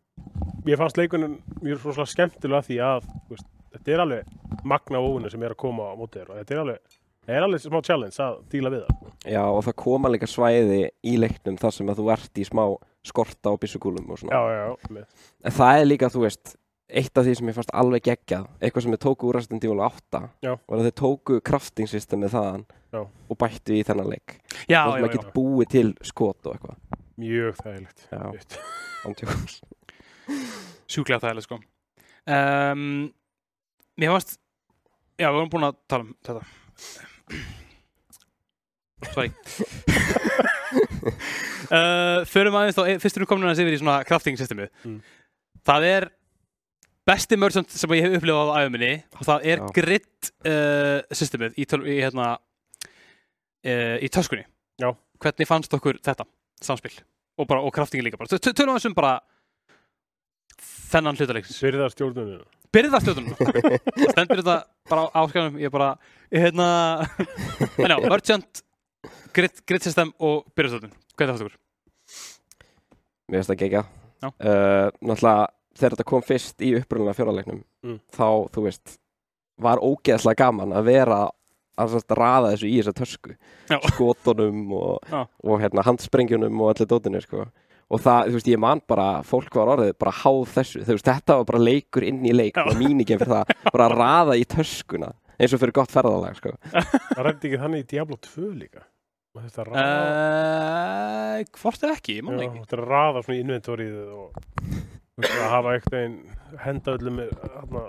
ég 0.70 0.80
fannst 0.80 1.00
leikunin 1.00 1.34
mjög 1.64 1.82
svona 1.86 2.08
skemmtilega 2.10 2.66
því 2.68 2.78
að 2.86 3.08
veist, 3.32 3.48
þetta 3.74 3.94
er 3.96 4.04
alveg 4.06 4.64
magna 4.70 5.02
óvinni 5.02 5.30
sem 5.32 5.42
er 5.46 5.54
að 5.54 5.60
koma 5.62 5.90
á 5.90 5.94
móti 5.98 6.20
þér 6.20 6.32
og 6.34 6.40
þetta 6.40 6.54
er 6.56 6.62
alveg, 6.64 6.94
það 7.26 7.36
er 7.38 7.46
alveg 7.46 7.62
smá 7.64 7.80
challenge 7.86 8.22
að 8.26 8.38
díla 8.52 8.72
við 8.74 8.86
það. 8.86 9.10
já 9.34 9.42
og 9.46 9.60
það 9.68 9.76
koma 9.84 10.10
líka 10.14 10.28
svæði 10.30 10.80
í 11.06 11.14
leiknum 11.20 11.58
þar 11.60 11.76
sem 11.76 11.92
að 11.92 12.00
þú 12.02 12.08
ert 12.16 12.40
í 12.42 12.46
smá 12.48 12.64
skorta 13.10 13.52
og 13.54 13.60
byssukúlum 13.62 14.10
og 14.12 14.18
svona 14.20 14.36
Já, 14.36 14.56
já, 14.56 15.04
En 15.48 15.54
það 15.56 15.78
er 15.82 15.86
líka, 15.88 16.10
þú 16.12 16.24
veist, 16.26 16.54
eitt 16.96 17.18
af 17.20 17.26
því 17.26 17.34
sem 17.38 17.50
ég 17.50 17.56
fannst 17.56 17.72
alveg 17.76 18.04
geggjað, 18.08 18.46
eitthvað 18.60 18.84
sem 18.86 18.94
þið 18.96 19.02
tóku 19.04 19.28
úr 19.30 19.38
Resident 19.38 19.64
Evil 19.66 19.82
8 19.86 20.20
Já. 20.44 20.52
var 20.56 20.80
að 20.80 20.88
þið 20.88 20.96
tóku 21.00 21.38
crafting 21.46 21.90
systemið 21.90 22.34
þaðan 22.34 22.64
Já. 22.90 23.00
og 23.04 23.38
bættu 23.40 23.76
í 23.76 23.84
þennan 23.86 24.10
leik. 24.10 24.36
Já, 24.70 24.82
og 24.86 24.96
maður 24.96 25.14
getur 25.14 25.32
búið 25.36 25.72
til 25.76 25.88
skot 26.06 26.50
og 26.50 26.56
eitthvað. 26.56 26.76
Mjög 27.20 27.60
þægilegt. 27.60 28.06
Sjúklega 30.90 31.22
þægilega 31.22 31.46
sko. 31.46 31.60
Um, 32.30 33.10
Mér 34.00 34.14
fannst 34.14 34.38
Já, 35.20 35.28
við 35.28 35.36
vorum 35.36 35.50
búin 35.52 35.66
að 35.68 35.74
tala 35.90 36.06
um 36.06 36.12
þetta. 36.24 36.42
Sorry. 39.10 39.32
Uh, 41.68 42.22
Förum 42.32 42.56
aðeins 42.56 42.78
þá, 42.78 42.86
fyrst 43.02 43.18
erum 43.18 43.26
við 43.26 43.30
komin 43.34 43.48
aðeins 43.50 43.60
yfir 43.64 43.76
í 43.76 43.80
svona 43.82 43.98
crafting 44.08 44.40
systemið 44.40 44.70
Mm. 44.80 45.00
Það 45.66 45.84
er 45.90 46.06
besti 47.08 47.38
merchant 47.40 47.70
sem 47.72 47.94
ég 47.96 48.04
hef 48.06 48.18
upplifað 48.20 48.52
á 48.52 48.56
æfuminni 48.64 48.92
og 49.16 49.26
það 49.26 49.46
er 49.52 49.62
Já. 49.62 49.68
grid 49.78 50.30
uh, 50.46 50.98
systemið 51.16 51.56
í, 51.56 51.66
töl, 51.70 51.82
í, 51.88 51.96
hérna, 52.02 52.28
uh, 53.64 53.96
í 54.00 54.10
töskunni 54.12 54.44
Já. 54.80 54.92
Hvernig 55.20 55.48
fannst 55.48 55.74
okkur 55.76 55.98
þetta 56.04 56.26
samspil 56.64 56.92
og, 57.40 57.46
bara, 57.48 57.60
og 57.64 57.72
craftingin 57.74 58.06
líka 58.06 58.20
Tölum 58.20 58.76
við 58.78 58.90
um 58.90 58.96
bara 58.96 59.18
þennan 60.90 61.18
hlutaleiksins 61.18 61.60
Byrða 61.62 61.90
stjórnunum. 61.94 62.42
byrðastjóðunum 62.74 63.36
það 63.40 64.12
stendur 64.12 64.42
þetta 64.42 64.56
bara 64.90 65.06
á 65.10 65.18
áskanum 65.22 65.58
ég 65.60 65.70
er 65.70 65.74
bara, 65.74 65.90
hérna 66.32 66.68
já, 67.90 67.96
merchant 68.06 68.62
grid, 69.34 69.62
grid 69.66 69.86
system 69.86 70.12
og 70.18 70.44
hvað 70.54 71.26
er 71.26 71.32
það 71.32 71.42
fyrir? 71.46 71.58
Mér 73.30 73.40
finnst 73.40 73.52
það 73.52 73.60
geggjað 73.64 73.90
Já. 74.20 74.28
uh, 74.28 74.86
Náttúrulega 75.00 75.48
þegar 75.78 75.94
þetta 75.96 76.08
kom 76.10 76.22
fyrst 76.26 76.64
í 76.66 76.72
upprunna 76.80 77.14
fjóraleiknum 77.16 77.62
Mm. 77.80 77.96
þá, 78.12 78.26
þú 78.52 78.62
veist 78.66 78.98
var 79.60 79.78
ógeðslega 79.80 80.36
gaman 80.42 80.72
að 80.76 80.84
vera 80.90 81.20
að 81.80 81.94
raða 82.12 82.50
þessu 82.52 82.68
í 82.68 82.74
þessa 82.82 82.92
tösku 82.98 83.30
Já. 83.70 83.78
skotunum 83.88 84.66
og, 84.76 84.98
og 85.44 85.60
hérna, 85.62 85.84
handsprengjunum 85.86 86.60
og 86.60 86.74
allir 86.74 86.88
dótinu 86.90 87.22
sko. 87.24 87.46
og 87.90 88.00
það, 88.04 88.28
þú 88.28 88.36
veist, 88.36 88.50
ég 88.52 88.60
man 88.60 88.82
bara 88.86 89.22
fólk 89.24 89.54
var 89.56 89.72
orðið 89.78 89.94
bara 89.98 90.12
háð 90.12 90.44
þessu 90.58 90.82
þú 90.84 90.92
veist, 90.98 91.08
þetta 91.08 91.36
var 91.40 91.48
bara 91.48 91.62
leikur 91.64 92.04
inn 92.04 92.20
í 92.28 92.34
leik 92.36 92.60
og 92.60 92.76
míningin 92.76 93.18
fyrir 93.18 93.32
það, 93.32 93.54
bara 93.72 93.88
að 93.88 93.96
raða 93.96 94.36
í 94.36 94.44
töskuna 94.44 95.12
eins 95.40 95.54
og 95.56 95.60
fyrir 95.64 95.72
gott 95.80 95.90
ferðalag 95.90 96.36
sko. 96.36 96.52
Það 97.16 97.24
rætti 97.24 97.48
ekki 97.48 97.62
þannig 97.64 97.80
í 97.86 97.88
Diablo 97.94 98.16
2 98.20 98.50
líka. 98.60 98.82
Og 99.32 99.40
Þetta 99.46 99.64
raða, 99.70 99.88
Uh, 101.40 101.44
hvort 101.56 101.84
er 101.86 101.92
ekki, 101.94 102.18
ég 102.18 102.24
man 102.26 102.36
það 102.36 102.44
ekki 102.50 102.60
þetta 102.66 102.78
raða 102.84 103.22
svona 103.24 103.38
í 103.38 103.42
inventorið 103.44 103.94
og 104.12 104.34
að 105.28 105.48
hafa 105.52 105.72
eitthvað 105.76 106.60
henda 106.64 106.94
öllum 106.96 107.20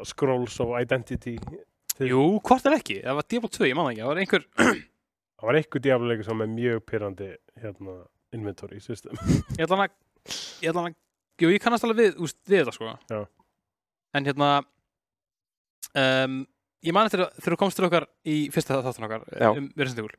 scrolls 0.07 0.59
of 0.63 0.73
identity. 0.79 1.35
Jú, 2.01 2.21
hvort 2.45 2.65
er 2.65 2.77
ekki, 2.77 3.01
það 3.03 3.17
var 3.19 3.27
Diablo 3.29 3.51
2, 3.51 3.67
ég 3.69 3.77
man 3.77 3.87
það 3.87 3.93
ekki 3.93 4.01
Það 4.01 4.11
var 4.11 4.21
einhver, 4.23 4.45
Það 5.41 5.49
var 5.49 5.57
eitthvað 5.59 5.83
Diablo 5.85 6.09
leikur 6.11 6.27
sem 6.27 6.43
er 6.45 6.49
mjög 6.51 6.81
pyrrandi 6.89 7.27
hérna, 7.61 7.97
inventory 8.37 8.79
system. 8.81 9.17
ég 9.57 9.65
ætla 9.65 9.77
hann 9.77 9.85
að 9.87 10.35
Ég 10.61 10.71
ætla 10.71 10.83
hann 10.83 10.91
að, 10.93 10.97
jú, 11.41 11.51
ég 11.51 11.63
kannast 11.63 11.87
alveg 11.87 12.01
við, 12.01 12.19
úst, 12.21 12.39
við 12.47 12.61
þetta 12.61 12.75
sko 12.77 12.91
Já. 13.11 13.21
En 14.17 14.27
hérna 14.27 14.49
um, 15.97 16.41
Ég 16.81 16.95
man 16.97 17.05
eftir 17.05 17.21
að 17.27 17.35
þegar 17.37 17.53
þú 17.53 17.59
komst 17.61 17.77
til 17.77 17.85
okkar 17.85 18.07
í 18.25 18.37
fyrsta 18.53 18.79
þáttan 18.81 19.05
okkar 19.05 19.25
um 19.51 19.67
Evil 19.77 20.13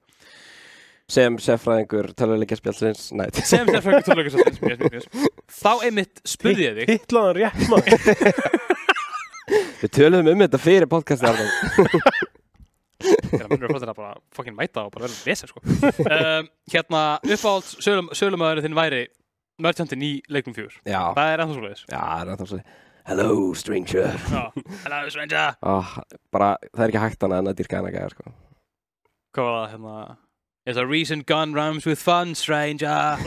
sem 1.13 1.39
seffræðingur 1.43 2.13
töluleikja 2.17 2.59
spjálsins 2.59 3.11
nætt 3.17 3.41
sem 3.45 3.69
frökkur 3.69 4.07
tónleikar 4.07 5.07
þá 5.53 5.73
einmitt 5.85 6.23
spurði 6.29 6.69
ég 6.69 6.79
þig. 6.81 6.93
Hittlaðan 6.95 7.39
rétt 7.39 7.65
maður. 7.73 8.71
við 9.83 9.93
töluðum 9.99 10.31
um 10.33 10.45
þetta 10.47 10.61
fyrir 10.63 10.89
podcasti 10.91 11.27
þegar 13.03 13.49
mannur 13.51 13.67
er 13.67 13.73
flottir 13.73 13.91
að 13.91 13.99
bara 13.99 14.13
fokkin 14.37 14.55
mæta 14.55 14.85
og 14.87 14.93
bara 14.95 15.09
verða 15.09 15.27
lesa 15.27 15.49
sko. 15.51 15.63
um, 15.65 16.49
hérna 16.71 17.03
uppáhalds 17.27 17.75
sölum, 17.83 18.11
sölumæðurinn 18.15 18.69
þinn 18.69 18.79
væri 18.79 19.03
merchantin 19.63 20.05
í 20.07 20.13
leiknum 20.33 20.55
fjúr 20.57 20.77
það 20.87 21.27
er 21.27 21.43
ennþá 21.43 21.57
svo 21.57 21.65
leiðis 21.67 21.85
já, 21.89 21.99
það 21.99 22.23
er 22.23 22.33
ennþá 22.35 22.49
svo 22.53 22.63
hello 23.03 23.55
stranger. 23.59 24.13
Hello 24.85 24.99
stranger. 25.11 25.57
Oh, 25.67 25.97
bara, 26.31 26.53
það 26.71 26.85
er 26.85 26.93
ekki 26.93 27.03
hægt 27.03 27.25
annað 27.27 27.43
en 27.43 27.51
að 27.51 27.57
dýrka 27.59 27.81
hennar 27.81 27.97
gæða 27.97 28.13
sko. 28.13 28.35
hvað 29.35 29.49
var 29.49 29.57
það 29.57 29.73
hérna 29.73 29.97
There's 30.65 30.79
a 30.79 30.87
recent 30.87 31.27
gun 31.27 31.53
rhymes 31.55 31.85
with 31.87 31.99
fun, 31.99 32.35
stranger. 32.35 33.19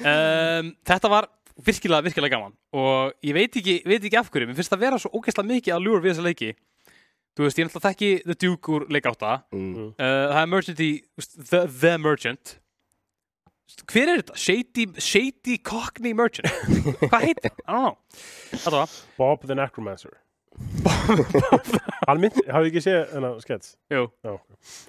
Er 0.00 0.60
um, 0.62 0.70
Þetta 0.86 1.10
var 1.12 1.26
virkilega, 1.66 2.04
virkilega 2.06 2.36
gaman. 2.36 2.54
Og 2.72 3.12
ég 3.26 3.34
veit 3.36 3.56
ekki, 3.58 3.80
veit 3.84 4.04
ekki 4.06 4.16
af 4.20 4.30
hverju. 4.30 4.48
Mér 4.48 4.56
finnst 4.60 4.72
það 4.72 4.84
vera 4.86 5.00
svo 5.02 5.10
ógeðslega 5.18 5.50
mikið 5.50 5.74
að 5.76 5.84
lúra 5.84 6.04
við 6.04 6.14
þessa 6.14 6.24
leiki. 6.28 6.52
Þú 7.36 7.44
veist, 7.44 7.58
ég 7.58 7.64
er 7.64 7.68
náttúrulega 7.68 7.90
þekki 7.90 8.10
The 8.28 8.36
Duke 8.44 8.72
úr 8.76 8.86
leik 8.94 9.10
átta. 9.10 9.34
Mm. 9.54 9.90
uh, 9.90 10.06
Það 10.06 10.40
er 10.40 10.50
Merchant 10.54 10.82
í 10.86 10.90
The, 11.50 11.60
the 11.66 11.92
Merchant. 12.06 12.54
Hver 13.90 14.10
er 14.10 14.22
þetta? 14.22 14.38
Shady, 14.40 14.86
Shady 14.98 15.58
Cockney 15.62 16.14
Merchant? 16.16 16.50
Hvað 17.10 17.26
heitir? 17.28 17.52
I 17.66 17.76
don't 17.76 17.84
know. 17.84 17.98
Bob 19.18 19.46
the 19.46 19.54
Necromancer. 19.58 20.16
Hann 22.08 22.20
myndi, 22.22 22.42
hafði 22.50 22.70
ekki 22.72 22.82
séð 22.84 23.00
þennan 23.14 23.40
skets? 23.44 23.74
Jú, 23.92 24.06
Já. 24.26 24.32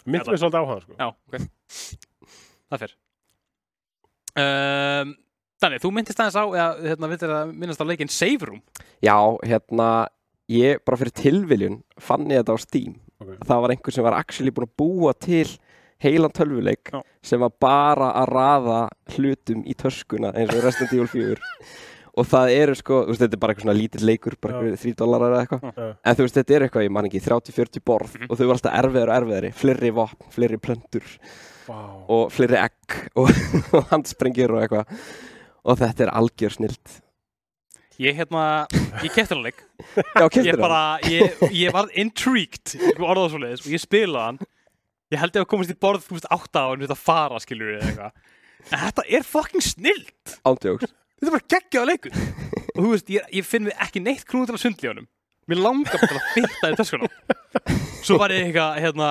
Myndi 0.05 0.33
mig 0.33 0.41
svolítið 0.41 0.61
á 0.61 0.65
hann, 0.71 0.81
sko. 0.85 0.95
já, 0.99 1.07
ok 1.11 1.35
Það 2.71 2.83
fyrr 2.85 2.95
um, 4.41 5.13
Þannig, 5.61 5.83
þú 5.83 5.91
myndist 5.93 6.21
aðeins 6.23 6.39
á 6.41 6.45
eða, 6.47 6.69
hérna, 6.89 7.09
vildir 7.11 7.33
að 7.37 7.51
minnast 7.53 7.83
á 7.83 7.85
leikinn 7.85 8.11
Save 8.13 8.47
Room 8.49 8.61
já, 9.05 9.15
hérna 9.45 9.89
ég 10.51 10.81
bara 10.87 10.97
fyrir 10.99 11.13
tilviljun 11.21 11.77
fann 12.01 12.25
ég 12.31 12.41
þetta 12.41 12.57
á 12.57 12.59
Steam 12.65 12.97
Ok. 13.21 13.35
það 13.45 13.59
var 13.61 13.69
einhver 13.75 13.93
sem 13.93 14.05
var 14.07 14.15
actually 14.17 14.49
búin 14.49 14.65
að 14.65 14.77
búa 14.81 15.11
til 15.13 15.45
heilan 16.01 16.33
tölvuleik 16.33 16.89
Já. 16.89 17.03
sem 17.21 17.37
var 17.43 17.51
bara 17.61 18.07
að 18.17 18.31
raða 18.33 18.79
hlutum 19.13 19.61
í 19.69 19.75
töskuna 19.77 20.31
eins 20.33 20.49
og 20.55 20.63
Resident 20.65 20.95
Evil 20.97 21.11
4 21.11 21.37
og 22.17 22.25
það 22.27 22.51
eru 22.57 22.73
sko, 22.75 23.01
þú 23.05 23.13
veist, 23.13 23.21
þetta 23.23 23.37
er 23.37 23.41
bara 23.43 23.53
eitthvað 23.53 23.65
svona 23.67 23.77
lítill 23.79 24.05
leikur 24.09 24.35
bara 24.41 24.57
eitthvað 24.59 24.81
3 24.83 24.95
dólarar 24.99 25.35
eða 25.35 25.43
eitthvað. 25.45 25.61
Já. 25.77 25.85
en 26.03 26.15
þú 26.17 26.25
veist, 26.25 26.37
þetta 26.39 26.55
er 26.57 26.65
eitthvað, 26.67 26.83
ég 26.87 26.91
man 26.97 27.05
ekki 27.07 27.21
30-40 27.23 27.83
borð 27.87 28.15
Mhm. 28.19 28.27
og 28.29 28.37
þau 28.37 28.47
var 28.47 28.55
alltaf 28.57 28.75
erfiðar 28.81 29.11
og 29.11 29.15
erfiðari. 29.21 29.51
Fleiri 29.61 29.91
vopn, 29.95 30.25
fleiri 30.35 30.57
plöndur 30.57 31.07
Vá. 31.67 31.77
og 32.09 32.31
fleiri 32.31 32.57
egg 32.59 32.97
og, 33.15 33.29
og 33.77 33.87
handsprengjur 33.93 34.51
og 34.57 34.61
eitthvað. 34.65 34.99
Og 35.63 35.77
þetta 35.77 36.03
er 36.07 36.13
algjör 36.17 36.51
snilt 36.57 37.01
Ég, 38.01 38.15
hérna, 38.17 38.65
ég 39.03 39.11
kefti 39.13 39.29
hann 39.35 39.43
leik. 39.45 39.59
Já, 39.93 40.23
Ég 40.25 40.31
keftir 40.33 40.57
bara, 40.57 40.97
ég, 41.05 41.35
ég 41.53 41.71
var 41.75 41.85
intrigued 41.93 42.71
Sko 42.73 43.05
orðað 43.05 43.27
svo 43.35 43.41
leiðis 43.43 43.61
og 43.67 43.71
ég 43.75 43.83
spilaði 43.83 44.23
hann. 44.25 44.39
Ég 45.11 45.19
held 45.21 45.35
ég 45.37 45.43
að 45.43 45.49
komast 45.51 45.69
í 45.69 45.75
borð, 45.77 46.07
veist, 46.09 46.25
átta 46.33 46.63
á 46.65 46.67
en 46.73 46.81
þetta 46.81 46.97
fara, 46.97 47.37
skilur 47.43 47.75
við 47.75 47.83
eitthvað. 47.85 48.11
En 48.71 48.79
þetta 48.87 49.03
er 49.19 49.23
fucking 49.27 49.61
snilt 49.61 50.33
ándjóks 50.47 50.89
Þetta 51.21 51.29
er 51.29 51.35
bara 51.37 51.49
geggjaða 51.53 51.89
leikur. 51.91 52.15
Og 52.71 52.79
þú 52.81 52.91
veist, 52.95 53.09
ég, 53.13 53.25
ég 53.37 53.45
finn 53.45 53.67
við 53.69 53.75
ekki 53.85 54.01
neitt 54.01 54.23
krúið 54.25 54.49
til 54.49 54.57
að 54.57 54.63
sundla 54.63 54.87
í 54.87 54.91
honum. 54.91 55.07
Mér 55.51 55.59
langar 55.61 56.01
bara 56.01 56.07
til 56.09 56.17
að 56.17 56.29
fitta 56.33 56.71
í 56.71 56.77
töskuna. 56.79 57.09
Svo 58.01 58.17
var 58.17 58.33
ég 58.33 58.47
eitthvað, 58.47 58.79
hérna 58.81 59.09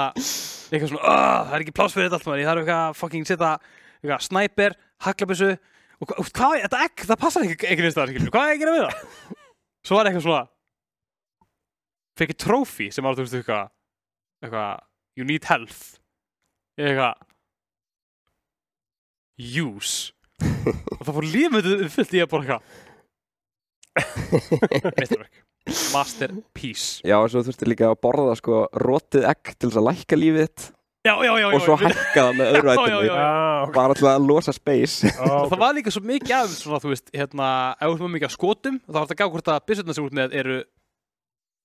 Eitthvað 0.70 0.90
svona, 0.92 1.02
"Ah, 1.02 1.44
það 1.46 1.54
er 1.54 1.62
ekki 1.64 1.74
pláss 1.74 1.94
fyrir 1.94 2.06
þetta 2.08 2.18
allt 2.18 2.26
maður. 2.26 2.40
Ég 2.40 2.48
þarf 2.50 2.60
eitthvað 2.60 2.82
að 2.90 2.98
fucking 3.00 3.26
setja 3.26 3.50
Eitthvað, 4.00 4.22
snæper, 4.26 4.76
haglabissu 5.06 5.50
Og 6.00 6.30
hvað, 6.30 6.54
þetta 6.64 6.82
egg, 6.86 7.02
það 7.10 7.20
passar 7.20 7.44
ekki 7.44 7.66
ekki 7.68 7.82
neins 7.84 7.94
staðar, 7.94 8.12
skilur 8.14 8.30
Hvað 8.34 8.46
er 8.46 8.54
ég 8.54 8.62
að 8.70 8.76
við 8.76 8.84
það? 8.86 8.94
Svo 9.84 9.96
var 9.96 10.06
eitthvað 10.10 10.24
svona 10.26 10.48
Fekk 12.20 12.30
ég 12.34 12.38
trófi 12.40 12.86
sem 12.92 13.04
var, 13.04 13.14
þú 13.18 13.26
veist, 13.26 13.34
eitthvað 13.40 13.70
Eitthvað, 14.40 14.80
you 15.16 15.24
need 15.28 15.44
health. 15.44 15.98
Eitthvað 16.78 17.14
Use 19.40 20.12
og 20.66 21.04
það 21.06 21.14
fór 21.16 21.28
lífmyndið 21.34 21.84
fullt 21.94 22.14
í 22.16 22.22
að 22.24 22.34
eitthvað 22.40 22.62
Meistarverk. 25.00 25.40
Masterpiece. 25.92 27.00
Já, 27.04 27.16
og 27.20 27.30
svo 27.32 27.42
þurfti 27.44 27.66
líka 27.68 27.88
að 27.90 27.98
borða 28.04 28.34
sko 28.38 28.62
rótið 28.80 29.26
egg 29.30 29.50
til 29.56 29.68
þess 29.68 29.80
að 29.80 29.86
lækka 29.90 30.18
lífið 30.18 30.44
þitt. 30.46 30.68
Já, 31.00 31.14
já, 31.24 31.30
já, 31.32 31.46
já 31.48 31.56
og 31.56 31.62
svo 31.64 31.76
hækka 31.80 32.22
það 32.26 32.34
með 32.38 32.50
öðru 32.54 32.70
ættinni. 32.74 33.10
ok. 33.10 33.70
bara 33.76 33.96
til 33.96 34.08
að 34.10 34.26
losa 34.28 34.52
space. 34.56 35.08
Já, 35.10 35.20
Og 35.26 35.36
ok. 35.46 35.50
það 35.52 35.62
var 35.64 35.76
líka 35.78 35.94
svo 35.94 36.02
mikið 36.10 36.34
af 36.38 36.50
svona, 36.54 36.80
þú 36.84 36.92
veist, 36.92 37.08
hérna, 37.16 37.48
ef 37.80 37.94
þú 37.96 38.04
með 38.06 38.14
mikið 38.16 38.28
af 38.30 38.34
skotum 38.36 38.76
þá 38.84 38.90
er 38.92 39.00
þetta 39.00 39.16
að 39.16 39.20
gá 39.22 39.26
hvort 39.34 39.50
að 39.54 39.64
byssutna 39.70 39.96
sem 39.96 40.08
ert 40.10 40.18
með 40.20 40.36
eru 40.42 40.58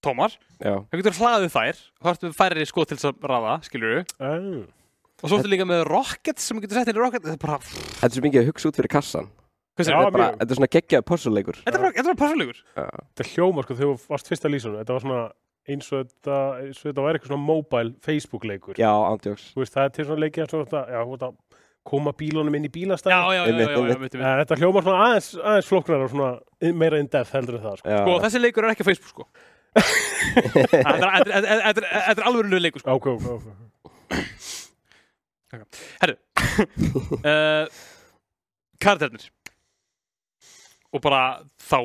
tómar, 0.05 0.35
Já, 0.61 0.75
það 0.85 0.99
getur 1.01 1.19
hlaðið 1.19 1.51
þær. 1.55 1.83
Þá 2.03 2.09
ertu 2.13 2.29
með 2.29 2.37
færri 2.39 2.65
skot 2.69 2.91
til 2.91 2.97
þess 2.99 3.09
að 3.11 3.29
raða, 3.31 3.55
skilur 3.65 3.95
við 3.95 4.15
Ah. 4.21 4.65
Og 5.25 5.31
svo 5.33 5.39
ertu 5.41 5.49
líka 5.51 5.65
með 5.67 5.81
rockets 5.89 6.45
sem 6.51 6.61
getur 6.63 6.77
sett 6.79 6.91
inn 6.93 6.99
í 6.99 7.01
rocket 7.01 7.25
þetta 7.25 7.35
er 7.35 7.41
bara, 7.41 7.57
þetta 7.65 8.11
er 8.11 8.15
svo 8.19 8.25
mikið 8.27 8.43
að 8.43 8.49
hugsa 8.53 8.69
út 8.71 8.79
fyrir 8.79 8.93
kassan 8.95 9.27
hvað 9.75 9.83
Já, 9.83 9.89
sér 9.89 9.95
Þetta 9.95 10.05
er, 10.05 10.11
bara, 10.15 10.27
mjög. 10.29 10.37
þetta 10.39 10.53
er 10.53 10.59
svona 10.61 10.71
geggjaði 10.77 11.05
possuleikur 11.09 11.57
þetta 11.65 11.75
er 11.75 11.81
bara, 11.83 11.93
þetta 11.97 12.05
er 12.05 12.11
bara 12.13 12.21
passulegur 12.21 12.61
Þetta 12.75 13.27
hljómar 13.33 13.65
sko, 13.67 13.75
þegar 13.81 13.89
þú 13.99 14.13
varst 14.13 14.29
fyrsta 14.31 14.51
lýsunum, 14.53 14.77
þetta 14.83 14.95
var 14.95 15.03
svona 15.03 15.23
eins 15.65 15.87
og 15.91 16.05
þetta, 16.05 16.37
eins 16.61 16.77
og 16.79 16.85
þetta 16.91 17.03
var 17.03 17.17
eitthvað 17.17 17.31
svona 17.33 17.41
mobile 17.41 17.91
Facebook-leikur. 18.05 18.77
Já, 18.77 18.91
ándjóks 19.09 19.47
Þú 19.55 19.63
veist, 19.63 19.73
það 19.73 19.87
er 19.89 19.93
til 19.97 20.05
svona 20.05 20.21
leikið 20.21 20.43
og 20.45 20.61
þetta, 20.67 20.81
já, 20.93 20.99
þú 21.01 21.15
veist 21.15 21.25
að 21.25 21.33
koma 21.89 22.13
bílunum 22.17 22.55
inn 22.59 22.65
í 22.65 22.69
já, 22.69 22.75
bílastæði. 22.77 23.15
já, 23.15 23.21
já, 23.25 23.35
já, 23.35 23.49
Einmitt, 23.49 23.65
já, 23.65 23.73
já, 23.73 23.81
einmitt. 23.81 23.99
mitt, 24.05 24.13
mitt. 24.15 24.21
En 24.29 24.39
þetta 24.43 24.57
hljómar 24.61 24.85
svona 24.85 25.01
aðeins, 25.09 25.27
aðeins 25.41 25.67
flóknar 25.73 26.05
og 26.05 26.13
svona 26.13 26.29
meira 26.79 27.01
in 27.01 27.09
depth 27.13 27.33
heldur 27.35 27.57
en 27.59 27.65
það, 27.65 27.75
sko. 27.81 27.89
Já, 27.91 27.99
sko, 28.05 28.15
þessi 28.25 28.41
leikur 28.45 28.65
er 28.69 28.73
ekki 28.75 28.85
á 28.85 28.89
Facebook, 28.93 29.11
sko 29.11 29.27
Þetta 30.45 30.77
er- 30.79 30.93
þetta 30.95 31.09
er- 31.09 31.25
þetta 31.25 31.49
er- 31.51 31.63
þetta 31.65 31.83
er- 31.83 32.05
þetta 32.05 32.21
er 32.21 32.27
alveg 32.29 32.61
leikur, 32.63 32.81
sko 32.85 32.95
Ok, 32.95 33.07
ok, 33.17 33.25
ok. 33.35 33.49
Herru 36.01 36.17
uh, 37.31 37.65
Karakternir 38.81 39.29
Og 40.95 41.01
bara 41.03 41.23
þá 41.59 41.79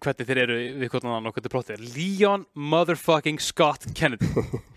hvernig 0.00 0.28
þeir 0.28 0.42
eru 0.44 0.58
við 0.80 0.90
hvernig 0.92 1.10
annan 1.10 1.28
og 1.28 1.36
hvernig 1.36 1.52
plótið 1.52 1.74
er. 1.74 1.86
Leon 1.96 2.44
motherfucking 2.54 3.40
Scott 3.42 3.88
Kennedy. 3.96 4.28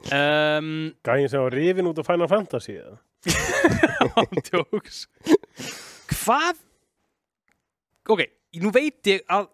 Um, 0.00 0.94
Gæin 1.04 1.28
sem 1.28 1.42
var 1.42 1.52
rifin 1.52 1.84
út 1.90 1.98
á 2.00 2.04
Final 2.06 2.28
Fantasy? 2.28 2.78
Ándjóks 4.20 5.02
Hvað? 6.08 6.62
Ok, 8.08 8.22
nú 8.64 8.72
veit 8.72 9.10
ég 9.12 9.26
að 9.28 9.50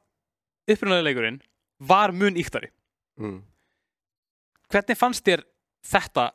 upprunalega 0.70 1.09
leikurinn 1.09 1.41
var 1.82 2.14
mun 2.14 2.39
íktari 2.39 2.70
mm. 3.18 3.41
Hvernig 4.70 5.01
fannst 5.01 5.26
þér 5.26 5.43
þetta 5.82 6.28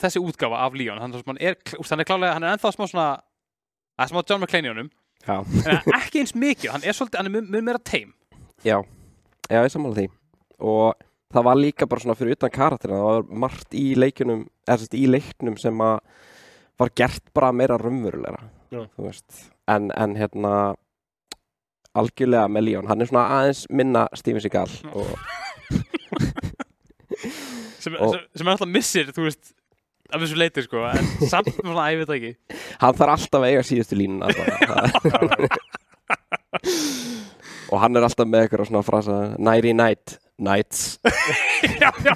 þessi 0.00 0.20
útgáfa 0.22 0.58
af 0.66 0.74
Leon 0.74 0.98
hann, 1.02 1.12
hann, 1.14 1.38
er, 1.40 1.56
hann 1.90 2.00
er 2.02 2.08
klálega, 2.08 2.34
hann 2.36 2.44
er 2.48 2.56
ennþá 2.56 2.72
smá 2.74 2.86
svona 2.90 3.08
það 3.94 4.04
er 4.06 4.10
smá 4.12 4.22
John 4.28 4.40
McClane 4.42 4.66
í 4.68 4.72
honum. 4.74 4.90
Já, 5.24 5.36
en 5.70 5.94
ekki 6.00 6.20
eins 6.20 6.34
mikið, 6.36 6.70
hann 6.74 6.84
er 6.84 6.96
svolítið 6.98 7.20
hann 7.20 7.30
er 7.30 7.34
mun- 7.38 7.50
mun 7.54 7.64
meira 7.64 7.78
teim 7.80 8.10
já, 8.64 8.76
já, 9.48 9.58
ég 9.62 9.70
sammála 9.72 9.96
því. 9.96 10.06
Og 10.60 10.94
það 11.34 11.44
var 11.48 11.56
líka 11.60 11.86
bara 11.88 12.00
svona 12.04 12.16
fyrir 12.18 12.36
utan 12.36 12.50
karakterina 12.52 12.98
það 13.00 13.08
var 13.12 13.38
margt 13.44 13.74
í 13.74 13.86
leikjunum 13.98 14.44
eða 14.66 14.76
sérst 14.82 14.94
í 14.98 15.04
leiknum 15.08 15.56
sem 15.58 15.80
að 15.84 15.98
var 16.78 16.90
gert 16.98 17.32
bara 17.34 17.52
meira 17.54 17.78
raunverulegra 17.78 18.42
Já. 18.74 18.82
þú 18.96 19.06
veist. 19.06 19.44
En, 19.70 19.88
en 19.94 20.16
hérna 20.18 20.52
algjörlega 21.94 22.48
með 22.50 22.64
Leon, 22.66 22.88
hann 22.90 23.00
er 23.00 23.06
svona 23.06 23.28
aðeins 23.38 23.64
minna 23.70 24.08
Steven 24.18 24.42
Seagal 24.42 24.68
og 24.92 25.12
sem, 27.78 27.94
sem, 27.94 28.20
sem 28.34 28.46
er 28.48 28.52
alltaf 28.54 28.70
missir, 28.70 29.10
þú 29.14 29.26
veist 29.28 29.52
af 30.12 30.20
þessu 30.20 30.36
leiti, 30.38 30.62
sko, 30.66 30.82
en 30.90 31.06
samt 31.30 31.48
svona, 31.56 31.86
ég 31.94 32.02
veit 32.02 32.08
það 32.10 32.18
ekki 32.18 32.32
hann 32.82 32.98
þarf 33.00 33.14
alltaf 33.16 33.40
að 33.40 33.48
eiga 33.50 33.62
síðustu 33.70 33.96
línuna 33.98 34.26
og 37.72 37.80
hann 37.82 37.96
er 37.96 38.04
alltaf 38.06 38.28
með 38.28 38.44
eitthvað 38.46 38.68
svona 38.68 38.84
frasa 38.86 39.16
nighty 39.40 39.72
night, 39.76 40.16
nights 40.38 40.98
Já, 41.82 41.90
já, 42.04 42.14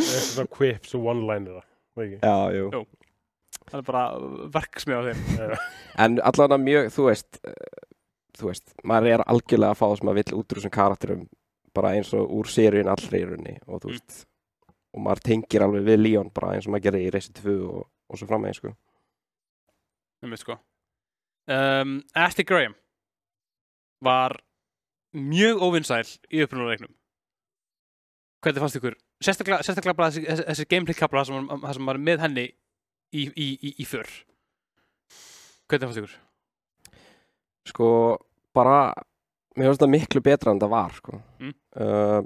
Svona 0.00 0.48
quips 0.52 0.94
og 0.96 1.08
one-liner 1.12 1.60
það 1.96 2.04
ekki? 2.06 2.18
já, 2.22 2.36
jú 2.56 2.66
Jú. 2.76 2.82
það 3.70 3.78
er 3.80 3.86
bara 3.88 4.02
verksmið 4.54 4.96
á 4.96 5.02
þeim. 5.08 5.20
En 6.00 6.16
allavega 6.30 6.58
mjög, 6.62 6.88
þú 6.94 7.02
veist 7.10 7.40
uh, 7.42 7.52
þú 8.38 8.48
veist, 8.52 8.72
maður 8.88 9.10
er 9.16 9.24
algjörlega 9.26 9.74
að 9.74 9.80
fá 9.80 9.84
það 9.90 9.96
sem 10.00 10.08
maður 10.08 10.20
vill 10.22 10.38
út 10.40 10.46
úr 10.54 10.60
þessum 10.60 10.74
karakterum 10.76 11.22
bara 11.76 11.92
eins 11.98 12.10
og 12.16 12.32
úr 12.38 12.48
seríun 12.50 12.90
allri 12.90 13.20
í 13.20 13.26
rauninni 13.28 13.56
og 13.66 13.82
þú 13.84 13.90
Mm. 13.90 13.96
veist 13.98 14.24
og 14.90 15.02
maður 15.04 15.24
tengir 15.30 15.64
alveg 15.64 15.86
við 15.86 16.00
Leon 16.02 16.30
bara 16.34 16.54
eins 16.56 16.66
og 16.66 16.74
maður 16.74 16.88
gerir 16.88 17.06
í 17.06 17.10
Racing 17.14 17.36
2 17.38 17.56
og, 17.68 17.82
og 18.10 18.20
svo 18.20 18.28
framvegis 18.30 18.60
sko. 18.60 18.72
um, 20.24 20.36
sko. 20.38 20.56
um, 21.56 21.98
Ashley 22.14 22.46
Graham 22.46 22.74
var 24.04 24.38
mjög 25.12 25.62
óvinnsæl 25.66 26.06
í 26.30 26.42
upprunareiknum 26.44 26.94
hvernig 28.40 28.62
fannst 28.62 28.80
ykkur 28.80 28.96
sérstaklega, 29.20 29.60
sérstaklega 29.66 29.98
bara 29.98 30.10
þessi, 30.14 30.42
þessi, 30.48 30.66
gameplay 30.70 30.96
kapla 30.96 31.26
sem, 31.28 31.52
sem 31.74 31.92
var 31.92 32.00
með 32.00 32.24
henni 32.24 32.46
í, 32.48 33.26
í, 33.28 33.48
í, 33.52 33.74
í 33.76 33.86
för 33.88 34.08
hvernig 35.70 35.86
fannst 35.86 36.02
ykkur? 36.02 36.18
sko, 37.70 37.88
bara 38.56 38.92
mér 39.56 39.70
finnst 39.70 39.82
það 39.84 39.92
miklu 39.94 40.22
betra 40.24 40.54
en 40.54 40.60
það 40.62 40.72
var 40.72 40.94
sko. 40.96 41.18
Mm. 41.42 41.54
uh, 41.76 42.20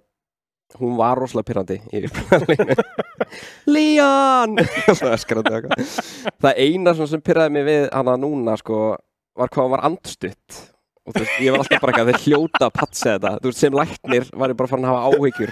hún 0.81 0.97
var 0.99 1.19
rosalega 1.19 1.49
pyrrandi 1.49 1.77
Leon! 3.75 4.59
Það 6.43 6.61
eina 6.61 6.95
sem 6.99 7.23
pyrraði 7.25 7.55
mig 7.57 7.67
við 7.69 7.89
hana 7.93 8.17
núna 8.21 8.57
sko, 8.61 8.95
var 9.39 9.51
hvað 9.51 9.65
hann 9.65 9.75
var 9.75 9.85
andstutt. 9.89 10.61
Og 11.05 11.13
þú 11.13 11.21
veist, 11.21 11.39
ég 11.45 11.53
var 11.53 11.61
alltaf 11.61 11.83
bara 11.83 11.93
ekki 11.93 12.03
að 12.03 12.11
þeir 12.11 12.23
hljóta 12.25 12.65
að 12.69 12.77
patsa 12.79 13.15
þetta, 13.15 13.33
þú 13.41 13.51
veist, 13.51 13.61
sem 13.61 13.75
læknir 13.77 14.29
var 14.33 14.53
ég 14.53 14.59
bara 14.61 14.71
farin 14.71 14.87
að 14.89 14.95
hafa 14.95 15.09
áhyggjur. 15.13 15.51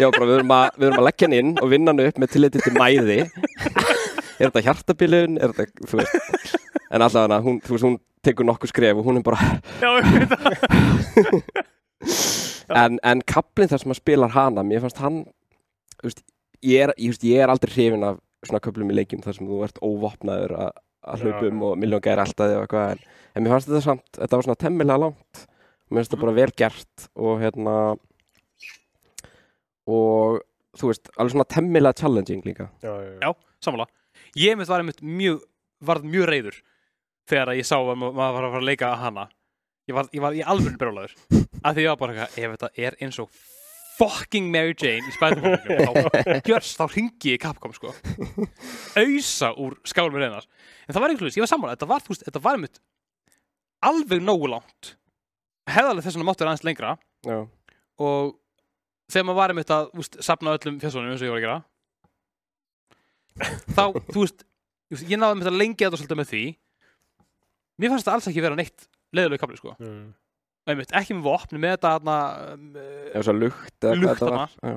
Já, 0.00 0.06
bara 0.08 0.26
við 0.26 0.36
erum 0.38 0.54
að, 0.56 0.64
við 0.78 0.88
erum 0.88 1.02
að 1.02 1.06
leggja 1.06 1.28
hann 1.28 1.36
inn 1.38 1.52
og 1.62 1.70
vinna 1.70 1.92
hann 1.92 2.06
upp 2.06 2.18
með 2.22 2.32
tilliti 2.34 2.62
til 2.64 2.74
mæði. 2.78 3.18
Er 4.40 4.48
þetta 4.48 4.64
hjartabilun, 4.66 5.36
er 5.38 5.54
þetta, 5.58 5.86
þú 5.90 6.00
veist. 6.00 6.56
En 6.90 7.04
alltaf 7.04 7.28
hana, 7.28 7.38
hún, 7.44 7.60
þú 7.62 7.76
veist, 7.76 7.86
hún 7.86 8.00
tekur 8.26 8.46
nokkuð 8.46 8.70
skref 8.70 8.98
og 8.98 9.06
hún 9.06 9.18
er 9.18 9.24
bara 9.26 9.38
Já, 9.82 9.88
ég 9.98 10.04
veit 10.14 10.30
það 10.30 10.42
en, 12.68 12.98
en 13.02 13.22
kaplinn 13.26 13.68
þar 13.72 13.82
sem 13.82 13.94
að 13.94 14.00
spilar 14.02 14.30
hana 14.36 14.62
mér 14.66 14.80
fannst 14.84 15.00
hann 15.02 15.22
þú 15.98 16.08
veist, 16.08 16.22
ég, 16.62 16.78
er, 16.86 16.92
ég, 16.98 17.10
veist, 17.12 17.24
ég 17.26 17.42
er 17.42 17.50
aldrei 17.52 17.72
hrifin 17.74 18.04
af 18.06 18.20
svona 18.46 18.60
köplum 18.62 18.90
í 18.90 18.96
leikjum 18.96 19.22
þar 19.24 19.34
sem 19.38 19.46
þú 19.48 19.60
ert 19.66 19.78
óvopnaður 19.82 20.56
að 20.68 20.72
að 21.02 21.22
hlaupa 21.24 21.48
um 21.50 21.62
og 21.66 21.78
miljón 21.82 22.02
gæri 22.04 22.22
alltaf 22.22 22.52
og 22.54 22.60
eitthvað 22.62 22.92
en, 22.94 23.00
en 23.34 23.42
mér 23.42 23.50
fannst 23.56 23.66
þetta 23.72 23.80
samt, 23.82 24.04
þetta 24.20 24.38
var 24.38 24.44
svona 24.46 24.60
temmilega 24.62 25.00
langt. 25.02 25.40
Mér 25.90 25.98
finnst 25.98 26.12
þetta 26.12 26.20
bara 26.22 26.34
vel 26.36 26.52
gert 26.60 27.06
og 27.18 27.40
hérna 27.42 27.72
og 29.90 30.38
þú 30.78 30.90
veist, 30.92 31.10
alveg 31.18 31.34
svona 31.34 31.48
temmilega 31.50 31.98
challenging 31.98 32.44
líka. 32.46 32.68
Já, 32.84 32.92
já, 33.02 33.18
Já, 33.26 33.32
sammála. 33.66 33.86
Ég 34.38 34.56
mitt 34.56 34.70
var 34.70 34.80
einmitt 34.84 35.02
mjög, 35.02 35.42
varð 35.84 36.06
mjög 36.08 36.28
reyður 36.30 36.60
þegar 37.28 37.50
að 37.52 37.58
ég 37.60 37.66
sá 37.68 37.76
að 37.82 37.90
ma- 37.98 38.12
maður 38.14 38.36
var 38.38 38.46
að 38.46 38.52
fara 38.54 38.62
að 38.62 38.68
leika 38.70 38.92
hana 39.02 39.26
Ég 39.92 39.96
var, 39.98 40.06
ég 40.16 40.22
var 40.24 40.36
í 40.36 40.44
alveg 40.48 40.76
brjólaður. 40.80 41.12
Að 41.60 41.76
því 41.76 41.82
ég 41.84 41.90
var 41.90 41.98
bara 42.00 42.14
eitthvað, 42.14 42.36
ef 42.40 42.52
þetta 42.54 42.86
er 42.86 42.94
eins 43.04 43.18
og 43.20 43.42
fucking 43.98 44.46
Mary 44.48 44.72
Jane 44.72 45.04
í 45.04 45.12
Spider-Man 45.12 45.58
þá 45.68 46.38
gjörst, 46.48 46.78
þá 46.78 46.84
ringi 46.94 47.34
ég 47.34 47.42
Capcom 47.42 47.74
sko. 47.76 47.92
Ausa 48.96 49.50
úr 49.60 49.76
skálum 49.84 50.16
með 50.16 50.24
reynar. 50.24 50.46
En 50.86 50.96
það 50.96 51.04
var 51.04 51.12
veginn, 51.12 51.34
ég 51.36 51.44
var 51.44 51.50
sammála, 51.50 51.74
þetta 51.76 51.90
var, 51.90 52.04
þú 52.06 52.14
veist, 52.14 52.24
þetta 52.30 52.42
var 52.46 52.56
einmitt 52.56 52.80
alveg 53.84 54.24
nógu 54.24 54.48
langt. 54.54 54.94
Hefðalega 55.68 56.06
þess 56.06 56.16
vegna 56.16 56.28
máttu 56.30 56.42
vera 56.46 56.54
aðeins 56.54 56.66
lengra. 56.66 56.94
Já, 57.28 57.36
og 58.02 58.32
þegar 59.12 59.28
maður 59.28 59.40
var 59.42 59.52
einmitt 59.52 59.74
að 59.76 59.92
úst, 60.00 60.16
sapna 60.24 60.56
öllum 60.56 60.80
fjössonum 60.80 61.12
eins 61.12 61.20
og 61.20 61.28
ég 61.28 61.36
var 61.36 61.42
að 61.42 61.46
gera 61.46 61.60
þá, 63.76 63.84
þú 64.08 64.24
veist 64.24 64.42
þú 64.42 64.96
veist, 64.96 65.06
ég 65.08 65.20
náði 65.20 65.36
einmitt 65.36 65.52
að 65.52 65.60
lengja 65.60 65.86
þetta 65.88 66.00
svolítið 66.00 66.20
með 66.20 66.32
því. 66.32 66.42
Mér 67.80 67.92
fannst 67.92 68.06
þetta 68.06 68.16
alls 68.16 68.28
ekki 68.32 68.44
vera 68.44 68.58
neitt 68.58 68.88
leiðilegu 69.16 69.40
kapli 69.42 69.58
sko, 69.60 69.74
Mm. 69.80 70.12
einmitt 70.68 70.92
ekki 70.94 71.16
með 71.18 71.26
vopni 71.26 71.58
með 71.62 71.76
þetta 71.76 71.92
þarna, 71.98 72.16
um, 72.52 72.66
ef 73.12 73.24
svo 73.26 73.34
lukt 73.34 73.78
eða 73.82 73.92
hvað 73.92 74.02
Lukt 74.02 74.12
þetta 74.12 74.26
þarna. 74.26 74.38
var. 74.38 74.50
Já. 74.70 74.76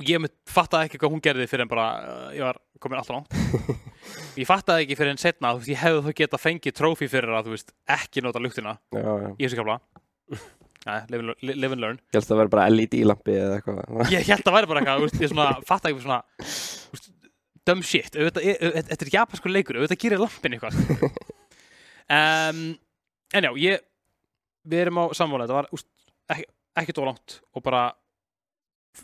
og 0.00 0.04
ég 0.08 0.16
einmitt 0.16 0.36
fattaði 0.48 0.88
ekki 0.88 0.98
hvað 1.02 1.12
hún 1.12 1.20
gerði 1.24 1.48
fyrir 1.50 1.64
en 1.66 1.68
bara 1.72 1.86
uh, 2.00 2.30
ég 2.32 2.40
var 2.46 2.56
komin 2.80 3.00
alltaf 3.00 3.16
langt 3.18 3.34
ég 4.40 4.46
fattaði 4.48 4.86
ekki 4.86 4.96
fyrir 4.96 5.12
en 5.12 5.20
setna 5.20 5.50
þú 5.52 5.60
veist, 5.60 5.72
ég 5.74 5.82
hefði 5.82 6.04
þó 6.06 6.14
geta 6.22 6.38
fengið 6.40 6.76
trófi 6.78 7.08
fyrir 7.12 7.34
að 7.36 7.50
þú 7.50 7.56
veist, 7.56 7.74
ekki 7.98 8.22
nota 8.24 8.40
luktina 8.40 8.78
Já, 8.96 9.02
já. 9.04 9.28
í 9.36 9.44
þessu 9.44 9.60
kapla 9.60 9.80
Nei, 10.86 10.96
live 11.12 11.20
and, 11.20 11.28
learn- 11.28 11.60
live 11.60 11.72
and 11.76 11.82
learn 11.84 11.98
Ég 12.08 12.16
held 12.16 12.24
að 12.24 12.30
það 12.30 12.38
verði 12.40 12.52
bara 12.54 12.68
LED-lampi 12.72 13.34
eða 13.36 13.56
eitthvað 13.58 14.14
ég 14.14 14.30
held 14.30 14.46
að 14.48 14.54
væri 14.56 14.68
bara 14.70 14.80
eitthvað, 14.80 15.02
þú 15.12 15.20
ég 15.26 15.32
svona, 15.34 15.48
fatta 15.68 15.90
ekki 15.90 16.04
svona 16.06 16.20
þú 16.40 16.94
veist, 16.96 17.10
dumb 17.68 17.84
shit, 17.84 18.16
auðvitað, 18.16 18.46
er- 18.48 18.62
auðvitað, 18.64 18.88
þetta 18.94 19.04
er 19.04 19.12
japanskur 19.18 19.52
leikur, 19.52 19.76
auðvitað 19.82 20.00
gerir 20.06 20.22
lampin 20.24 20.56
eitthvað 20.56 20.78
um, 22.16 22.62
en 23.34 23.46
já, 23.48 23.52
ég 23.62 23.84
við 24.70 24.84
erum 24.84 25.00
á 25.00 25.04
sammála, 25.16 25.46
þetta 25.46 25.58
var 25.58 25.70
úst, 25.76 25.88
ekki, 26.30 26.46
ekki 26.82 26.96
dólangt 26.96 27.40
og 27.56 27.64
bara 27.64 27.84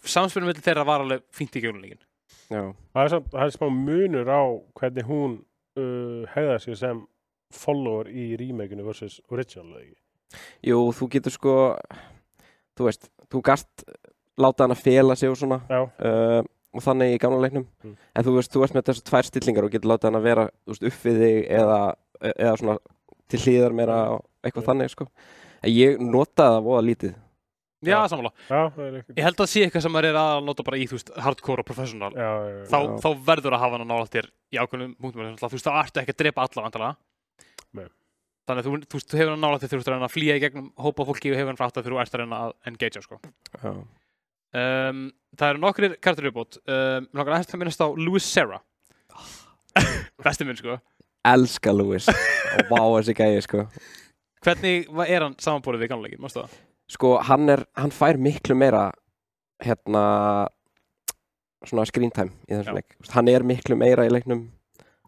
samspilum 0.06 0.50
milli 0.50 0.64
þeirra 0.64 0.86
var 0.86 1.04
alveg 1.04 1.24
fínt 1.34 1.56
í 1.58 1.64
gjónuleikin 1.64 2.02
Já, 2.46 2.62
Það 2.94 3.02
er, 3.02 3.10
samt, 3.10 3.28
það 3.32 3.44
er 3.44 3.54
smá 3.54 3.66
munur 3.74 4.28
á 4.30 4.42
hvernig 4.78 5.06
hún 5.08 5.38
uh, 5.78 6.26
hegða 6.34 6.58
sér 6.62 6.78
sem 6.78 7.00
follower 7.54 8.10
í 8.10 8.34
remakeinu 8.38 8.86
versus 8.86 9.20
original 9.30 9.78
jú, 10.66 10.78
þú 10.94 11.08
getur 11.14 11.34
sko 11.34 11.54
þú 12.76 12.88
veist, 12.88 13.08
þú 13.30 13.42
gast 13.46 13.86
láta 14.36 14.66
hann 14.66 14.74
að 14.74 14.84
fela 14.84 15.16
sig 15.18 15.30
og 15.32 15.38
svona 15.40 15.62
Já, 15.70 15.80
uh, 15.86 16.42
og 16.76 16.84
þannig 16.84 17.14
í 17.14 17.20
gamla 17.22 17.40
leiknum. 17.40 17.64
Mm. 17.86 17.94
en 17.96 18.26
þú 18.26 18.34
veist, 18.36 18.52
þú 18.52 18.62
veist 18.62 18.74
með 18.76 18.88
þessu 18.90 19.06
tvær 19.06 19.28
stillingar 19.30 19.66
og 19.66 19.72
getur 19.72 19.90
látað 19.94 20.10
hann 20.10 20.20
að 20.20 20.26
vera 20.28 20.48
veist, 20.68 20.84
upp 20.90 20.98
við 21.06 21.22
þig 21.22 21.38
eða, 21.56 21.80
eða 22.34 22.56
svona 22.60 22.76
til 23.32 23.40
hlýðar 23.42 23.74
meira 23.76 23.96
og 24.16 24.24
eitthvað 24.46 24.68
þannig 24.70 24.92
sko. 24.92 25.06
en 25.62 25.72
ég 25.74 26.00
notaði 26.02 26.56
það 26.56 26.66
voða 26.70 26.84
lítið 26.86 27.14
já, 28.48 28.60
er 28.86 28.94
ekki. 29.00 29.14
ég 29.18 29.26
held 29.26 29.36
að 29.36 29.42
það 29.42 29.50
sé 29.52 29.62
eitthvað 29.66 29.82
sem 29.84 29.92
maður 29.94 30.08
er 30.10 30.18
að 30.20 30.38
nota 30.46 30.64
bara 30.66 30.78
í, 30.80 30.86
þú 30.88 30.96
veist, 30.96 31.10
hardcore 31.26 31.62
og 31.62 31.68
professional 31.68 32.08
Já, 32.16 32.24
já, 32.24 32.54
já. 32.56 32.62
þá, 32.72 32.78
Já. 32.78 32.94
þá 33.04 33.08
verður 33.28 33.56
að 33.56 33.62
hafa 33.62 33.76
hann 33.76 33.84
að 33.84 33.90
nála 33.92 34.08
þér 34.14 34.28
í 34.32 34.60
ákveðnum 34.62 34.94
punktum, 34.96 35.36
þú 35.42 35.50
veist, 35.52 35.66
þá 35.68 35.76
ertu 35.82 36.02
ekki 36.02 36.14
að 36.14 36.20
drepa 36.22 36.46
alla 36.46 36.64
vandalega 36.64 36.96
Nei. 37.76 37.86
þannig 38.48 38.62
að 38.62 38.66
þú, 38.66 38.80
þú, 38.86 38.96
veist, 38.96 39.10
þú 39.12 39.20
hefur 39.20 39.32
hann 39.34 39.44
nála 39.44 39.60
þér 39.60 39.68
þegar 39.68 39.76
þú 39.76 39.84
ert 39.84 39.90
að 39.92 39.96
reyna 39.96 40.08
að 40.08 40.14
flýja 40.16 40.38
í 40.38 40.42
gegnum 40.46 40.70
hópa 40.86 41.06
fólki 41.10 41.32
og 41.34 41.38
hefur 41.40 41.52
hann 41.52 41.60
frátt 41.60 41.76
að 41.76 41.84
þegar 41.86 41.96
þú 41.96 42.02
ert 42.06 42.16
að 42.16 42.22
reyna 42.24 42.40
að 42.46 42.56
engagea 42.72 43.04
sko. 43.04 43.20
Já, 43.60 43.72
um, 44.56 45.04
það 45.36 45.52
eru 45.52 45.62
nokkrir 45.66 45.96
kartur 46.00 46.30
uppbót 46.32 46.58
um, 46.64 47.06
mér 47.12 47.20
langar 47.20 47.36
aðeins 47.36 47.52
að 47.52 47.60
minnast 47.62 47.84
á 47.84 47.88
Louis 47.92 48.24
Serra 48.32 48.62
besti 50.24 50.46
minn 50.48 50.56
sko 50.58 50.78
elska 51.32 51.72
Lewis. 51.74 52.08
Og 52.56 52.70
vá 52.70 52.80
þessi 52.98 53.14
gæði 53.18 53.42
sko. 53.44 53.66
Hvernig 54.46 54.86
er 55.08 55.24
hann 55.26 55.34
samanbúrið 55.42 55.84
við 55.84 55.92
gamleikin, 55.92 56.22
mástu 56.22 56.42
það? 56.44 56.56
sko, 56.86 57.16
hann 57.26 57.50
er, 57.50 57.64
hann 57.74 57.90
fær 57.90 58.14
miklu 58.22 58.54
meira 58.54 58.84
hérna 59.64 60.02
svona 61.66 61.86
screen 61.88 62.12
time 62.14 62.30
í 62.46 62.54
þessum 62.54 62.76
leik. 62.78 62.94
Hann 63.10 63.30
er 63.32 63.42
miklu 63.46 63.74
meira 63.78 64.04
í 64.06 64.12
leiknum. 64.12 64.44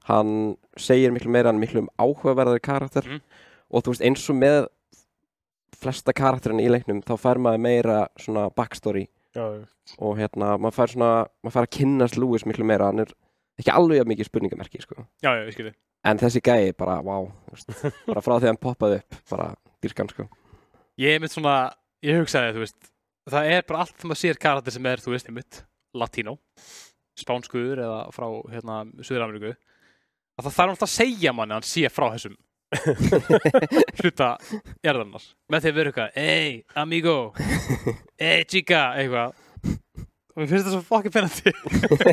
Hann 0.08 0.56
segir 0.80 1.12
miklu 1.14 1.30
meira 1.30 1.52
hann 1.52 1.60
er 1.60 1.66
miklu 1.66 1.84
áhugaverðari 2.00 2.64
karakter. 2.64 3.06
Mhm. 3.06 3.22
og 3.70 3.82
þú 3.84 3.92
veist 3.92 4.02
eins 4.08 4.22
og 4.32 4.36
með 4.40 4.66
flesta 5.76 6.14
karakterin 6.16 6.62
í 6.62 6.70
leiknum 6.72 7.02
þá 7.04 7.14
fær 7.20 7.38
maður 7.38 7.60
meira 7.60 7.98
svona 8.18 8.48
backstory. 8.50 9.06
Já, 9.36 9.44
og 10.00 10.16
hérna 10.16 10.56
maður 10.58 10.74
fær 10.78 10.94
svona 10.94 11.10
maður 11.44 11.54
fær 11.58 11.66
að 11.68 11.74
kynnast 11.76 12.16
Lewis 12.16 12.46
miklu 12.48 12.64
meira. 12.64 12.88
Hann 12.88 13.04
er 13.04 13.12
ekki 13.60 13.74
alveg 13.74 14.08
mikið 14.08 14.30
spurningamerki 14.30 14.80
sko. 14.82 15.04
já, 15.22 15.30
ég 15.44 15.52
skilði 15.52 15.74
en 16.06 16.20
þessi 16.20 16.42
gæi 16.44 16.74
bara, 16.78 16.98
wow 17.04 17.30
veist, 17.50 17.72
bara 18.06 18.22
frá 18.22 18.36
því 18.36 18.44
að 18.44 18.50
hann 18.52 18.62
poppaði 18.62 19.00
upp 19.00 19.18
bara 19.32 19.48
dýrskan 19.82 20.10
sko. 20.12 20.28
Ég 20.98 21.16
er 21.16 21.22
mitt 21.22 21.34
svona, 21.34 21.56
ég 22.04 22.20
hugsaði, 22.20 22.54
þú 22.56 22.64
veist 22.64 22.92
það 23.28 23.52
er 23.54 23.66
bara 23.68 23.84
allt 23.84 23.94
þegar 23.96 24.10
maður 24.12 24.22
sér 24.22 24.42
karakter 24.42 24.74
sem 24.74 24.90
er, 24.90 25.02
þú 25.04 25.14
veist, 25.14 25.30
einmitt, 25.30 25.62
latínó 25.98 26.38
spánskuður 27.18 27.82
eða 27.82 28.02
frá, 28.14 28.28
hérna, 28.52 28.82
Suður-Ameríku 29.02 29.54
að 30.38 30.46
það 30.46 30.54
þarf 30.54 30.74
alltaf 30.74 30.86
að 30.86 30.94
segja 30.94 31.34
manni 31.34 31.54
að 31.54 31.58
hann 31.58 31.66
sé 31.66 31.90
frá 31.90 32.06
þessum 32.14 32.36
hluta 33.98 34.28
jarðarnar 34.84 35.24
með 35.48 35.64
því 35.64 35.70
að 35.70 35.78
vera 35.78 35.90
eitthvað, 35.90 36.18
hey, 36.20 36.58
amigo. 36.76 37.14
Hey, 38.20 38.44
chica, 38.50 38.82
eitthvað 39.00 39.32
og 40.38 40.42
mér 40.44 40.50
finnst 40.52 40.68
það 40.68 40.74
svo 40.76 40.84
fokkin 40.86 41.14
pennandi 41.14 41.50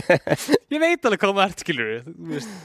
ég 0.73 0.82
veit 0.82 1.05
alveg 1.05 1.21
hvað 1.21 1.36
það 1.38 1.45
ert 1.45 1.63
veist, 2.32 2.55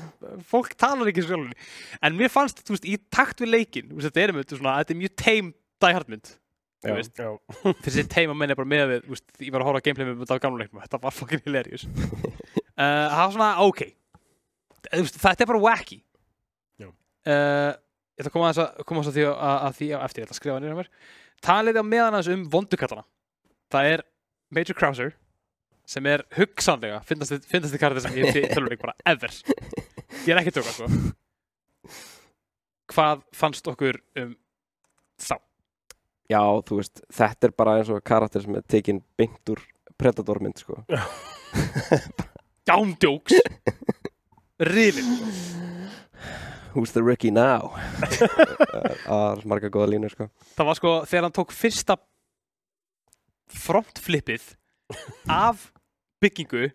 fólk 0.48 0.72
talar 0.80 1.10
ekki 1.12 1.24
sjálfur 1.26 1.52
en 2.00 2.16
mér 2.16 2.32
fannst, 2.32 2.62
þú 2.64 2.76
veist, 2.76 2.88
í 2.88 2.96
takt 3.12 3.42
við 3.44 3.52
leikin 3.52 3.92
þetta 3.92 4.24
er, 4.24 4.34
svona, 4.54 4.78
þetta 4.80 4.94
er 4.96 5.00
mjög 5.02 5.16
teim 5.20 5.52
Já, 6.80 6.94
þessi 7.84 8.06
teima 8.08 8.32
menn 8.32 8.54
er 8.54 8.56
bara 8.56 8.68
með 8.72 8.86
við, 8.88 9.08
veist, 9.12 9.26
ég 9.44 9.52
var 9.52 9.60
að 9.60 9.68
horfa 9.68 9.80
á 9.80 9.84
gameplay 9.84 10.06
með 10.08 10.22
þetta 10.22 10.38
á 10.40 10.44
gamla 10.46 10.62
leiknum, 10.62 10.80
þetta 10.80 11.00
var 11.02 11.12
fucking 11.12 11.42
hilarious. 11.44 11.82
Uh, 11.84 12.80
það 13.12 13.20
var 13.20 13.34
svona, 13.34 13.48
ok. 13.66 13.82
Þú 14.86 15.02
veist, 15.02 15.18
þetta 15.20 15.44
er 15.44 15.50
bara 15.50 15.60
wacky. 15.66 15.98
Uh, 16.80 17.76
ég 18.16 18.24
ætla 18.24 18.30
að 18.30 18.36
koma 18.38 18.48
að 18.54 18.80
koma 18.88 19.04
að 19.04 19.12
því, 19.18 19.26
að, 19.28 19.58
að 19.68 19.76
því 19.76 19.90
á 19.92 19.98
eftir, 20.06 20.22
ég 20.22 20.24
ætla 20.24 20.36
að 20.38 20.40
skrifa 20.40 20.62
nýra 20.64 20.78
mér. 20.78 20.88
Talið 21.44 21.80
á 21.80 21.84
meðan 21.84 22.16
aðeins 22.16 22.32
um 22.32 22.46
vondukallana 22.56 23.04
það 23.72 23.90
er 23.94 24.04
Major 24.50 24.78
Krauser 24.78 25.12
sem 25.90 26.06
er 26.06 26.24
hugsanlega 26.36 27.00
finnast 27.08 27.50
þið 27.50 27.80
kartið 27.82 28.06
sem 28.06 28.20
ég 28.20 28.30
hef 28.30 28.52
tölvuleik 28.54 28.82
bara 28.82 28.94
ever 29.10 29.34
ég 30.24 30.32
er 30.34 30.42
ekki 30.42 30.54
að 30.54 30.60
tjóka 30.60 30.76
sko 30.76 30.90
hvað 32.90 33.22
fannst 33.36 33.68
okkur 33.70 34.00
um 34.18 34.34
þá? 35.20 35.36
Já, 36.30 36.42
þú 36.66 36.78
veist, 36.78 37.02
þetta 37.10 37.48
er 37.48 37.54
bara 37.58 37.76
eins 37.80 37.90
og 37.90 38.02
karakter 38.06 38.44
sem 38.44 38.56
er 38.58 38.66
tekin 38.70 39.02
beint 39.18 39.52
úr 39.52 39.62
Predator 40.00 40.38
mynd, 40.40 40.56
sko. 40.56 40.78
Gándjóks 42.68 43.34
Rifin 44.70 45.10
Who's 46.72 46.94
the 46.94 47.02
rookie 47.02 47.32
now? 47.34 47.74
Það 49.04 49.24
er 49.26 49.42
marga 49.50 49.72
góða 49.74 49.90
línur, 49.90 50.14
sko. 50.14 50.28
Það 50.54 50.68
var 50.70 50.78
sko 50.78 50.94
þegar 51.10 51.26
hann 51.26 51.36
tók 51.36 51.54
fyrsta 51.56 51.98
frontflippið 53.50 54.46
af 55.30 55.66
byggingu 56.20 56.68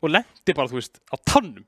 og 0.00 0.12
lendi 0.14 0.56
bara, 0.56 0.70
þú 0.70 0.80
veist, 0.80 1.00
á 1.12 1.16
tannum 1.28 1.66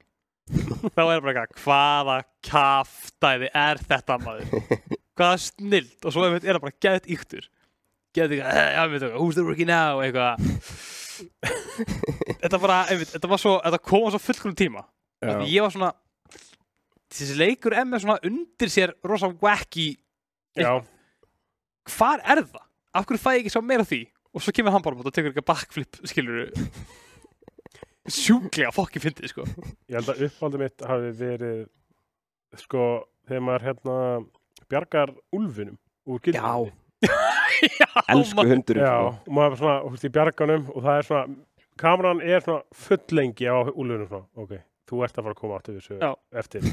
þá 0.96 1.02
er 1.06 1.22
bara 1.22 1.32
eitthvað 1.32 1.62
hvaða 1.62 2.16
kaftæði 2.48 3.50
er 3.62 3.80
þetta 3.88 4.18
maður? 4.22 4.62
Hvaða 5.18 5.40
snild? 5.44 5.96
Og 6.02 6.14
svo 6.14 6.28
er 6.28 6.40
það 6.42 6.62
bara 6.64 6.78
geðt 6.82 7.08
yktur. 7.14 7.48
Geðt 8.16 8.36
ykkur, 8.36 8.48
eh, 8.48 8.70
já, 8.76 8.82
veit 8.90 9.06
who's 9.14 9.38
the 9.38 9.44
rookie 9.44 9.68
now? 9.68 10.02
Eitthvað. 10.04 10.40
Þetta 12.42 12.58
bara, 12.60 12.78
einmitt, 12.90 13.12
þetta 13.14 13.30
var 13.30 13.40
svo 13.40 13.58
þetta 13.62 13.82
kom 13.86 14.08
á 14.08 14.10
svo 14.12 14.22
fullkonum 14.22 14.58
tíma. 14.58 14.86
Ég 15.46 15.62
var 15.62 15.72
svona 15.72 15.92
þessi 17.12 17.36
leikur 17.38 17.76
er 17.76 17.86
með 17.88 18.06
svona 18.06 18.18
undir 18.26 18.72
sér 18.72 18.94
rosa 19.06 19.28
wacky 19.42 19.92
já. 20.56 20.80
hvar 21.92 22.22
er 22.24 22.42
það? 22.46 22.66
Af 22.92 23.06
hverju 23.08 23.22
fæ 23.22 23.30
ég 23.36 23.42
ekki 23.42 23.52
svo 23.54 23.62
meira 23.64 23.86
því? 23.88 24.02
Og 24.32 24.44
svo 24.44 24.52
kemur 24.56 24.72
hann 24.74 24.84
bara 24.84 24.96
og 24.96 25.12
tekur 25.12 25.30
eitthvað 25.30 25.48
backflip, 25.48 26.00
skilur 26.08 26.50
sjúklega 28.10 28.72
fokki 28.74 29.02
fyndið, 29.02 29.30
sko. 29.32 29.44
Ég 29.90 29.98
held 29.98 30.10
að 30.14 30.24
uppáldið 30.28 30.62
mitt 30.64 30.84
hafi 30.88 31.12
verið 31.20 31.62
sko, 32.62 32.86
þegar 33.28 33.44
maður 33.46 33.66
hérna 33.68 33.96
bjargar 34.72 35.12
úlfinum 35.36 35.78
úr 36.10 36.22
gildinni. 36.24 36.72
Já, 37.62 37.86
Elsku 38.10 38.42
hundurinn, 38.48 38.82
Já, 38.82 38.96
sko. 38.98 39.30
og 39.30 39.34
maður 39.36 39.54
er 39.54 39.60
svona, 39.60 39.78
þú 39.84 39.90
veist, 39.94 40.04
í 40.08 40.12
bjarganum 40.16 40.64
og 40.72 40.82
það 40.82 40.96
er 40.98 41.06
svona, 41.08 41.36
kameran 41.82 42.22
er 42.26 42.42
svona 42.42 42.82
full 42.84 43.16
lengi 43.18 43.46
á 43.50 43.56
úlfinum 43.70 44.08
svona, 44.10 44.26
ok, 44.42 44.54
þú 44.90 45.02
ert 45.06 45.18
að 45.18 45.26
fara 45.28 45.36
að 45.36 45.40
koma 45.42 45.58
áttu 45.60 45.76
þessu 45.78 45.98
Já. 46.02 46.10
eftir. 46.42 46.66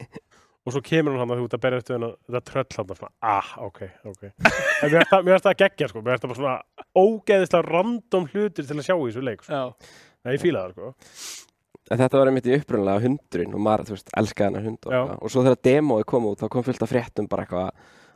og 0.64 0.74
svo 0.74 0.82
kemur 0.84 1.16
hann 1.20 1.32
að 1.34 1.40
þú 1.42 1.46
ert 1.48 1.56
að 1.58 1.62
berja 1.66 1.80
eftir 1.82 1.96
hennar, 1.98 2.16
þetta 2.28 2.42
tröll 2.50 2.76
hann 2.78 2.96
svona, 3.00 3.12
ah, 3.34 3.50
ok, 3.68 3.80
ok. 4.10 4.22
En 4.30 4.94
mér 4.96 5.04
finnst 5.04 5.44
það- 5.44 5.52
að 5.52 5.60
gegja, 5.64 5.90
sko, 5.92 6.02
mér 6.04 6.16
finnst 6.16 6.24
það 6.24 6.32
bara 6.32 6.40
svona 6.40 6.56
ógeðislega 7.04 7.68
random 7.70 8.28
hlutir 8.32 8.68
til 8.70 8.76
að 8.80 8.86
sjá 8.88 8.94
í 8.96 9.04
þessu 9.10 9.26
leik, 9.28 9.44
sko. 9.44 9.60
Já, 9.60 10.00
Það 10.24 10.36
ég 10.36 10.42
fíla 10.42 10.64
það, 10.66 10.74
sko. 10.76 11.46
En 11.90 11.98
þetta 11.98 12.18
var 12.20 12.28
einmitt 12.30 12.46
í 12.46 12.52
upprunlega 12.54 13.02
hundurinn 13.02 13.54
og 13.56 13.62
maður, 13.66 13.88
þú 13.88 13.94
veist, 13.96 14.10
elskaði 14.20 14.46
hennar 14.50 14.66
hund 14.68 14.84
og, 14.86 14.92
Já. 14.92 14.98
eitthvað. 15.00 15.22
og 15.26 15.32
svo 15.34 15.42
þegar 15.46 15.62
demóið 15.66 16.04
kom 16.12 16.28
út, 16.30 16.38
þá 16.42 16.48
kom 16.54 16.66
fullt 16.68 16.84
af 16.86 16.92
fréttum 16.92 17.28
bara 17.30 17.46
eitthvað 17.46 17.70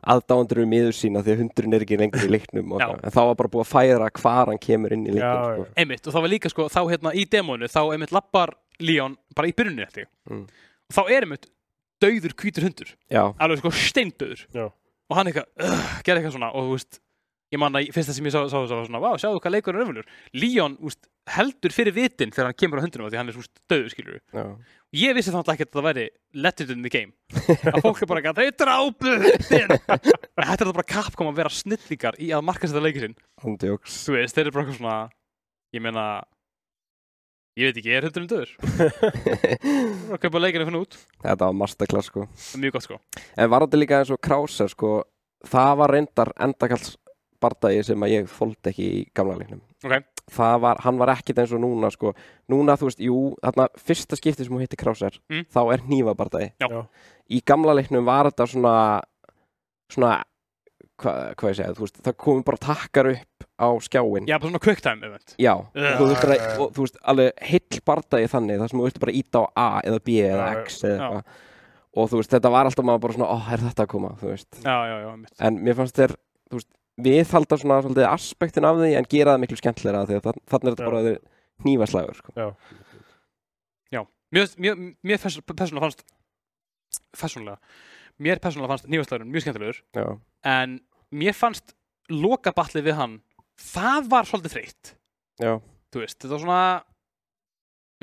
aðdáendur 0.05 0.61
um 0.61 0.69
miður 0.69 0.93
sína 0.95 1.23
því 1.25 1.33
að 1.33 1.39
hundurinn 1.41 1.73
er 1.75 1.83
ekki 1.83 1.97
lengur 1.97 2.23
í 2.23 2.29
leiknum 2.29 2.71
og 2.75 2.79
Já. 2.79 2.85
eitthvað. 2.85 3.03
en 3.09 3.15
þá 3.15 3.21
var 3.25 3.35
bara 3.41 3.51
búið 3.55 3.63
að 3.65 3.71
færa 3.73 4.09
hvar 4.21 4.51
hann 4.51 4.61
kemur 4.61 4.93
inn 4.95 5.07
í 5.09 5.11
Já, 5.11 5.17
leiknum 5.17 5.33
já. 5.33 5.55
sko. 5.65 5.65
einmitt, 5.81 6.05
og 6.07 6.13
það 6.15 6.25
var 6.27 6.31
líka, 6.35 6.51
sko, 6.53 6.67
þá 6.71 6.79
hérna 6.93 7.13
í 7.17 7.25
demónu, 7.35 7.67
þá 7.73 7.81
einmitt 7.95 8.13
lappar 8.15 8.53
Leon 8.79 9.17
bara 9.35 9.47
í 9.49 9.53
byrjunni, 9.55 9.83
eftir. 9.87 10.07
Mm. 10.29 10.45
Og 10.91 10.95
þá 10.95 11.01
er 11.17 11.25
einmitt 11.25 11.49
dauður 12.03 12.33
hvítur 12.37 12.65
hundur, 12.69 12.89
Já, 13.11 13.23
alveg 13.39 13.59
sko 13.63 13.71
steindauður. 13.71 14.45
Já. 14.53 14.65
Og 15.09 15.15
hann 15.19 15.29
eitthvað, 15.31 15.47
uh, 15.63 15.83
gerði 16.05 16.21
eitthvað 16.21 16.35
svona, 16.37 16.49
og 16.53 16.67
þú 16.69 16.75
veist, 16.77 16.99
ég 17.55 17.61
man 17.61 17.77
að 17.79 17.91
fyrsta 17.95 18.15
sem 18.15 18.27
ég 18.27 18.33
sá, 18.35 18.41
sá, 18.51 18.57
sá, 18.67 18.77
svona, 18.85 19.01
vá, 19.03 19.11
sjáðu 19.21 19.41
hvað 19.43 19.55
leikur 19.55 19.77
er 19.77 19.85
öfulur. 19.85 20.09
Leon, 20.35 20.75
úst, 20.85 21.07
heldur 21.35 21.73
fyrir 21.73 21.95
vitin 21.95 22.33
þegar 22.33 22.51
hann 22.51 22.57
kemur 22.59 22.81
á 22.81 22.85
hundunum, 22.85 23.09
því 23.09 23.19
hann 23.19 23.31
er 23.31 23.37
svona 23.37 23.63
dauður, 23.71 23.87
skilur 23.93 24.19
já, 24.19 24.43
ég 24.95 25.15
vissi 25.17 25.33
þannig 25.33 25.51
ekki 25.55 25.65
að 25.65 25.71
þetta 25.71 25.85
væri 25.87 26.05
let 26.45 26.61
it 26.61 26.73
in 26.75 26.85
the 26.85 26.91
game. 26.93 27.15
Að 27.73 27.81
fólk 27.81 28.03
er 28.03 28.11
bara 28.11 28.21
ekki 28.21 28.31
að 28.31 28.41
þau 28.43 28.59
drápu 28.61 29.15
hundinn." 29.15 29.73
þetta 29.81 30.53
er 30.53 30.61
það 30.61 30.75
bara 30.77 30.91
Capcom 30.91 31.31
að 31.31 31.41
vera 31.41 31.53
snillingar 31.55 32.19
í 32.21 32.29
að 32.35 32.45
marka 32.45 32.69
þetta 32.69 32.85
leikir 32.85 33.07
sinn. 33.07 33.17
Þú 33.41 34.15
veist, 34.19 34.37
þeir 34.37 34.45
eru 34.45 34.55
bara 34.59 34.77
svona 34.77 34.95
ég 35.75 35.83
meina 35.83 36.05
ég 37.55 37.71
veit 37.71 37.81
ekki, 37.81 37.91
er 37.95 38.05
hundurinn 38.05 38.29
döður 38.29 38.53
að 40.13 40.21
kaupa 40.21 40.43
leikinu 40.43 40.69
fyrir 40.69 40.81
út. 40.83 40.97
Þetta 41.23 41.49
var 41.49 41.59
masterclass 41.63 42.11
sko. 42.11 42.27
Það 42.51 42.63
mjög 42.63 42.77
gott 42.77 42.87
sko. 42.87 43.01
En 43.39 43.51
var 43.51 43.65
þetta 43.65 43.81
líka 43.81 43.99
eins 44.03 44.13
og 44.13 44.21
Krauser 44.23 44.71
sko 44.71 44.95
Það 45.45 45.73
var 45.81 45.93
reyndar 45.93 46.31
endakalls 46.41 46.95
bardagi 47.45 47.85
sem 47.87 48.05
að 48.07 48.13
ég 48.17 48.29
fóldi 48.33 48.71
ekki 48.73 48.89
í 48.89 49.01
gamla 49.15 49.37
leiknum. 49.39 49.61
Ok, 49.85 49.95
það 50.33 50.59
var, 50.65 50.83
hann 50.85 50.97
var 51.01 51.13
ekkit 51.15 51.39
eins 51.43 51.53
og 51.55 51.61
núna 51.63 51.91
sko. 51.93 52.13
núna 52.51 52.75
þú 52.81 52.89
veist, 52.89 53.01
jú, 53.05 53.17
þarna 53.45 53.67
fyrsta 53.77 54.17
skipti 54.19 54.43
sem 54.45 54.53
hún 54.55 54.63
hitti 54.65 54.77
Krauser, 54.81 55.19
Mm. 55.29 55.45
þá 55.53 55.59
er 55.73 55.83
hnífabardagi 55.87 56.51
Já. 56.59 56.67
Já. 56.69 56.85
í 57.29 57.41
gamla 57.45 57.75
leiknum 57.77 58.05
var 58.05 58.31
þetta 58.31 58.47
svona 58.49 58.77
svona 59.91 60.23
hvað 61.01 61.33
hva 61.35 61.49
ég 61.51 61.57
segja, 61.57 61.73
þú 61.75 61.83
veist, 61.85 61.97
það 62.05 62.15
komum 62.23 62.43
bara 62.47 62.57
takkar 62.63 63.09
upp 63.11 63.45
á 63.59 63.67
skjáin 63.83 64.27
já, 64.29 64.37
bara 64.39 64.47
svona 64.49 64.61
quick 64.63 64.81
time 64.81 65.03
event. 65.03 65.33
Já, 65.37 65.53
Já, 65.75 65.97
þú 65.99 66.07
veist, 66.09 66.21
bara, 66.23 66.37
og, 66.63 66.69
þú 66.75 66.85
veist, 66.85 66.97
alveg 67.11 67.43
heill 67.49 67.81
bardagi 67.85 68.29
þannig 68.31 68.61
þar 68.61 68.71
sem 68.71 68.79
þú 68.79 68.85
veist 68.87 68.99
bara 69.03 69.15
íta 69.19 69.41
á 69.43 69.45
A 69.55 69.67
eða 69.83 69.99
B 70.07 70.15
eða. 70.23 70.47
X 70.63 70.79
eða 70.87 70.95
eitthvað. 70.95 71.41
Og 71.95 72.09
þú 72.11 72.19
veist, 72.21 72.31
þetta 72.35 72.51
var 72.51 72.65
alltaf 72.69 72.85
maður 72.87 73.03
bara 73.05 73.13
svona, 73.17 73.27
ó, 73.31 73.37
er 73.55 73.63
þetta 73.67 73.83
að 73.85 73.91
koma, 73.91 74.13
þú 74.19 74.31
veist. 74.31 74.49
Já, 74.63 74.75
já, 74.91 74.95
já, 75.03 75.11
en 75.49 75.59
mér 75.63 75.77
fannst 75.79 75.95
þér, 75.99 76.15
þú 76.51 76.59
veist, 76.59 76.71
við 77.01 77.31
halda 77.35 77.57
svona 77.59 77.81
svolítið 77.83 78.07
aspektin 78.07 78.65
af 78.67 78.77
því 78.79 78.91
en 78.99 79.07
gera 79.11 79.33
það 79.35 79.41
miklu 79.43 79.57
skemmtilega 79.59 80.05
því 80.07 80.19
að 80.19 80.27
þannig 80.51 80.69
er 80.69 80.75
þetta 80.75 80.85
Já. 80.85 80.89
bara 80.91 81.03
þeir 81.05 81.19
hnífaslagur, 81.65 82.19
sko. 82.19 82.33
Já, 83.91 84.01
mér, 84.35 84.49
mér, 84.59 84.79
mér 85.03 85.19
pers- 85.23 85.41
persónulega 85.47 85.85
fannst 85.85 86.05
persónulega 87.15 87.59
mér 88.19 88.39
persónulega 88.43 88.71
fannst 88.73 88.89
nýfastlagurinn 88.91 89.31
mjög 89.31 89.45
skemmtilegur 89.45 89.81
Já, 89.95 90.05
en 90.51 90.77
mér 91.15 91.35
fannst 91.35 91.75
lokaballið 92.11 92.87
við 92.89 92.97
hann 92.99 93.17
það 93.59 94.09
var 94.11 94.27
svolítið 94.27 94.55
þreytt. 94.55 94.89
Já, 95.39 95.53
þú 95.91 96.01
veist, 96.03 96.17
þetta 96.19 96.33
var 96.35 96.43
svona 96.43 96.63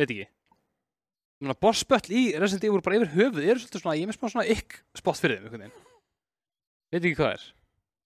veit 0.00 0.08
ekki 0.10 0.28
Núna, 1.42 1.56
bossböll 1.58 2.06
í 2.14 2.20
Resident 2.38 2.68
Evil 2.68 2.80
bara 2.86 3.00
yfir 3.00 3.10
höfuð 3.16 3.42
eru 3.50 3.58
svolítið 3.58 3.82
svona, 3.82 3.96
ég 3.98 4.06
með 4.06 4.16
smá 4.20 4.28
svona 4.30 4.44
ykk 4.52 4.76
spott 5.00 5.18
fyrir 5.18 5.42
þeim 5.50 5.72
veit 6.92 7.00
ekki 7.02 7.16
hvað 7.18 7.32
er 7.34 7.46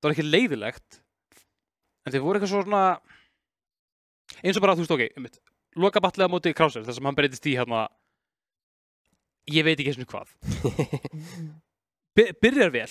það 0.00 0.08
var 0.08 0.14
ekki 0.16 0.26
leiðilegt 0.28 0.98
en 2.06 2.14
þeir 2.14 2.22
voru 2.24 2.38
eitthvað 2.38 2.52
svo 2.54 2.62
svona 2.66 2.82
eins 4.42 4.58
og 4.58 4.62
bara, 4.64 4.74
þú 4.76 4.84
veist, 4.84 4.94
ok, 4.96 5.04
einmitt 5.16 5.40
loka 5.76 6.00
ballið 6.02 6.26
á 6.28 6.32
móti 6.32 6.52
Krauser, 6.56 6.84
þar 6.86 6.96
sem 6.98 7.06
hann 7.08 7.16
breytist 7.18 7.46
í 7.50 7.56
hérna 7.58 7.84
ég 9.52 9.62
veit 9.66 9.76
ekki 9.78 9.92
eins 9.92 10.00
og 10.02 10.08
hvað. 10.10 10.30
By 12.16 12.30
byrjar 12.42 12.72
vel 12.74 12.88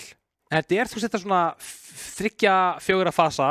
en 0.54 0.60
þetta 0.62 0.76
er 0.78 0.90
þú 0.92 0.98
veist 1.00 1.08
þetta 1.08 1.22
svona 1.24 1.40
f- 1.58 2.04
þriggja 2.20 2.54
fjögra 2.86 3.12
fasa 3.16 3.48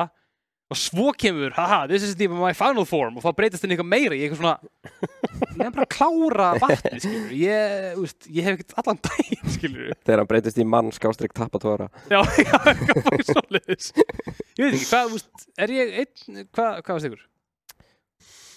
og 0.73 0.79
svo 0.81 1.11
kemur, 1.19 1.53
haha, 1.57 1.83
this 1.91 2.05
is 2.07 2.15
the, 2.17 2.29
my 2.31 2.55
final 2.57 2.87
form 2.89 3.19
og 3.19 3.25
þá 3.27 3.35
breytist 3.37 3.65
henni 3.67 3.75
eitthvað 3.77 3.91
meira 3.91 4.17
í 4.17 4.23
eitthvað 4.25 4.41
svona 4.41 5.24
er 5.59 5.71
bara 5.75 5.85
að 5.85 5.91
klára 5.95 6.49
vatni 6.63 7.01
skilur, 7.03 7.33
ég, 7.39 7.85
veist, 8.01 8.27
ég 8.31 8.47
hef 8.47 8.57
ekkert 8.59 8.75
allan 8.83 9.01
daginn 9.07 9.53
skilur, 9.55 9.93
þegar 10.07 10.23
hann 10.23 10.31
breytist 10.31 10.59
í 10.61 10.67
mann 10.69 10.91
skástrík 10.95 11.35
tappatóra 11.37 11.89
já, 12.11 12.19
já, 12.45 12.57
eitthvað 12.73 13.01
bara 13.09 13.27
svoleiðis. 13.29 13.91
Ég 13.95 14.65
veit 14.65 14.77
ekki, 14.79 14.89
hvað, 14.91 15.13
veist, 15.15 15.47
er 15.67 15.75
ég 15.75 15.95
einn, 16.05 16.45
hvað, 16.55 16.81
hvað 16.87 16.99
varst 16.99 17.09
ykkur? 17.11 17.25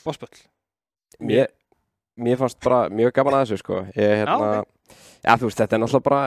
Bossböll 0.05 0.41
mér, 1.27 1.47
mér 2.21 2.37
fannst 2.41 2.59
bara 2.63 2.83
mjög 2.93 3.15
gaman 3.17 3.39
að 3.39 3.45
þessu, 3.47 3.61
sko. 3.63 3.79
Ég, 3.97 4.13
hérna, 4.21 4.63
já, 5.25 5.31
þú 5.41 5.47
veist, 5.49 5.61
þetta 5.63 5.77
er 5.77 5.81
náttúrulega 5.83 6.07
bara 6.09 6.21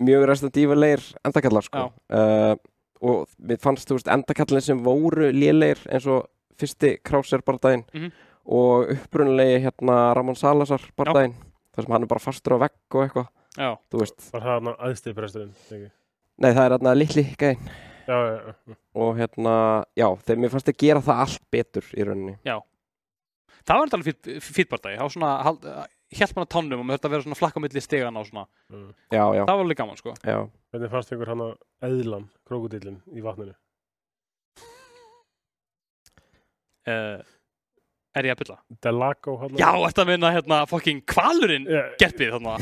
mjög 0.00 0.26
restandífulegir 0.30 1.06
endakallar, 1.28 1.64
sko. 1.66 1.86
Uh, 2.12 2.52
og 3.00 3.24
mér 3.48 3.60
fannst, 3.64 3.88
þú 3.88 3.96
veist, 3.98 4.10
endakallin 4.12 4.64
sem 4.64 4.82
voru 4.84 5.30
lélegir 5.32 5.80
eins 5.88 6.06
og 6.12 6.26
fyrsti 6.60 6.98
Krauser 7.06 7.40
bardaginn 7.46 7.86
Mhm. 7.96 8.10
Og 8.46 8.90
upprunalegi 8.94 9.60
hérna 9.66 9.98
Ramon 10.16 10.36
Salazar 10.38 10.82
bardaginn 10.96 11.34
þar 11.74 11.84
sem 11.86 11.92
hann 11.94 12.02
er 12.06 12.10
bara 12.10 12.20
fastur 12.24 12.56
á 12.56 12.62
vegg 12.64 12.96
og 12.96 13.04
eitthvað. 13.04 13.28
Já, 13.58 13.70
þú 13.90 14.00
veist, 14.02 14.26
var 14.32 14.42
það 14.46 14.56
hann 14.56 14.70
ekki? 15.76 15.90
nei 16.40 16.50
það 16.56 16.64
er 16.64 16.74
hérna 16.76 16.94
litli 16.96 17.24
gæinn. 17.38 17.70
Já, 18.10 18.16
já, 18.26 18.36
já. 18.66 18.74
og 19.04 19.16
hérna, 19.20 19.54
já, 19.98 20.06
þegar 20.24 20.40
mér 20.42 20.50
fannst 20.54 20.68
að 20.72 20.78
gera 20.82 21.00
það 21.04 21.20
allt 21.24 21.44
betur 21.52 21.90
í 21.94 22.06
rauninni. 22.08 22.36
Það 23.60 23.76
var 23.76 23.92
alveg 23.98 24.28
fýtbardagi, 24.40 24.96
þá 24.98 25.12
svona 25.12 25.30
hald, 25.44 25.66
hjælt 26.16 26.32
mann 26.34 26.46
að 26.46 26.52
tánum 26.54 26.80
og 26.80 26.86
með 26.88 26.96
þetta 26.96 27.08
að 27.10 27.12
vera 27.14 27.24
svona 27.26 27.38
flakka 27.38 27.60
á 27.60 27.62
milli 27.62 27.82
stegana 27.84 28.22
og 28.22 28.26
svona, 28.26 28.46
Mm. 28.70 28.88
já, 29.12 29.24
já, 29.36 29.42
það 29.44 29.52
var 29.58 29.64
alveg 29.66 29.76
gaman 29.78 29.96
sko. 30.00 30.14
Já. 30.24 30.38
Hvernig 30.72 30.90
fannst 30.90 31.12
ykkur 31.12 31.28
hann 31.28 31.42
að 31.44 31.52
eðlan, 31.86 32.24
krókudillin 32.48 33.00
í 33.14 33.20
vatninu? 33.22 33.54
uh, 36.88 37.20
er 38.16 38.28
ég 38.28 38.34
að 38.34 38.40
bylla? 38.42 38.56
Delago 38.82 39.36
Já, 39.58 39.70
þetta 39.86 40.06
minna 40.08 40.32
hérna 40.34 40.62
fucking 40.70 41.04
kvalurinn 41.10 41.68
yeah. 41.70 41.92
gerpið 42.00 42.34
þarna 42.36 42.56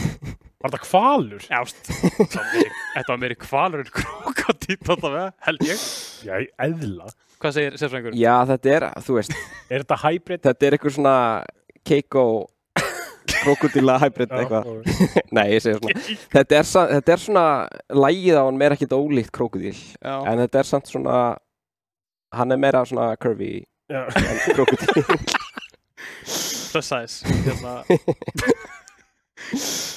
Var 0.59 0.73
það 0.75 0.85
kvalur? 0.89 1.45
Já, 1.47 1.61
þetta 1.63 3.07
var 3.07 3.21
meiri- 3.23 3.37
þetta 3.37 3.47
kvalurinn 3.47 3.93
krokodít 3.95 4.85
þarna 4.89 5.15
með, 5.15 5.33
held 5.47 5.67
ég 5.69 5.87
Já, 6.27 6.35
eðla 6.67 7.11
Hvað 7.39 7.55
segir 7.55 7.79
sérfræðingur? 7.79 8.19
Já, 8.19 8.35
þetta 8.51 8.71
er, 8.75 8.87
þú 9.07 9.19
veist, 9.21 9.35
Er 9.71 9.85
þetta 9.85 9.99
hybrid? 10.03 10.41
þetta 10.43 10.67
er 10.67 10.75
eitthvað 10.77 10.97
svona 10.97 11.17
Keiko 11.87 12.25
krokodila 13.39 13.99
hybrid 14.03 14.33
eitthvað. 14.35 14.69
Nei, 15.37 15.45
ég 15.55 15.63
segir 15.65 15.79
svona. 15.81 16.03
Þetta 16.33 16.59
er, 16.59 16.69
þetta 16.97 17.15
er 17.15 17.23
svona, 17.23 17.45
lægið 17.95 18.39
á 18.41 18.43
hann 18.43 18.63
er 18.67 18.75
ekkit 18.77 18.95
ólíkt 18.97 19.33
krokodil. 19.35 19.75
Já, 20.03 20.15
En 20.29 20.43
þetta 20.43 20.63
er 20.63 20.69
samt 20.69 20.91
svona, 20.91 21.19
hann 22.35 22.55
er 22.55 22.61
meira 22.61 22.83
svona 22.89 23.11
curvy. 23.21 23.53
Plus 26.73 26.89
size 26.89 27.25
hérna. 27.45 27.83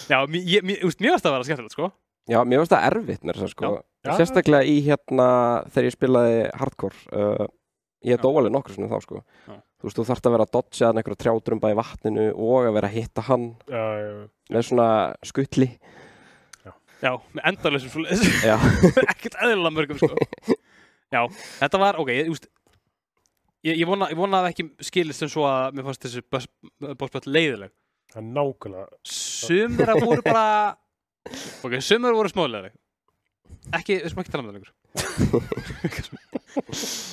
Já, 0.08 0.22
mér, 0.32 0.64
mér, 0.64 0.78
mér 0.80 1.12
varst 1.12 1.26
það 1.26 1.32
að 1.32 1.36
vera 1.36 1.48
skemmtilegt, 1.50 1.76
sko 1.76 1.92
Já, 2.30 2.44
mér 2.46 2.62
finnst 2.62 2.72
það 2.76 2.86
erfitt 2.88 3.26
að 3.26 3.50
sko. 3.52 3.72
Já. 4.06 4.12
Sérstaklega 4.18 4.68
í 4.70 4.78
hérna, 4.86 5.28
þegar 5.74 5.88
ég 5.88 5.96
spilaði 5.96 6.38
hardcore. 6.62 7.00
Uh, 7.12 7.48
ég 8.06 8.16
Já. 8.18 8.22
dó 8.22 8.30
alveg 8.32 8.54
nokkur 8.54 8.76
svona 8.76 8.92
þá 8.92 9.06
sko. 9.06 9.22
Já. 9.50 9.56
Þú 9.82 9.88
veist, 9.88 9.98
þú 9.98 10.06
þarft 10.06 10.28
að 10.30 10.36
vera 10.36 10.46
að 10.46 10.54
dodja 10.54 10.88
hann 10.88 11.02
einhverja 11.02 11.22
trjátrumba 11.24 11.72
í 11.74 11.78
vatninu 11.80 12.26
og 12.38 12.68
að 12.70 12.76
vera 12.78 12.90
að 12.92 12.98
hitta 13.00 13.24
hann 13.26 13.48
Já, 13.66 13.84
já, 13.98 14.12
með 14.54 14.66
svona 14.68 14.88
skuttli. 15.26 15.68
Já, 17.02 17.14
með 17.34 17.42
Já. 18.46 18.56
ekkert 19.12 19.40
eðlilega 19.42 19.74
mörgum, 19.74 20.02
sko 20.04 20.58
Já, 21.16 21.22
þetta 21.58 21.82
var, 21.82 21.98
ok, 22.00 22.14
ég, 22.14 22.30
úst 22.32 22.46
Ég, 23.62 23.78
ég, 23.78 23.86
vona, 23.86 24.10
að 24.42 24.50
ekki 24.52 24.68
skilist 24.82 25.22
sem 25.22 25.30
svo 25.30 25.46
að 25.46 25.78
mér 25.78 25.86
fannst 25.86 26.08
þessi 26.08 26.24
bóspöld 26.98 27.28
leiðileg 27.30 27.74
það 28.12 28.22
er 28.22 28.30
nákvæmlega. 28.36 29.02
Sum 29.08 29.76
þeirra 29.78 29.98
voru 30.02 30.24
bara 30.26 30.46
Ok, 31.66 31.78
sum 31.80 32.02
þeirra 32.02 32.18
voru 32.18 32.32
smóðlega 32.32 32.72
Ekki, 33.78 34.00
við 34.02 34.10
sem 34.10 34.20
ekki 34.24 34.32
tala 34.34 34.42
um 34.42 34.48
það 34.50 34.56
lengur. 34.58 34.72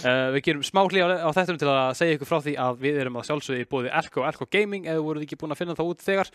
Uh, 0.09 0.29
Við 0.35 0.39
gerum 0.47 0.63
smá 0.65 0.81
hlý 0.89 1.03
á, 1.05 1.29
á 1.29 1.31
þettum 1.37 1.59
til 1.61 1.69
að 1.69 1.91
segja 1.99 2.17
ykkur 2.17 2.31
frá 2.31 2.39
því 2.47 2.55
að 2.65 2.79
við 2.83 3.01
erum 3.03 3.19
að 3.21 3.27
sjálfsögði 3.29 3.67
bóði 3.69 3.93
Elko 4.01 4.23
og 4.23 4.29
Elko 4.31 4.49
Gaming 4.55 4.89
ef 4.89 4.97
þú 4.97 5.05
voruð 5.11 5.27
ekki 5.27 5.39
búin 5.43 5.53
að 5.55 5.61
finna 5.61 5.77
það 5.79 5.91
út 5.93 6.07
þegar. 6.07 6.31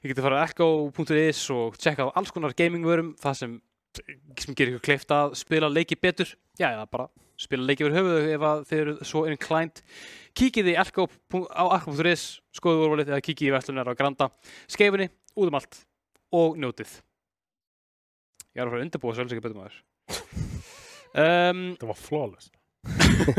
Þið 0.00 0.12
getur 0.14 0.26
farið 0.26 0.40
á 0.40 0.44
elko.is 0.46 1.42
og 1.54 1.76
tjekka 1.76 2.08
á 2.08 2.14
alls 2.16 2.32
konar 2.34 2.56
gamingvörum 2.56 3.12
það 3.20 3.36
sem, 3.42 3.52
sem 3.98 4.54
gerir 4.54 4.76
ykkur 4.76 4.86
kleift 4.86 5.12
að 5.14 5.34
spila 5.40 5.70
leiki 5.72 5.98
betur. 5.98 6.30
Já, 6.60 6.70
eða 6.72 6.86
bara 6.90 7.08
spila 7.40 7.64
leiki 7.66 7.86
yfir 7.86 7.96
höfuðu 7.96 8.32
ef 8.34 8.46
að 8.46 8.64
þið 8.68 8.82
eru 8.84 8.94
svo 9.08 9.22
inclined. 9.30 9.82
Kíkið 10.36 10.72
í 10.72 10.78
elko 10.80 11.06
á 11.50 11.64
elko.is 11.78 12.24
skoðu 12.56 12.86
úrvalið 12.86 13.12
eða 13.14 13.24
kíkið 13.24 13.48
í 13.48 13.54
verslunar 13.54 13.88
á 13.88 13.98
Granda 13.98 14.28
skeifunni, 14.70 15.08
út 15.34 15.48
um 15.48 15.58
allt 15.58 15.80
og 16.36 16.58
njótið. 16.60 16.98
Ég 18.50 18.60
er 18.60 18.66
að 18.66 18.74
fara 18.74 18.80
að 18.80 18.86
undirbúa 18.86 19.14
svo 19.14 19.24
alls 19.24 19.34
ekki 19.34 19.44
betur 19.46 19.60
maður. 19.60 19.78
Um, 21.10 21.62
Það 21.80 21.88
var 21.90 21.98
flawless. 21.98 22.50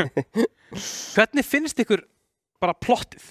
Hvernig 1.15 1.47
finnst 1.47 1.79
ykkur 1.83 2.03
bara 2.63 2.75
plottið? 2.75 3.29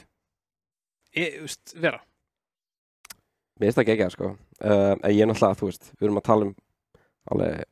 Ég, 1.18 1.40
veist, 1.44 1.74
vera. 1.74 2.00
Mér 3.60 3.68
finnst 3.68 3.80
það 3.80 3.84
ekki 3.84 3.94
ekki, 3.96 4.10
sko. 4.14 4.32
Uh, 4.60 4.94
en 4.94 5.12
ég 5.12 5.24
er 5.24 5.28
náttúrulega, 5.28 5.58
þú 5.60 5.70
veist, 5.70 5.90
við 5.98 6.08
erum 6.08 6.20
að 6.20 6.28
tala 6.30 6.48
um 6.48 6.54
alveg 7.30 7.64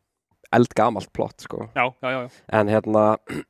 eldgamalt 0.53 1.11
plott, 1.13 1.41
sko. 1.45 1.69
Já, 1.77 1.85
já, 2.03 2.11
já, 2.11 2.21
já. 2.23 2.29
En 2.61 2.69
hérna, 2.73 3.03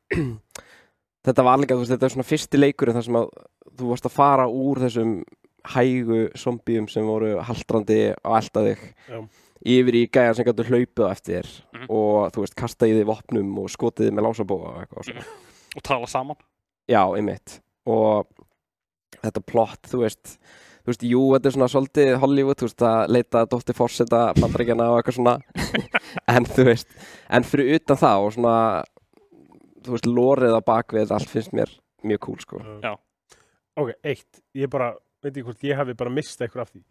þetta 1.25 1.45
var 1.45 1.61
þú 1.63 1.77
veist, 1.81 1.91
þetta 1.93 2.07
er 2.09 2.13
svona 2.15 2.27
fyrsti 2.27 2.59
leikurinn 2.59 2.97
þar 2.97 3.05
sem 3.07 3.19
að 3.19 3.29
þú 3.79 3.91
varst 3.93 4.07
að 4.09 4.15
fara 4.15 4.47
úr 4.51 4.81
þessum 4.83 5.13
hægu 5.69 6.19
zombíum 6.39 6.87
sem 6.91 7.05
voru 7.07 7.35
haldrandi 7.45 7.99
á 8.15 8.29
elda 8.39 8.63
þig 8.65 8.83
Já. 9.11 9.19
yfir 9.75 9.97
í 9.99 10.03
gæjar 10.11 10.35
sem 10.37 10.47
gætu 10.47 10.65
hlaupið 10.69 11.05
eftir 11.11 11.35
þér 11.39 11.49
Mhm. 11.79 11.85
og 11.89 12.31
þú 12.35 12.43
veist, 12.43 12.55
kasta 12.55 12.87
í 12.87 13.03
vopnum 13.07 13.57
og 13.59 13.69
skotið 13.69 14.09
þig 14.09 14.15
með 14.17 14.25
lásabóa 14.27 14.69
og 14.73 14.79
eitthvað 14.83 15.05
svona. 15.09 15.25
Og 15.75 15.83
tala 15.83 16.07
saman 16.07 16.35
Já, 16.89 17.03
einmitt 17.15 17.59
og 17.85 18.27
þetta 19.21 19.43
plott, 19.45 19.83
þú 19.91 20.03
veist 20.03 20.37
þú 20.89 20.93
veist, 20.93 21.03
jú, 21.05 21.19
þetta 21.35 21.49
er 21.49 21.53
svona 21.53 21.69
svolítið 21.69 22.07
Hollywood, 22.23 22.57
þú 22.57 22.65
veist, 22.65 22.83
að 22.89 23.11
leita 23.13 23.41
Dóttir 23.49 23.75
Forseta 23.77 24.21
bandaríkjana 24.39 24.87
og 24.89 24.97
eitthvað 24.99 25.17
svona 25.19 25.35
en 26.33 26.47
þú 26.49 26.65
veist, 26.65 26.95
en 27.29 27.45
fyrir 27.45 27.75
utan 27.77 27.99
það 28.01 28.23
og 28.25 28.33
svona 28.33 28.55
þú 29.85 29.93
veist, 29.93 30.09
lórið 30.09 30.57
á 30.57 30.61
bakvið 30.65 31.13
allt 31.13 31.29
finnst 31.29 31.53
mér 31.53 31.75
mjög 32.09 32.23
cool, 32.25 32.39
sko 32.41 32.63
Já. 32.81 32.95
Ok, 33.77 33.93
eitt, 34.01 34.41
ég 34.57 34.71
bara 34.71 34.95
veit 35.21 35.35
ekki 35.35 35.45
hvort 35.51 35.67
ég 35.69 35.77
hafi 35.77 35.97
bara 35.99 36.15
mistað 36.15 36.47
eitthvað 36.47 36.65
af 36.65 36.73
því 36.73 36.83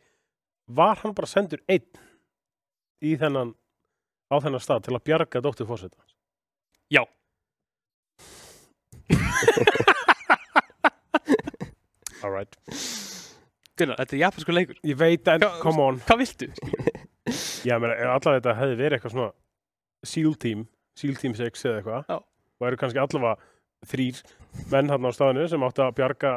Var 0.78 1.02
hann 1.02 1.16
bara 1.18 1.32
sendur 1.32 1.64
einn 1.66 1.88
í 3.02 3.16
þennan 3.18 3.54
á 4.30 4.36
þennan 4.38 4.62
stað 4.62 4.86
til 4.86 4.94
að 4.94 5.04
bjarga 5.08 5.42
dóttur 5.42 5.66
fórseta? 5.66 5.96
Já. 6.92 7.02
Alright 12.22 12.58
Gunnar, 13.78 13.98
þetta 14.00 14.16
er 14.16 14.22
japansku 14.24 14.54
leikur. 14.56 14.78
Ég 14.86 14.98
veit 15.00 15.28
en, 15.32 15.40
Hvað- 15.44 15.60
come 15.62 15.84
on. 15.84 16.00
Hvað 16.08 16.22
viltu? 16.24 16.48
Já, 17.68 17.76
menn, 17.78 17.92
ef 17.92 18.08
allavega 18.08 18.38
þetta 18.40 18.54
hefði 18.58 18.76
verið 18.80 18.98
eitthvað 18.98 19.14
svona 19.14 19.30
SEAL 20.08 20.34
team, 20.40 20.66
SEAL 20.96 21.16
team 21.20 21.34
6 21.36 21.64
eða 21.68 21.80
eitthvað 21.82 22.12
Já. 22.12 22.18
og 22.58 22.68
eru 22.70 22.78
kannski 22.80 23.02
allavega 23.02 23.34
þrýr 23.88 24.22
menn 24.72 24.88
hann 24.90 25.06
á 25.06 25.10
staðinu 25.14 25.48
sem 25.52 25.66
áttu 25.66 25.84
að 25.84 25.96
bjarga 25.98 26.32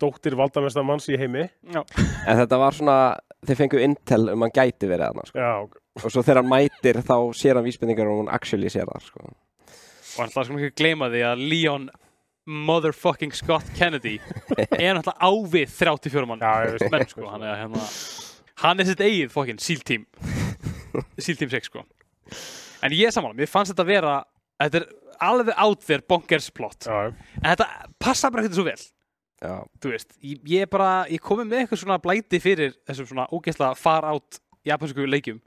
dóttir 0.00 0.36
valdamesta 0.38 0.82
manns 0.86 1.08
í 1.12 1.16
heimi. 1.20 1.46
Já, 1.74 1.82
en 2.24 2.38
þetta 2.40 2.58
var 2.60 2.76
svona, 2.76 2.96
þeir 3.44 3.58
fengu 3.58 3.80
intel 3.84 4.30
um 4.32 4.44
hann 4.46 4.52
gæti 4.54 4.88
verið 4.88 5.10
þarna, 5.10 5.24
sko. 5.28 5.40
Já, 5.40 5.50
og 6.00 6.06
svo 6.14 6.22
þegar 6.24 6.40
hann 6.40 6.52
mætir 6.52 7.00
þá 7.04 7.16
sér 7.36 7.58
hann 7.58 7.66
vísbendingar 7.66 8.08
og 8.08 8.22
hann 8.22 8.30
actually 8.32 8.70
sér 8.72 8.88
það, 8.88 9.08
sko. 9.10 9.26
Og 9.30 10.22
hann 10.22 10.32
skulum 10.32 10.60
ekki 10.62 10.78
gleyma 10.80 11.10
því 11.12 11.20
að 11.32 11.42
Leon 11.52 11.88
motherfucking 12.48 13.34
Scott 13.36 13.66
Kennedy 13.76 14.16
er 14.56 14.96
náttúrulega 14.96 15.18
á 15.20 15.30
við 15.52 15.74
34 15.76 16.28
mann 16.30 16.40
Já, 16.44 16.52
ég 16.66 16.76
veist. 16.78 16.92
menn 16.92 17.08
sko, 17.10 17.26
hann 17.30 17.44
er 17.46 17.58
hérna 17.60 17.82
hann 18.62 18.80
er 18.80 18.88
sitt 18.88 19.02
eigið 19.04 19.34
fucking 19.34 19.60
SEAL 19.62 19.82
team 19.86 20.06
SEAL 21.20 21.36
team 21.40 21.52
6 21.52 21.68
sko 21.70 21.84
en 22.80 22.96
ég 22.96 23.10
er 23.10 23.14
saman, 23.14 23.36
mér 23.36 23.50
fannst 23.50 23.74
þetta 23.74 23.86
vera 23.88 24.14
þetta 24.60 24.80
er 24.80 24.88
alveg 25.20 25.54
out 25.60 25.84
there 25.84 26.04
bonkers 26.08 26.48
plot 26.56 26.88
já, 26.88 27.12
en 27.12 27.50
þetta 27.52 27.68
passa 28.00 28.30
bara 28.32 28.46
ekkert 28.46 28.58
svo 28.60 28.66
vel 28.70 28.80
Já, 29.40 29.54
þú 29.80 29.94
veist, 29.94 30.10
ég, 30.20 30.40
ég 30.52 30.66
er 30.66 30.68
bara 30.68 31.06
ég 31.08 31.22
komið 31.24 31.46
með 31.48 31.62
eitthvað 31.62 31.78
svona 31.80 31.96
blæti 32.04 32.40
fyrir 32.44 32.74
þessum 32.84 33.06
svona 33.08 33.24
ógeðslega 33.32 33.72
far 33.80 34.04
out 34.04 34.36
japansku 34.68 35.06
leikjum 35.08 35.38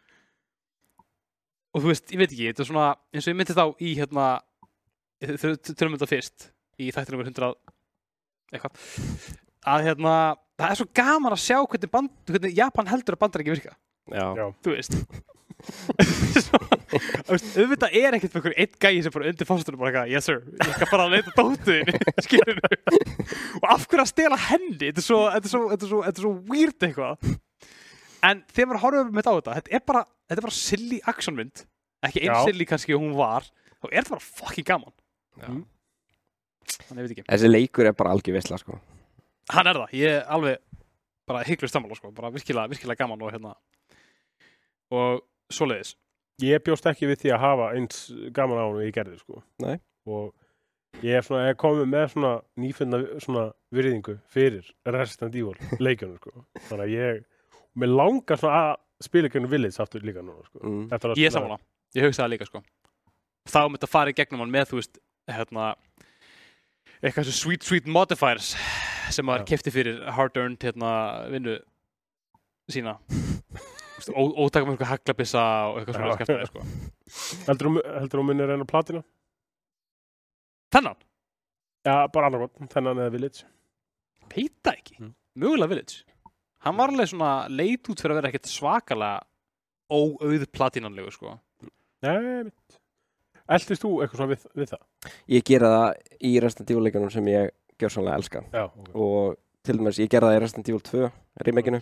og 1.73 1.83
þú 1.83 1.91
veist, 1.91 2.07
ég 2.09 2.21
veit 2.21 2.31
ekki, 2.31 2.47
þetta 2.47 2.63
er 2.63 2.69
svona 2.71 2.87
eins 3.13 3.27
og 3.27 3.33
ég 3.33 3.37
myndi 3.37 3.53
þá 3.57 3.65
í 3.77 3.91
hérna 3.99 4.25
þau 5.21 5.53
tölum 5.77 5.93
þetta 5.97 6.09
fyrst 6.09 6.47
í 6.81 6.89
þættir 6.93 7.15
nummer 7.15 7.29
100 7.29 7.51
eitthvað. 8.53 8.87
Að 9.73 9.85
hérna, 9.87 10.15
það 10.59 10.71
er 10.73 10.79
svo 10.79 10.89
gaman 10.99 11.35
að 11.35 11.43
sjá 11.43 11.57
hvernig, 11.61 11.91
band, 11.93 12.15
hvernig 12.29 12.57
Japan 12.57 12.89
heldur 12.91 13.17
að 13.17 13.21
bandar 13.23 13.43
ekki 13.43 13.55
virka. 13.55 13.77
Já, 14.11 14.25
Já. 14.35 14.45
þú 14.65 14.75
veist. 14.75 14.97
Svo, 15.63 16.59
þú 16.91 17.31
veist, 17.31 17.49
auðvitað 17.55 17.95
er 17.95 18.17
ekkert 18.17 18.33
fyrir 18.35 18.55
einn 18.59 18.73
gæi 18.83 19.03
sem 19.05 19.13
bara 19.15 19.29
undir 19.31 19.47
fórstunum 19.47 19.79
bara 19.79 19.91
eitthvað, 19.91 20.11
yes 20.11 20.27
sir, 20.27 20.41
ég 20.59 20.73
skal 20.75 20.89
fara 20.89 21.05
að 21.07 21.13
leita 21.15 21.35
dóttuðin 21.37 21.91
skilur 22.25 22.59
og 23.61 23.67
af 23.71 23.85
hverju 23.87 24.03
að 24.03 24.09
stela 24.11 24.39
henni 24.49 24.75
þetta 24.81 24.99
er 24.99 25.05
svo, 25.05 25.21
þetta 25.31 25.47
er 25.47 25.53
svo, 25.53 25.61
þetta 25.71 25.87
er 25.87 25.93
svo, 25.93 26.01
þetta 26.07 26.19
er 26.19 26.25
svo 26.27 26.33
weird 26.51 26.87
eitthvað. 26.89 27.29
En 28.23 28.43
þegar 28.51 28.69
maður 28.71 28.83
horfum 28.83 29.13
með 29.13 29.21
þetta 29.21 29.31
á 29.31 29.37
þetta 29.37 29.55
þetta 29.59 29.77
er 29.77 29.85
bara, 29.93 30.03
þetta 30.27 30.41
er 30.41 30.47
bara 30.49 30.57
silly 30.57 30.99
actionmynd 31.13 31.63
ekki 32.09 32.25
einn 32.25 32.49
silly 32.49 32.67
kannski 32.67 32.97
og 32.97 33.05
hún 33.05 33.15
var 33.15 33.47
þá 33.47 33.87
er 33.87 33.97
þetta 34.01 34.15
bara 34.17 34.27
fucking 34.41 34.67
gaman. 34.67 34.95
Já. 35.39 35.47
Mm. 35.47 35.63
þannig 35.63 35.63
ég 35.63 35.63
veit 35.63 35.63
ekki 35.63 36.52
Þessi 36.63 37.49
leikur 37.49 37.89
er 37.89 37.97
bara 37.97 38.13
algjör 38.15 38.37
veistla, 38.37 38.59
sko 38.61 38.79
hann 39.51 39.67
er 39.67 39.79
það, 39.79 39.97
ég 39.97 40.19
er 40.19 40.29
alveg 40.31 40.61
bara 41.27 41.43
hygglust 41.47 41.75
sammála 41.75 41.97
sko, 41.97 42.11
bara 42.15 42.31
virkilega, 42.33 42.71
virkilega 42.71 43.03
gaman 43.03 43.23
og 43.23 43.33
hérna 43.33 43.53
og 44.93 45.23
svoleiðis 45.53 45.95
Ég 46.41 46.63
bjóst 46.65 46.87
ekki 46.89 47.05
við 47.05 47.19
því 47.21 47.33
að 47.35 47.43
hafa 47.43 47.65
eins 47.77 47.99
gaman 48.33 48.57
á 48.57 48.63
hann 48.65 48.79
og 48.79 48.81
ég 48.81 48.95
gerði 48.95 49.19
sko. 49.19 49.43
Nei. 49.61 49.75
Og 50.09 51.03
ég 51.05 51.19
er 51.19 51.25
svona, 51.25 51.43
ég 51.51 51.59
komið 51.61 51.91
með 51.91 52.07
svona 52.15 52.31
nýfinna 52.59 52.99
svona 53.21 53.43
virðingu 53.73 54.15
fyrir 54.33 54.71
Resident 54.89 55.37
Evil 55.37 55.53
leikjunum 55.77 56.17
sko. 56.17 56.33
Þannig 56.71 56.83
að 56.87 56.95
ég, 56.95 57.21
mér 57.77 57.93
langar 57.93 58.41
svona 58.41 58.63
að 58.63 58.73
spila 59.05 59.29
ekki 59.29 59.43
Village 59.45 59.83
aftur 59.85 60.07
líka 60.09 60.25
núna 60.25 60.41
sko. 60.47 60.63
mm. 60.63 60.83
Að 60.89 61.21
Ég 61.21 61.29
er 61.29 61.35
sammála, 61.37 61.59
ég 61.93 62.07
hugsa 62.07 62.25
það 62.25 62.33
líka 62.33 62.49
sko 62.49 62.63
Þá 63.53 63.59
um 63.67 63.77
þetta 63.77 63.91
farið 63.93 64.17
gegnum 64.17 64.43
hann 64.43 64.53
með 64.57 64.69
þú 64.71 64.81
veist 64.81 64.99
hérna 65.29 65.69
eitthvað 67.03 67.27
svo 67.29 67.35
sweet 67.37 67.65
sweet 67.67 67.87
modifiers 67.91 68.53
sem 69.13 69.25
maður 69.27 69.47
kefti 69.51 69.73
fyrir 69.75 70.01
hard 70.15 70.37
earned 70.39 70.63
hérna 70.63 70.91
vinnu 71.33 71.57
sína 72.71 72.95
ó- 74.13 74.35
ótaka 74.45 74.65
með 74.65 74.75
eitthvað 74.77 74.91
haglabissa 74.93 75.43
og 75.69 75.81
eitthvað 75.81 75.99
svona 75.99 76.17
skemmtilega 76.17 76.51
sko 76.51 76.61
Heldur 77.43 78.19
þú 78.19 78.23
munir 78.25 78.47
reyna 78.49 78.65
platina? 78.67 79.03
Þennan? 80.73 80.95
Já, 81.85 81.95
bara 82.15 82.29
annarkot, 82.31 82.55
þennan 82.71 83.01
eða 83.03 83.11
Village. 83.13 83.43
Veit 84.31 84.53
það 84.65 84.77
ekki. 84.79 84.95
Mm. 85.03 85.11
Mögulega 85.43 85.69
Village. 85.73 85.97
Hann 86.65 86.77
var 86.79 86.93
alveg 86.93 87.09
svona 87.11 87.31
leit 87.51 87.89
út 87.91 87.99
fyrir 88.01 88.15
að 88.15 88.19
vera 88.21 88.31
ekkert 88.31 88.49
svakalega 88.49 89.19
óauð 89.93 90.45
platínanlegu, 90.55 91.11
sko. 91.13 91.35
Nei, 92.07 92.15
mitt. 92.47 92.79
Eldist 93.49 93.83
þú 93.83 93.89
eitthvað 94.03 94.19
svona 94.21 94.31
við, 94.33 94.43
við 94.55 94.69
það? 94.71 94.83
Ég 95.35 95.43
gera 95.49 95.71
það 95.73 96.19
í 96.23 96.33
Resident 96.43 96.69
Evil 96.71 96.83
leikunum 96.87 97.11
sem 97.11 97.27
ég 97.27 97.49
gjör 97.81 97.91
sannlega 97.91 98.15
elska 98.21 98.43
Já, 98.53 98.63
ok. 98.69 98.91
og 98.95 99.35
til 99.63 99.75
dæmis 99.79 99.99
ég 99.99 100.09
gerði 100.11 100.29
það 100.31 100.37
í 100.37 100.41
Resident 100.43 100.69
Evil 100.71 100.83
2 100.87 101.09
remakeinu 101.47 101.81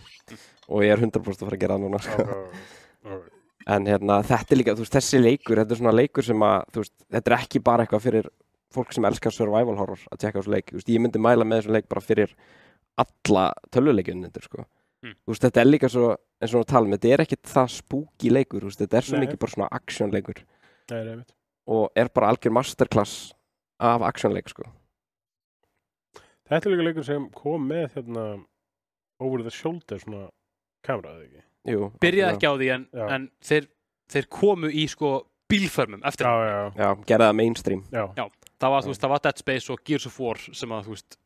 og 0.68 0.82
ég 0.82 0.92
er 0.96 1.02
100% 1.04 1.44
að 1.44 1.46
fara 1.46 1.56
að 1.58 1.62
gera 1.62 1.76
það 1.76 1.84
núna 1.84 2.00
sko. 2.02 2.22
Ok, 2.22 3.12
ok. 3.12 3.28
en 3.76 3.86
hérna 3.86 4.16
þetta 4.26 4.54
er 4.56 4.58
líka, 4.62 4.74
þú 4.74 4.82
veist, 4.86 4.96
þessi 4.98 5.20
leikur 5.22 5.60
þetta 5.62 5.76
er 5.76 5.80
svona 5.82 5.94
leikur 5.94 6.26
sem 6.26 6.42
að, 6.48 6.66
þú 6.74 6.82
veist, 6.84 6.94
þetta 7.14 7.30
er 7.32 7.36
ekki 7.38 7.62
bara 7.70 7.86
eitthvað 7.86 8.04
fyrir 8.08 8.28
fólk 8.72 8.94
sem 8.96 9.04
elskar 9.04 9.34
survival 9.36 9.76
horror 9.78 10.00
að 10.10 10.18
tjekka 10.22 10.38
á 10.38 10.42
þessu 10.42 10.54
leik, 10.56 10.70
þú 10.72 10.78
veist, 10.80 10.88
ég 10.94 11.02
myndi 11.04 11.20
mæla 11.22 11.44
með 11.46 11.60
þessu 11.62 11.74
leik 11.76 11.88
bara 11.92 12.02
fyrir 12.02 12.32
alla 13.02 13.48
tölvuleikjunnindur, 13.70 14.48
sko 14.50 14.66
Mm. 15.02 15.16
þú 15.26 15.32
veist, 15.32 15.42
þetta 15.42 15.58
er 15.60 15.66
líka 15.66 15.88
svo, 15.90 16.08
eins 16.38 16.52
og 16.54 16.60
við 16.62 16.68
talum 16.70 16.92
þetta 16.94 17.08
er 17.10 17.20
ekkit 17.24 17.48
það 17.50 17.70
spooky 17.74 18.30
leikur, 18.30 18.62
þú 18.62 18.68
veist, 18.70 18.78
þetta 18.84 18.96
er 19.00 19.06
svo 19.08 19.18
mikið 19.18 19.38
bara 19.42 19.50
svona 19.50 19.68
action 19.74 20.12
leikur 20.14 20.38
Nei. 20.92 21.16
Og 21.66 21.90
er 21.96 22.08
bara 22.14 22.32
algjör 22.32 22.52
masterclass 22.56 23.32
af 23.82 24.02
action 24.08 24.32
leik, 24.34 24.48
sko 24.50 24.62
Þetta 26.52 26.68
er 26.68 26.72
líka 26.74 26.84
leikur 26.88 27.06
sem 27.06 27.28
kom 27.32 27.62
með 27.70 27.94
hérna 27.96 28.24
over 29.22 29.42
the 29.46 29.50
shoulder 29.54 30.00
svona 30.02 30.26
kamera, 30.84 31.14
eða 31.16 31.24
ekki? 31.28 31.42
Jú, 31.72 31.86
Byrjaði 32.02 32.34
ekki 32.34 32.48
á 32.50 32.54
því 32.58 32.68
en, 32.74 32.86
Já. 32.92 33.04
en 33.14 33.28
þeir, 33.46 33.68
þeir 34.10 34.26
komu 34.34 34.68
í 34.74 34.84
sko 34.90 35.12
bílförmum 35.52 36.02
eftir 36.08 36.26
Já, 36.26 36.32
hann. 36.32 36.72
já, 36.76 36.82
Já, 36.82 37.04
gerði 37.06 37.28
það 37.28 37.36
mainstream 37.38 37.84
já, 37.92 38.04
Já. 38.18 38.24
Það 38.62 38.70
var, 38.74 38.82
þú 38.84 38.90
veist, 38.92 39.02
það 39.02 39.10
var 39.14 39.22
Dead 39.24 39.38
Space 39.42 39.72
og 39.74 39.80
Gears 39.86 40.06
of 40.06 40.18
War 40.22 40.38
sem 40.38 40.70
að, 40.74 40.84
þú 40.86 40.92
veist, 40.96 41.16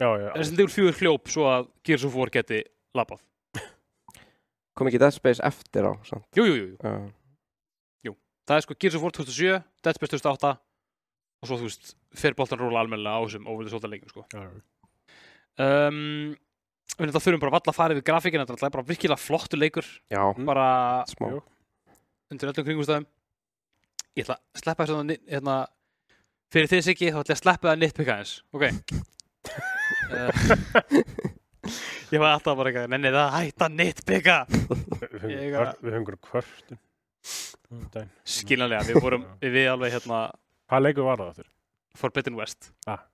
já, 0.00 0.08
já. 0.24 0.26
Resident 0.36 0.60
Evil 0.64 0.74
4 0.92 0.98
hljóp 1.00 1.30
svo 1.32 1.46
að 1.48 1.68
Gears 1.88 2.04
of 2.08 2.16
War 2.18 2.32
geti 2.34 2.58
labbað. 2.96 3.22
kom 4.74 4.90
ekki 4.90 5.00
Dead 5.00 5.14
Space 5.14 5.40
eftir 5.46 5.86
á, 5.88 5.92
sant? 6.08 6.26
Jú, 6.36 6.44
jú, 6.48 6.56
jú, 6.58 6.66
jú. 6.74 7.12
Það 8.44 8.58
er 8.58 8.64
sko 8.66 8.76
Gears 8.76 8.96
of 8.98 9.04
War 9.04 9.14
2007, 9.16 9.60
Dead 9.84 9.98
Space 9.98 10.12
2008 10.18 10.52
og 11.44 11.48
svo, 11.48 11.58
þú 11.60 11.68
veist, 11.68 11.92
fer 12.16 12.36
boltan 12.36 12.60
róla 12.60 12.80
almennilega 12.82 13.20
á 13.20 13.24
þessum 13.24 13.48
over 13.52 13.66
the 13.66 13.72
shoulder 13.72 13.90
leikum, 13.92 14.08
sko. 14.12 14.24
Um, 15.60 16.32
við 16.96 17.10
þetta 17.10 17.22
þurfum 17.24 17.42
bara 17.44 17.54
valla 17.56 17.72
að 17.72 17.78
fara 17.78 17.96
yfir 17.96 18.06
grafíkina, 18.08 18.46
þetta 18.48 18.68
er 18.68 18.74
bara 18.76 18.88
virkilega 18.88 19.20
flottu 19.20 19.60
leikur, 19.60 19.88
já, 20.12 20.22
bara 20.48 20.68
smá 21.10 21.28
undir 22.32 22.50
öllum 22.50 22.66
kringumstæðum. 22.66 23.06
Ég 24.14 24.24
ætla 24.24 24.38
að 24.38 24.62
sleppa 24.62 24.86
þess 24.88 24.96
að 24.96 25.14
hérna, 25.34 25.56
fyrir 26.54 26.70
þið 26.72 26.84
Siggi, 26.88 27.12
þá 27.12 27.20
ætla 27.20 27.34
ég 27.34 27.38
að 27.38 27.42
sleppa 27.42 27.70
það 27.70 27.82
nitpicka 27.82 28.18
eins, 28.22 28.34
ok? 28.54 28.64
uh, 30.14 31.34
ég 32.14 32.20
var 32.20 32.34
alltaf 32.34 32.56
bara 32.58 32.70
eitthvað, 32.70 32.90
nenni 32.92 33.12
það 33.14 33.36
hætta 33.38 33.70
nitpicka! 33.72 34.38
Við 34.48 35.30
Ég 35.32 35.56
höfum 35.56 36.08
Skiljanlega, 38.28 38.84
við 38.88 39.00
vorum, 39.02 39.28
við 39.40 39.68
alveg 39.72 39.94
hérna, 39.96 40.24
Hvað 40.70 40.86
leikur 40.86 41.04
var 41.06 41.20
það 41.20 41.28
aftur? 41.32 41.50
Forbidden 41.98 42.38
West. 42.38 42.70
Ah. 42.90 43.04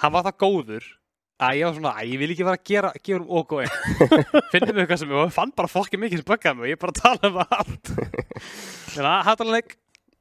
Hann 0.00 0.14
var 0.14 0.24
það 0.26 0.38
góður 0.40 0.86
að 1.40 1.58
ég 1.58 1.66
var 1.66 1.76
svona, 1.76 1.92
að 2.00 2.08
ég 2.10 2.20
vil 2.20 2.30
ekki 2.34 2.46
vera 2.46 2.56
að 2.58 2.64
gera, 2.70 2.90
gera 3.04 3.20
um 3.20 3.60
einn. 3.60 3.76
Finnum 4.52 4.72
við 4.74 4.82
eitthvað 4.82 5.00
sem 5.02 5.14
ég 5.14 5.34
fann 5.36 5.52
bara 5.56 5.70
fokkið 5.70 6.02
mikið 6.04 6.22
sem 6.22 6.28
böggaði 6.30 6.58
mig 6.58 6.66
og 6.66 6.72
ég 6.72 6.80
bara 6.80 6.96
tala 6.96 7.30
um 7.30 7.38
allt. 7.44 7.92
Þannig 8.90 9.10
að 9.12 9.22
hættalega 9.28 9.78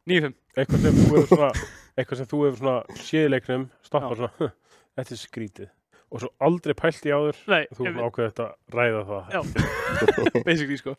9-5. 0.10 0.38
Eitthvað 0.60 0.86
sem 0.86 1.00
þú 1.00 1.08
hefur 1.16 1.28
svona, 1.34 1.50
eitthvað 1.98 2.22
sem 2.22 2.30
þú 2.30 2.44
hefur 2.46 2.62
svona 2.62 3.02
séðleiknum, 3.08 3.66
stoppa 3.90 4.14
svona, 4.20 4.52
þetta 5.00 5.16
er 5.16 5.22
skrítið. 5.24 5.74
Og 6.10 6.24
svo 6.24 6.32
aldrei 6.44 6.74
pælt 6.78 7.06
í 7.06 7.14
áður, 7.14 7.44
Nei, 7.52 7.62
þú 7.78 7.90
ákveðið 7.96 8.32
þetta 8.32 8.48
ræða 8.74 9.04
það. 9.10 9.52
Basically 10.48 10.80
sko. 10.80 10.96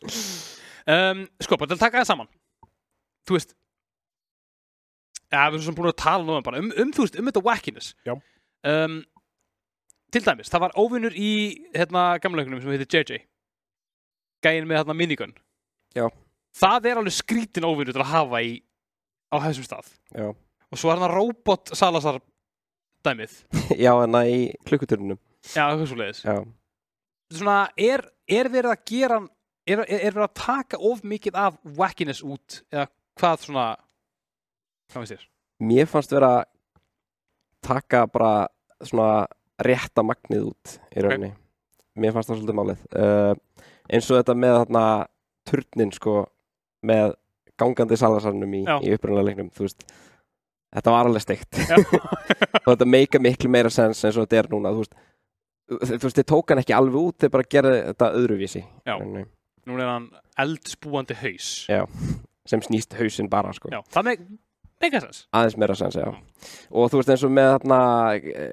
Um, 0.89 1.25
sko, 1.43 1.57
bara 1.57 1.73
til 1.73 1.77
að 1.77 1.83
taka 1.85 2.01
það 2.01 2.13
saman. 2.13 2.31
Þú 3.27 3.37
veist, 3.37 3.55
ja, 5.31 5.45
við 5.47 5.57
erum 5.57 5.65
svona 5.65 5.79
búin 5.79 5.91
að 5.91 5.99
tala 6.01 6.25
nú 6.27 6.37
um, 6.37 6.71
um, 6.83 6.93
þú 6.95 7.05
veist, 7.05 7.19
um 7.19 7.29
þetta 7.29 7.43
wackiness. 7.45 7.91
Um, 8.67 8.97
til 10.11 10.23
dæmis, 10.25 10.51
það 10.51 10.65
var 10.65 10.75
óvinnur 10.79 11.15
í 11.15 11.31
hérna 11.75 12.07
gamleikunum 12.23 12.61
sem 12.63 12.73
heitir 12.73 12.89
JJ. 12.91 13.21
Gæin 14.43 14.67
með 14.67 14.81
hérna 14.81 14.97
minigun. 14.97 15.35
Já. 15.95 16.07
Það 16.57 16.89
er 16.89 16.99
alveg 16.99 17.15
skrítin 17.15 17.67
óvinnur 17.67 17.95
til 17.95 18.03
að 18.03 18.11
hafa 18.11 18.41
í 18.43 18.55
á 19.31 19.35
þessum 19.45 19.67
stað. 19.67 19.91
Já, 20.11 20.31
Og 20.71 20.79
svo 20.79 20.91
er 20.91 21.01
hann 21.01 21.11
robot 21.11 21.73
Salazar 21.75 22.21
dæmið. 23.03 23.33
já 23.85 23.91
en 23.91 24.15
það 24.15 24.31
í 24.31 24.39
klukkuturnum 24.67 25.19
Já, 25.41 25.65
eitthvað 25.65 25.87
svo 25.89 25.99
leiðis. 25.99 26.23
Já, 26.23 26.35
Svona, 27.31 27.57
er, 27.79 28.03
er 28.27 28.49
verið 28.51 28.73
að 28.73 28.81
gera 28.91 29.17
er, 29.65 29.81
er, 29.85 30.01
er 30.01 30.11
verið 30.13 30.25
að 30.25 30.33
taka 30.41 30.79
of 30.91 31.03
mikið 31.07 31.37
af 31.39 31.57
wackiness 31.77 32.21
út 32.23 32.59
eða 32.71 32.89
hvað 33.21 33.45
svona 33.45 33.67
hvað 34.91 35.03
veist 35.05 35.13
þér? 35.15 35.27
mér 35.71 35.89
fannst 35.91 36.15
vera 36.15 36.31
að 36.39 36.43
taka 37.61 38.05
bara 38.09 38.33
svona 38.81 39.27
rétta 39.61 40.03
magnið 40.05 40.47
út 40.49 40.75
í 40.97 41.03
rauninni 41.05 41.33
mér 42.01 42.15
fannst 42.15 42.31
það 42.31 42.39
svolítið 42.41 42.57
málið 42.57 42.85
uh, 42.97 43.33
eins 43.91 44.07
og 44.09 44.17
þetta 44.21 44.37
með 44.41 44.55
þarna 44.61 44.85
turnin 45.51 45.91
sko 45.93 46.15
með 46.87 47.13
gangandi 47.61 47.97
salasarnum 47.99 48.55
í, 48.57 48.63
í 48.65 48.93
upprunalega 48.95 49.27
leiknum 49.27 49.51
þú 49.53 49.67
veist, 49.67 49.83
þetta 50.73 50.93
var 50.95 51.09
alveg 51.09 51.25
steikt 51.25 51.59
og 51.61 52.69
þetta 52.71 52.87
meika 52.89 53.21
miklu 53.21 53.51
meira 53.53 53.69
sens 53.73 54.01
eins 54.07 54.17
og 54.17 54.25
þetta 54.25 54.39
er 54.41 54.49
núna 54.55 54.71
þú 54.73 54.81
veist, 54.85 54.97
þú 55.69 56.01
veist, 56.07 56.17
þið 56.17 56.27
tók 56.33 56.53
hann 56.53 56.63
ekki 56.63 56.75
alveg 56.77 56.97
út 57.11 57.21
þeir 57.21 57.33
bara 57.35 57.49
gerði 57.57 57.77
þetta 57.91 58.09
öðruvísi 58.17 58.63
Já. 58.63 58.95
í 58.95 58.97
rauninni, 58.97 59.27
Nú 59.69 59.77
er 59.77 59.85
hann 59.85 60.07
eldspúandi 60.41 61.13
haus. 61.19 61.51
Já. 61.69 61.83
Sem 62.47 62.63
snýst 62.65 62.95
hausinn 62.97 63.29
bara 63.29 63.53
sko. 63.55 63.69
Já, 63.71 63.81
það 63.93 64.07
með 64.07 64.23
aðeins 64.81 65.57
meira 65.61 65.75
sens, 65.77 65.97
já. 65.99 66.07
Og 66.73 66.89
þú 66.89 67.01
veist 67.01 67.11
eins 67.13 67.25
og 67.27 67.33
með 67.35 67.49
þarna 67.55 67.81
e, 68.17 68.45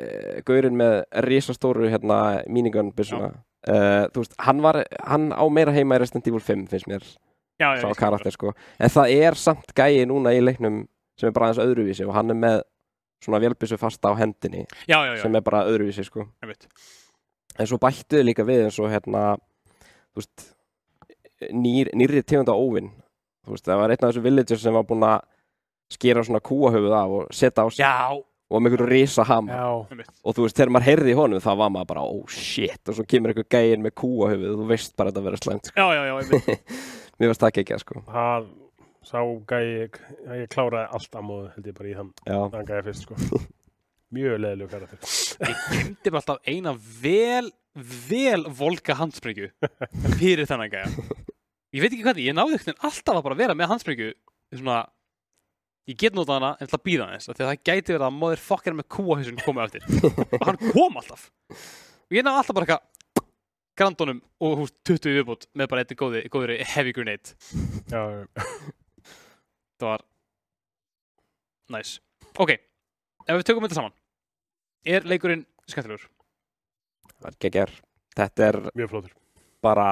gaurinn 0.47 0.76
með 0.76 0.97
risastóru 1.24 1.89
hérna 1.89 2.18
míningun 2.53 2.93
uh, 2.93 3.32
þú 4.12 4.20
veist, 4.22 4.36
hann 4.45 4.61
var, 4.64 4.82
hann 5.09 5.30
á 5.32 5.45
meira 5.49 5.72
heima 5.72 5.97
í 5.97 6.03
Resident 6.03 6.28
Evil 6.28 6.45
5 6.45 6.66
finnst 6.68 6.91
mér, 6.91 7.07
Já, 7.59 7.72
já, 7.80 7.89
karakter 7.99 8.34
sko. 8.34 8.53
En 8.78 8.93
það 8.93 9.14
er 9.16 9.34
samt 9.34 9.72
gæi 9.74 10.05
núna 10.07 10.34
í 10.36 10.43
leiknum 10.45 10.84
sem 11.18 11.30
er 11.30 11.34
bara 11.34 11.49
aðeins 11.49 11.64
öðruvísi 11.64 12.07
og 12.07 12.14
hann 12.14 12.30
er 12.30 12.39
með 12.39 12.61
svona 13.24 13.41
vélbissu 13.43 13.78
fasta 13.80 14.12
á 14.12 14.18
hendinni 14.20 14.62
Já, 14.86 15.01
já, 15.03 15.16
já, 15.16 15.22
sem 15.24 15.34
er 15.34 15.43
bara 15.43 15.64
öðruvísi 15.66 16.05
sko. 16.07 16.28
En 17.59 17.66
svo 17.66 17.80
bættuðu 17.82 18.28
líka 18.28 18.47
við 18.47 18.68
eins 18.68 18.78
og 18.78 18.93
hérna 18.93 19.24
þú 20.12 20.22
veist 20.22 20.47
nýr, 21.55 21.91
nýrri 21.99 22.22
tegunda 22.22 22.55
óvinn 22.55 22.93
þú 23.49 23.57
veist, 23.57 23.66
það 23.68 23.82
var 23.82 23.94
einn 23.94 24.05
af 24.05 24.12
þessu 24.12 24.24
villagers 24.28 24.64
sem 24.64 24.78
var 24.78 24.86
búinn 24.88 25.07
að 25.09 25.18
skera 25.99 26.24
svona 26.26 26.42
kúahöfuð 26.44 26.96
af 26.99 27.14
og 27.18 27.32
setja 27.34 27.64
á 27.64 27.66
sig 27.72 27.82
Já, 27.84 27.96
og 28.12 28.62
með 28.62 28.70
einhverju 28.74 28.88
risa 28.92 29.24
hama 29.28 29.57
Já, 29.57 29.66
ég 29.96 30.12
og 30.22 30.36
þú 30.36 30.46
veist, 30.46 30.57
þegar 30.61 30.72
maður 30.76 30.88
heyrði 30.90 31.12
í 31.12 31.18
honum 31.18 31.44
þá 31.44 31.51
var 31.62 31.74
maður 31.74 31.90
bara, 31.94 32.07
oh 32.07 32.32
shit, 32.32 32.80
og 32.84 32.99
svo 32.99 33.09
kemur 33.09 33.32
einhver 33.32 33.49
gæinn 33.57 33.84
með 33.84 33.96
kúahöfuð 34.03 34.55
og 34.55 34.62
þú 34.62 34.70
veist 34.72 34.96
bara 34.96 35.12
að 35.12 35.18
þetta 35.18 35.26
verður 35.28 35.44
slæmt 35.44 35.70
sko. 35.70 35.76
Já, 35.80 35.86
já, 35.96 36.03
já, 36.09 36.14
ég 36.14 36.32
veit. 36.32 36.80
mér 37.18 37.32
varst 37.32 37.44
það 37.44 37.53
ekki 37.53 37.64
ekki, 37.64 37.80
sko 37.84 38.03
hann 38.12 38.49
sá 39.09 39.20
gæi, 39.49 39.88
ég 40.42 40.51
kláraði 40.53 40.90
allt 40.99 41.16
að 41.16 41.24
móðu 41.30 41.46
held 41.55 41.70
ég 41.70 41.78
bara 41.78 41.88
í 41.88 41.94
þann, 41.96 42.11
já, 42.28 42.38
þann 42.53 42.68
gæi 42.68 42.82
fyrst 42.88 43.07
sko. 43.07 43.40
Mjög 44.09 44.38
leðilegu 44.40 44.70
karakter. 44.72 45.01
Ég 45.44 45.64
kynnti 45.68 46.11
mér 46.12 46.20
alltaf 46.22 46.38
eina 46.49 46.72
vel, 47.03 47.51
vel 48.09 48.44
volga 48.57 48.96
handsprengju 48.96 49.51
fyrir 50.16 50.49
þennan 50.49 50.72
gæja. 50.72 50.88
Ég 51.76 51.82
veit 51.84 51.92
ekki 51.92 52.04
hvað 52.06 52.16
því, 52.18 52.26
ég 52.30 52.36
náði 52.38 52.56
ekkert 52.58 52.84
alltaf 52.88 53.18
að 53.18 53.24
bara 53.26 53.36
vera 53.38 53.54
með 53.58 53.68
handsprengju 53.72 54.10
svona, 54.56 54.76
ég 55.90 55.98
get 56.00 56.14
notað 56.16 56.38
hana 56.38 56.50
en 56.56 56.68
ætla 56.68 56.78
að 56.80 56.84
býða 56.88 57.08
aðeins, 57.08 57.28
af 57.28 57.36
því 57.36 57.44
að 57.44 57.50
það 57.50 57.64
gæti 57.68 57.92
verið 57.94 58.06
að 58.08 58.16
móðir 58.22 58.42
fokkar 58.44 58.76
með 58.78 58.86
kúahausin 58.96 59.42
komið 59.42 59.60
á 59.60 59.66
eftir. 59.68 59.82
og 60.38 60.46
hann 60.48 60.60
kom 60.72 60.96
alltaf. 61.02 61.26
Og 62.08 62.16
ég 62.16 62.24
náði 62.24 62.40
alltaf 62.40 62.56
bara 62.56 62.68
eitthvað 62.68 63.26
grandunum 63.78 64.22
og 64.42 64.56
húst 64.62 64.74
20 64.88 65.12
í 65.12 65.16
viðbútt 65.18 65.44
með 65.60 65.68
bara 65.70 65.84
eitthvað 65.84 66.00
góði, 66.02 66.22
góðri 66.32 66.56
heavy 66.72 66.94
grenade. 66.96 67.36
Já, 67.92 68.00
Það 69.78 69.86
var 69.92 70.02
næs. 71.76 71.92
Ok, 72.42 72.50
ef 73.28 73.36
við 73.38 73.44
tökum 73.46 73.66
þetta 73.68 73.76
saman. 73.78 73.94
Er 74.88 75.04
leikurinn 75.06 75.44
skemmtilegur? 75.68 76.08
það 77.18 77.28
er 77.32 77.36
geggjær 77.44 77.70
þetta 78.18 78.44
er 78.48 78.56
mjög 78.78 78.90
flótur. 78.92 79.12
bara 79.64 79.86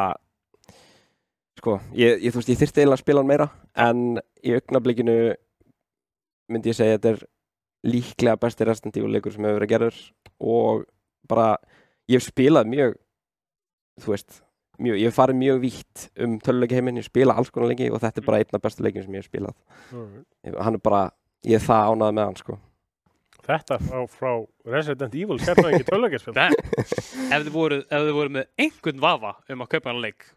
sko, 1.60 1.78
ég, 1.96 2.20
ég, 2.26 2.32
þú 2.34 2.40
veist, 2.40 2.50
ég 2.52 2.60
þyrfti 2.60 2.82
eiginlega 2.82 2.98
að 2.98 3.02
spila 3.04 3.22
hann 3.22 3.30
meira 3.30 3.46
en 3.86 4.02
í 4.46 4.54
augnablikinu 4.56 5.16
myndi 6.52 6.70
ég 6.72 6.78
segja 6.78 6.96
að 6.96 7.00
þetta 7.00 7.12
er 7.14 7.22
líklega 7.86 8.40
besti 8.42 8.66
Resident 8.66 8.96
Evil 9.00 9.12
leikur 9.14 9.34
sem 9.34 9.44
hefur 9.46 9.58
verið 9.60 9.72
gerður 9.74 10.00
og 10.42 10.84
bara, 11.30 11.48
ég 12.10 12.20
hef 12.20 12.28
spilað 12.28 12.68
mjög 12.70 12.96
þú 14.02 14.12
veist 14.14 14.40
mjög, 14.82 14.98
ég 15.00 15.08
hef 15.08 15.16
farið 15.16 15.38
mjög 15.40 15.60
vítt 15.64 16.06
um 16.20 16.36
töluleiki 16.44 16.76
heiminn 16.76 17.00
ég 17.00 17.06
spila 17.08 17.36
alls 17.38 17.50
konar 17.54 17.70
leiki 17.72 17.88
og 17.90 18.02
þetta 18.02 18.20
er 18.22 18.26
bara 18.28 18.40
einn 18.42 18.58
af 18.58 18.64
bestu 18.66 18.84
leikin 18.84 19.06
sem 19.06 19.16
ég 19.16 19.24
hef 19.24 19.30
spilað 19.30 19.56
Alright. 19.92 20.26
Ég- 20.46 20.58
hann 20.66 20.76
er 20.78 20.82
bara, 20.84 21.02
ég 21.48 21.56
er 21.60 21.64
það 21.66 21.92
ánað 21.94 22.16
með 22.20 22.28
hann 22.30 22.40
sko 22.44 22.58
Þetta 23.46 23.76
frá, 23.78 24.00
frá 24.10 24.30
Resident 24.66 25.12
Evil 25.14 25.36
sérna 25.38 25.68
ekki 25.76 25.84
tölvækjarspil. 25.86 26.32
Damn. 26.34 26.56
ef 27.30 27.44
þið 27.46 27.50
voru, 27.54 27.76
ef 27.86 28.00
þið 28.08 28.16
voru 28.16 28.32
með 28.34 28.48
einhvern 28.58 29.02
vafa 29.04 29.30
um 29.54 29.62
að 29.62 29.68
kaupa 29.76 29.92
hann 29.92 30.00
leik 30.02 30.16
ekki. 30.18 30.32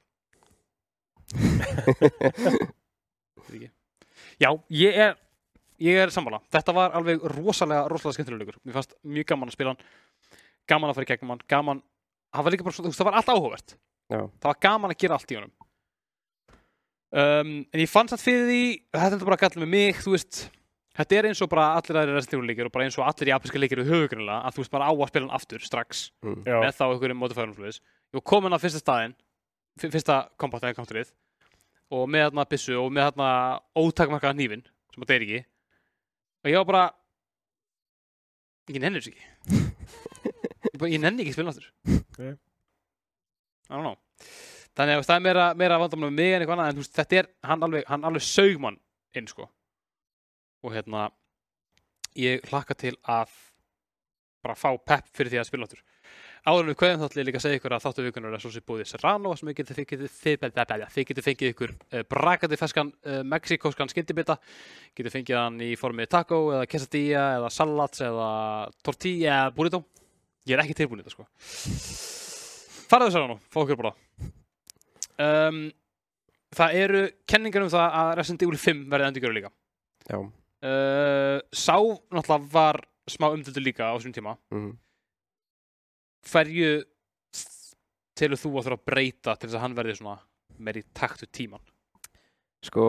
Já, 4.40 4.50
ég 4.72 4.96
er 4.96 5.16
ég 5.80 5.96
er 6.04 6.12
sammála. 6.12 6.42
Þetta 6.52 6.74
var 6.76 6.92
alveg 6.98 7.22
rosalega, 7.38 7.86
rosalega 7.92 8.18
skemmtilega 8.18 8.44
leikur. 8.44 8.58
Mér 8.68 8.76
fannst 8.76 8.96
mjög 9.08 9.28
gaman 9.32 9.48
að 9.52 9.56
spila 9.56 9.72
hann 9.74 9.84
gaman 10.70 10.92
að 10.92 10.98
fara 11.00 11.08
í 11.08 11.10
gegnum 11.14 11.32
hann, 11.34 11.44
gaman 11.50 11.80
það 12.36 12.44
var 12.46 12.54
líka 12.54 12.66
bara, 12.68 12.76
svo- 12.76 12.84
þú 12.86 12.90
veist, 12.92 13.00
það 13.02 13.08
var 13.10 13.18
allt 13.20 13.32
áhugavert 13.34 13.72
Já. 14.10 14.20
það 14.20 14.50
var 14.52 14.60
gaman 14.66 14.92
að 14.94 15.00
gera 15.02 15.16
allt 15.18 15.32
í 15.34 15.38
honum 15.40 15.54
um, 17.10 17.54
en 17.74 17.82
ég 17.82 17.90
fann 17.90 18.10
satt 18.12 18.22
fyrir 18.22 18.46
því 18.46 18.60
þetta 18.94 19.18
er 19.18 19.26
bara 19.32 19.40
galla 19.42 19.64
með 19.64 19.72
mig, 19.74 19.98
þú 20.04 20.14
veist 20.14 20.42
þetta 21.00 21.18
er 21.18 21.28
eins 21.32 21.42
og 21.42 21.50
bara 21.50 21.66
allir 21.80 21.98
aðrir 22.04 22.20
Resident 22.20 22.38
Evil 22.38 22.52
leikir 22.52 22.70
og 22.70 22.76
bara 22.76 22.86
eins 22.86 23.00
og 23.02 23.08
allir 23.08 23.32
japanska 23.34 23.64
leikir 23.64 23.82
við 23.82 23.90
höfugrunlega 23.96 24.38
að 24.46 24.54
þú 24.60 24.62
veist 24.66 24.76
bara 24.78 24.90
á 24.90 24.94
að 24.94 25.10
spila 25.10 25.26
hann 25.26 25.38
aftur 25.40 25.66
strax 25.66 26.04
Mm. 26.22 26.44
Já, 26.46 26.60
með 26.62 26.78
þá 26.78 26.84
einhverjum 26.92 27.22
mótafærum 27.24 27.56
flutis 27.58 27.80
ég 27.82 28.20
var 28.20 28.28
komin 28.30 28.54
að 28.54 28.62
fyrsta 28.68 28.84
staðinn 28.84 29.16
fyrsta 29.80 30.22
kombat 30.40 30.66
eða 30.66 30.78
counterið 30.78 31.12
og 31.96 32.10
með 32.12 32.28
þarna 32.28 32.46
byssu 32.50 32.76
og 32.78 32.92
með 32.94 33.10
þarna 33.10 33.30
ótakmarkaða 33.80 34.36
hnífin 34.38 34.66
sem 34.94 35.06
að 35.06 35.12
deyri 35.12 35.28
ekki. 35.28 35.42
Og 36.44 36.52
ég 36.52 36.62
var 36.62 36.70
bara 36.70 36.84
ég 38.70 38.84
nenni 38.84 39.02
þessu 39.02 39.14
ekki. 39.14 39.26
Ég, 40.80 41.00
nenni 41.02 41.26
ekki 41.26 41.34
spila 41.36 41.52
aftur. 41.52 41.66
Nei. 42.20 42.36
I 43.68 43.74
don't 43.74 43.84
know. 43.84 43.98
Þannig 44.78 44.96
að 44.96 45.06
það 45.10 45.18
er 45.18 45.24
meira, 45.26 45.46
meira 45.60 45.80
vandamlega 45.82 46.14
með 46.14 46.20
mig 46.20 46.30
en 46.32 46.44
eitthvað 46.44 46.56
annað 46.56 46.70
en 46.72 46.78
þú 46.78 46.86
þetta 46.96 47.18
er, 47.20 47.28
hann 47.50 47.66
alveg, 47.68 47.84
hann 47.90 48.06
alveg 48.08 48.24
saug 48.24 48.62
mann 48.64 48.78
inn 49.20 49.28
sko. 49.28 49.48
Og 50.64 50.76
hérna 50.76 51.10
ég 52.20 52.46
hlakka 52.48 52.78
til 52.80 52.94
að 53.04 53.34
bara 54.46 54.56
fá 54.56 54.70
pepp 54.78 55.10
fyrir 55.12 55.34
því 55.34 55.42
að 55.42 55.50
spila 55.50 55.68
aftur 55.68 55.84
áður 56.48 56.70
við 56.70 56.78
kveðum 56.80 57.02
þá 57.02 57.06
ætla 57.10 57.22
ég 57.22 57.28
líka 57.30 57.40
að 57.40 57.46
segja 57.46 57.60
ykkur 57.60 57.76
að 57.76 57.86
þáttu 57.86 58.06
vikunar 58.06 58.36
er 58.36 58.44
svo 58.44 58.52
sér 58.54 58.66
búið 58.70 58.90
Serrano 58.90 59.36
sem 59.36 59.52
þið 59.52 59.72
þið 60.96 61.08
getið 61.10 61.26
fengið 61.28 61.54
ykkur 61.54 61.74
uh, 61.76 62.04
brakandi 62.10 62.60
feskan 62.60 62.92
uh, 63.04 63.22
mexikóskan 63.28 63.92
skyndibita. 63.92 64.38
Getið 64.98 65.16
fengið 65.18 65.40
hann 65.40 65.62
í 65.66 65.74
formi 65.80 66.08
taco 66.10 66.42
eða 66.56 66.68
quesadilla 66.70 67.26
eða 67.40 67.54
salats 67.54 68.06
eða 68.06 68.30
tortilla 68.86 69.40
eða 69.44 69.56
burrito. 69.58 69.84
Ég 70.48 70.56
er 70.56 70.64
ekki 70.64 70.78
tilbúin 70.80 71.04
í 71.04 71.06
þetta 71.06 71.18
sko. 71.18 71.28
Faraðu 72.90 73.14
Serrano, 73.14 73.40
fá 73.52 73.60
okkur 73.64 73.82
bara 73.84 73.96
um, 75.20 75.64
það 76.56 76.76
eru 76.84 77.02
kenningar 77.30 77.66
um 77.66 77.72
það 77.72 77.98
að 78.02 78.12
Resident 78.20 78.46
Evil 78.46 78.62
5 78.62 78.86
verði 78.92 79.10
endurgjöru 79.10 79.38
líka. 79.38 79.52
Já. 80.10 80.20
uh, 80.20 81.38
sá 81.54 81.76
náttúrulega 81.78 82.52
var 82.54 82.82
smá 83.10 83.30
umdöldu 83.30 83.64
líka 83.64 83.90
á 83.90 83.94
þessum 83.98 84.16
tíma. 84.16 84.38
Mm. 84.54 84.72
Hverju 86.28 86.72
telur 88.20 88.42
þú 88.42 88.52
að 88.58 88.68
þurfa 88.68 88.80
að 88.80 88.88
breyta 88.92 89.36
til 89.36 89.48
þess 89.48 89.60
að 89.60 89.66
hann 89.66 89.78
verði 89.78 89.96
svona 90.00 90.18
meir 90.60 90.82
í 90.82 90.86
takt 90.94 91.24
við 91.24 91.32
tíman 91.40 91.64
Sko, 92.66 92.86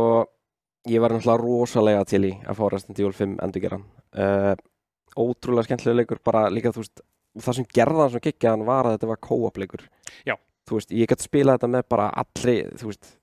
ég 0.90 1.02
var 1.02 1.14
náttúrulega 1.14 1.42
rosalega 1.44 2.06
til 2.10 2.24
í 2.26 2.32
að 2.42 2.58
fá 2.58 2.64
Resident 2.72 2.98
Evil 2.98 3.14
5 3.14 3.36
endurgeran 3.46 3.86
uh, 4.18 4.54
Ótrúlega 5.20 5.68
skemmtilega 5.68 6.00
leikur 6.00 6.20
bara 6.26 6.48
líka, 6.50 6.72
þú 6.74 6.84
veist 6.84 7.02
það 7.38 7.58
sem 7.58 7.68
gerða 7.74 8.04
hann 8.04 8.12
svo 8.14 8.22
geggjaðan 8.24 8.66
var 8.66 8.88
að 8.88 8.96
þetta 8.96 9.10
var 9.10 9.20
co-op 9.26 9.60
leikur. 9.60 9.86
Já. 10.26 10.36
Þú 10.68 10.78
veist, 10.78 10.94
ég 10.94 11.10
gæti 11.10 11.26
spila 11.26 11.56
þetta 11.56 11.70
með 11.70 11.86
bara 11.90 12.08
allri, 12.22 12.56
þú 12.78 12.90
veist 12.90 13.06
eh, 13.06 13.16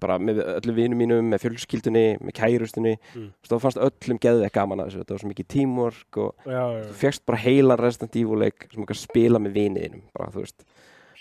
bara 0.00 0.16
með 0.18 0.38
öllu 0.56 0.72
vinum 0.76 0.98
mínum, 1.02 1.26
með 1.32 1.42
fjölskyldunni 1.44 2.04
með 2.24 2.36
kærustunni, 2.38 2.94
Mm. 3.14 3.26
þá 3.44 3.56
fannst 3.60 3.80
öllum 3.82 4.18
geðveg 4.22 4.52
gaman 4.56 4.80
að 4.80 4.88
þessu, 4.90 5.02
þetta 5.04 5.14
var 5.16 5.22
svo 5.24 5.30
mikið 5.32 5.48
teamwork 5.52 6.20
og 6.22 6.34
já, 6.48 6.62
já. 6.76 6.86
þú 6.88 6.94
fegst 7.02 7.26
bara 7.26 7.42
heilan 7.44 7.78
Resident 7.82 8.16
Evil 8.16 8.40
leik 8.44 8.66
sem 8.72 8.82
þú 8.82 8.86
kannst 8.88 9.08
spila 9.10 9.38
með 9.42 9.54
viniðinum 9.58 10.02
bara, 10.16 10.30
þú 10.32 10.46
veist. 10.46 10.64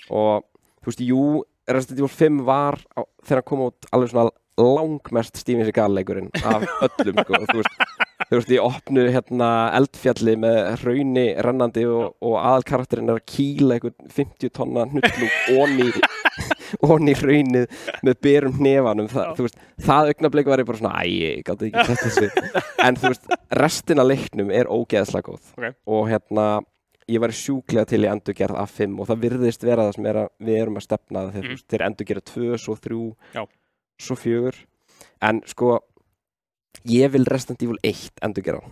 Og 0.10 0.44
þú 0.82 0.92
veist, 0.92 1.04
jú, 1.10 1.22
Resident 1.68 2.00
Evil 2.00 2.14
5 2.16 2.42
var 2.48 2.80
á, 2.96 3.02
þegar 3.26 3.42
hann 3.42 3.50
kom 3.52 3.66
út 3.68 3.90
alveg 3.92 4.14
svona 4.14 4.32
langmest 4.56 5.36
Steven 5.36 5.66
Seagal 5.68 5.92
leikurinn 5.98 6.30
af 6.48 6.64
öllum, 6.88 7.18
sko, 7.26 7.42
þú 7.52 7.58
veist 7.60 7.82
þú 8.26 8.38
veist, 8.40 8.52
ég 8.56 8.64
opnu 8.64 9.04
hérna 9.12 9.50
eldfjalli 9.76 10.38
með 10.40 10.60
hrauni 10.80 11.26
rennandi 11.44 11.84
og, 11.92 12.14
og 12.24 12.38
aðalkarakterinn 12.40 13.12
er 13.12 13.20
að 13.20 13.26
kýla 13.34 13.76
einhvern 13.76 14.14
50 14.16 14.54
tonna 14.56 14.86
hnuttlúk 14.88 15.52
onni 15.60 15.90
onni 16.84 17.14
hraunið 17.16 17.66
með 18.04 18.20
berum 18.22 18.54
hnefanum 18.60 19.08
Þa, 19.12 19.24
Já. 19.26 19.34
þú 19.38 19.46
veist, 19.48 19.58
það 19.86 20.12
augnablik 20.14 20.46
var 20.52 20.60
ég 20.64 20.66
bara 20.70 20.78
svona 20.82 21.02
æ, 21.02 21.06
ég 21.08 21.44
gátt 21.48 21.66
ekki 21.68 21.86
þetta 21.90 22.10
þessu 22.10 22.62
en 22.86 22.96
þú 23.02 23.12
veist, 23.14 23.28
restin 23.62 24.00
af 24.04 24.08
leiknum 24.10 24.52
er 24.52 24.66
ógeðslega 24.72 25.30
góð 25.30 25.52
Ok. 25.58 25.76
og 25.88 26.08
hérna 26.12 26.48
ég 27.08 27.22
var 27.22 27.30
sjúklega 27.38 27.86
til 27.86 28.02
í 28.02 28.10
endurgerð 28.10 28.58
af 28.58 28.72
5 28.80 29.00
og 29.00 29.08
það 29.12 29.20
virðist 29.28 29.64
vera 29.68 29.84
það 29.90 29.96
sem 30.00 30.06
er 30.10 30.16
að, 30.24 30.30
við 30.42 30.62
erum 30.62 30.80
að 30.80 30.86
stefna 30.88 31.26
Mhm. 31.30 31.44
mm. 31.52 31.60
þeir 31.70 31.86
endurgerða 31.90 32.26
2, 32.34 32.58
svo 32.58 32.76
3 32.76 33.16
Já. 33.36 33.46
svo 34.02 34.16
4 34.18 34.66
en 35.22 35.42
sko 35.46 35.80
ég 36.90 37.12
vil 37.14 37.26
Resident 37.30 37.62
Evil 37.64 37.78
1 37.84 38.12
endurgerða 38.26 38.64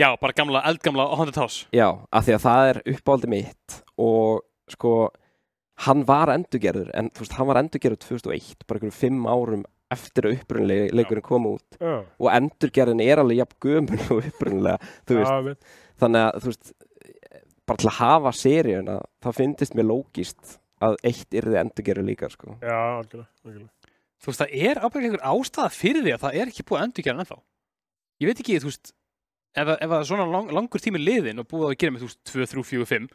já, 0.00 0.08
bara 0.20 0.32
gamla, 0.32 0.62
eldgamla 0.64 1.04
Haunted 1.16 1.36
House 1.36 1.66
já, 1.72 1.90
af 2.10 2.24
því 2.24 2.34
að 2.38 2.44
það 2.46 2.68
er 2.70 2.82
uppáldi 2.94 3.28
mitt 3.28 3.82
og 4.00 4.40
sko 4.72 5.10
hann 5.86 6.04
var 6.08 6.32
endurgerður 6.34 6.90
en 6.96 7.10
þú 7.14 7.24
veist, 7.24 7.36
hann 7.38 7.48
var 7.50 7.60
endurgerður 7.62 8.02
2001 8.04 8.66
bara 8.66 8.80
einhverjum 8.80 8.96
5 8.98 9.30
árum 9.30 9.64
eftir 9.90 10.28
að 10.28 10.36
upprunlega 10.38 10.94
leikurinn 10.94 11.26
kom 11.26 11.48
út. 11.50 11.78
Já, 11.80 11.96
og 12.04 12.30
endurgerðin 12.30 13.02
er 13.04 13.22
alveg 13.22 13.40
jafn 13.40 13.58
gömul 13.64 14.00
og 14.14 14.28
upprunlega 14.30 14.92
þú 15.08 15.18
veist, 15.18 15.58
já, 15.58 15.74
þannig 16.04 16.26
að 16.26 16.38
þú 16.44 16.52
veist 16.52 16.72
bara 17.70 17.82
til 17.82 17.90
að 17.90 17.98
hafa 17.98 18.34
seríuna 18.34 18.96
þá 19.22 19.30
finnst 19.36 19.76
mér 19.78 19.88
lógist 19.90 20.56
að 20.84 20.96
eitt 21.10 21.36
yrði 21.36 21.60
endurgerðu 21.60 22.06
líka 22.06 22.30
sko. 22.32 22.56
já, 22.62 22.76
algjörlega, 22.76 23.28
algjörlega. 23.44 23.92
þú 24.20 24.30
veist, 24.30 24.44
það 24.44 24.54
er 24.70 24.80
ábyggilega 24.80 25.10
einhver 25.10 25.26
ástæða 25.32 25.74
fyrir 25.74 26.06
því 26.06 26.14
að 26.14 26.24
það 26.24 26.40
er 26.40 26.54
ekki 26.54 26.66
búið 26.68 26.80
að 26.80 26.86
endurgera 26.88 27.16
hann 27.16 27.26
ennþá. 27.26 27.42
Ég 28.20 28.30
veit 28.30 28.40
ekki, 28.44 28.60
þú 28.60 28.70
veist 28.70 28.92
ef, 29.56 29.74
ef 29.76 29.94
að 29.96 30.08
svona 30.08 30.26
lang, 30.30 30.50
langur 30.54 30.82
tími 30.82 31.02
liðin 31.02 31.42
og 31.42 31.48
búið 31.50 31.68
að 31.70 31.78
gera 31.82 31.94
með, 31.94 32.04
þú 32.04 32.10
veist, 32.10 32.20
2, 32.30 32.48
3, 32.54 32.66
4, 32.70 32.88
5 32.94 33.08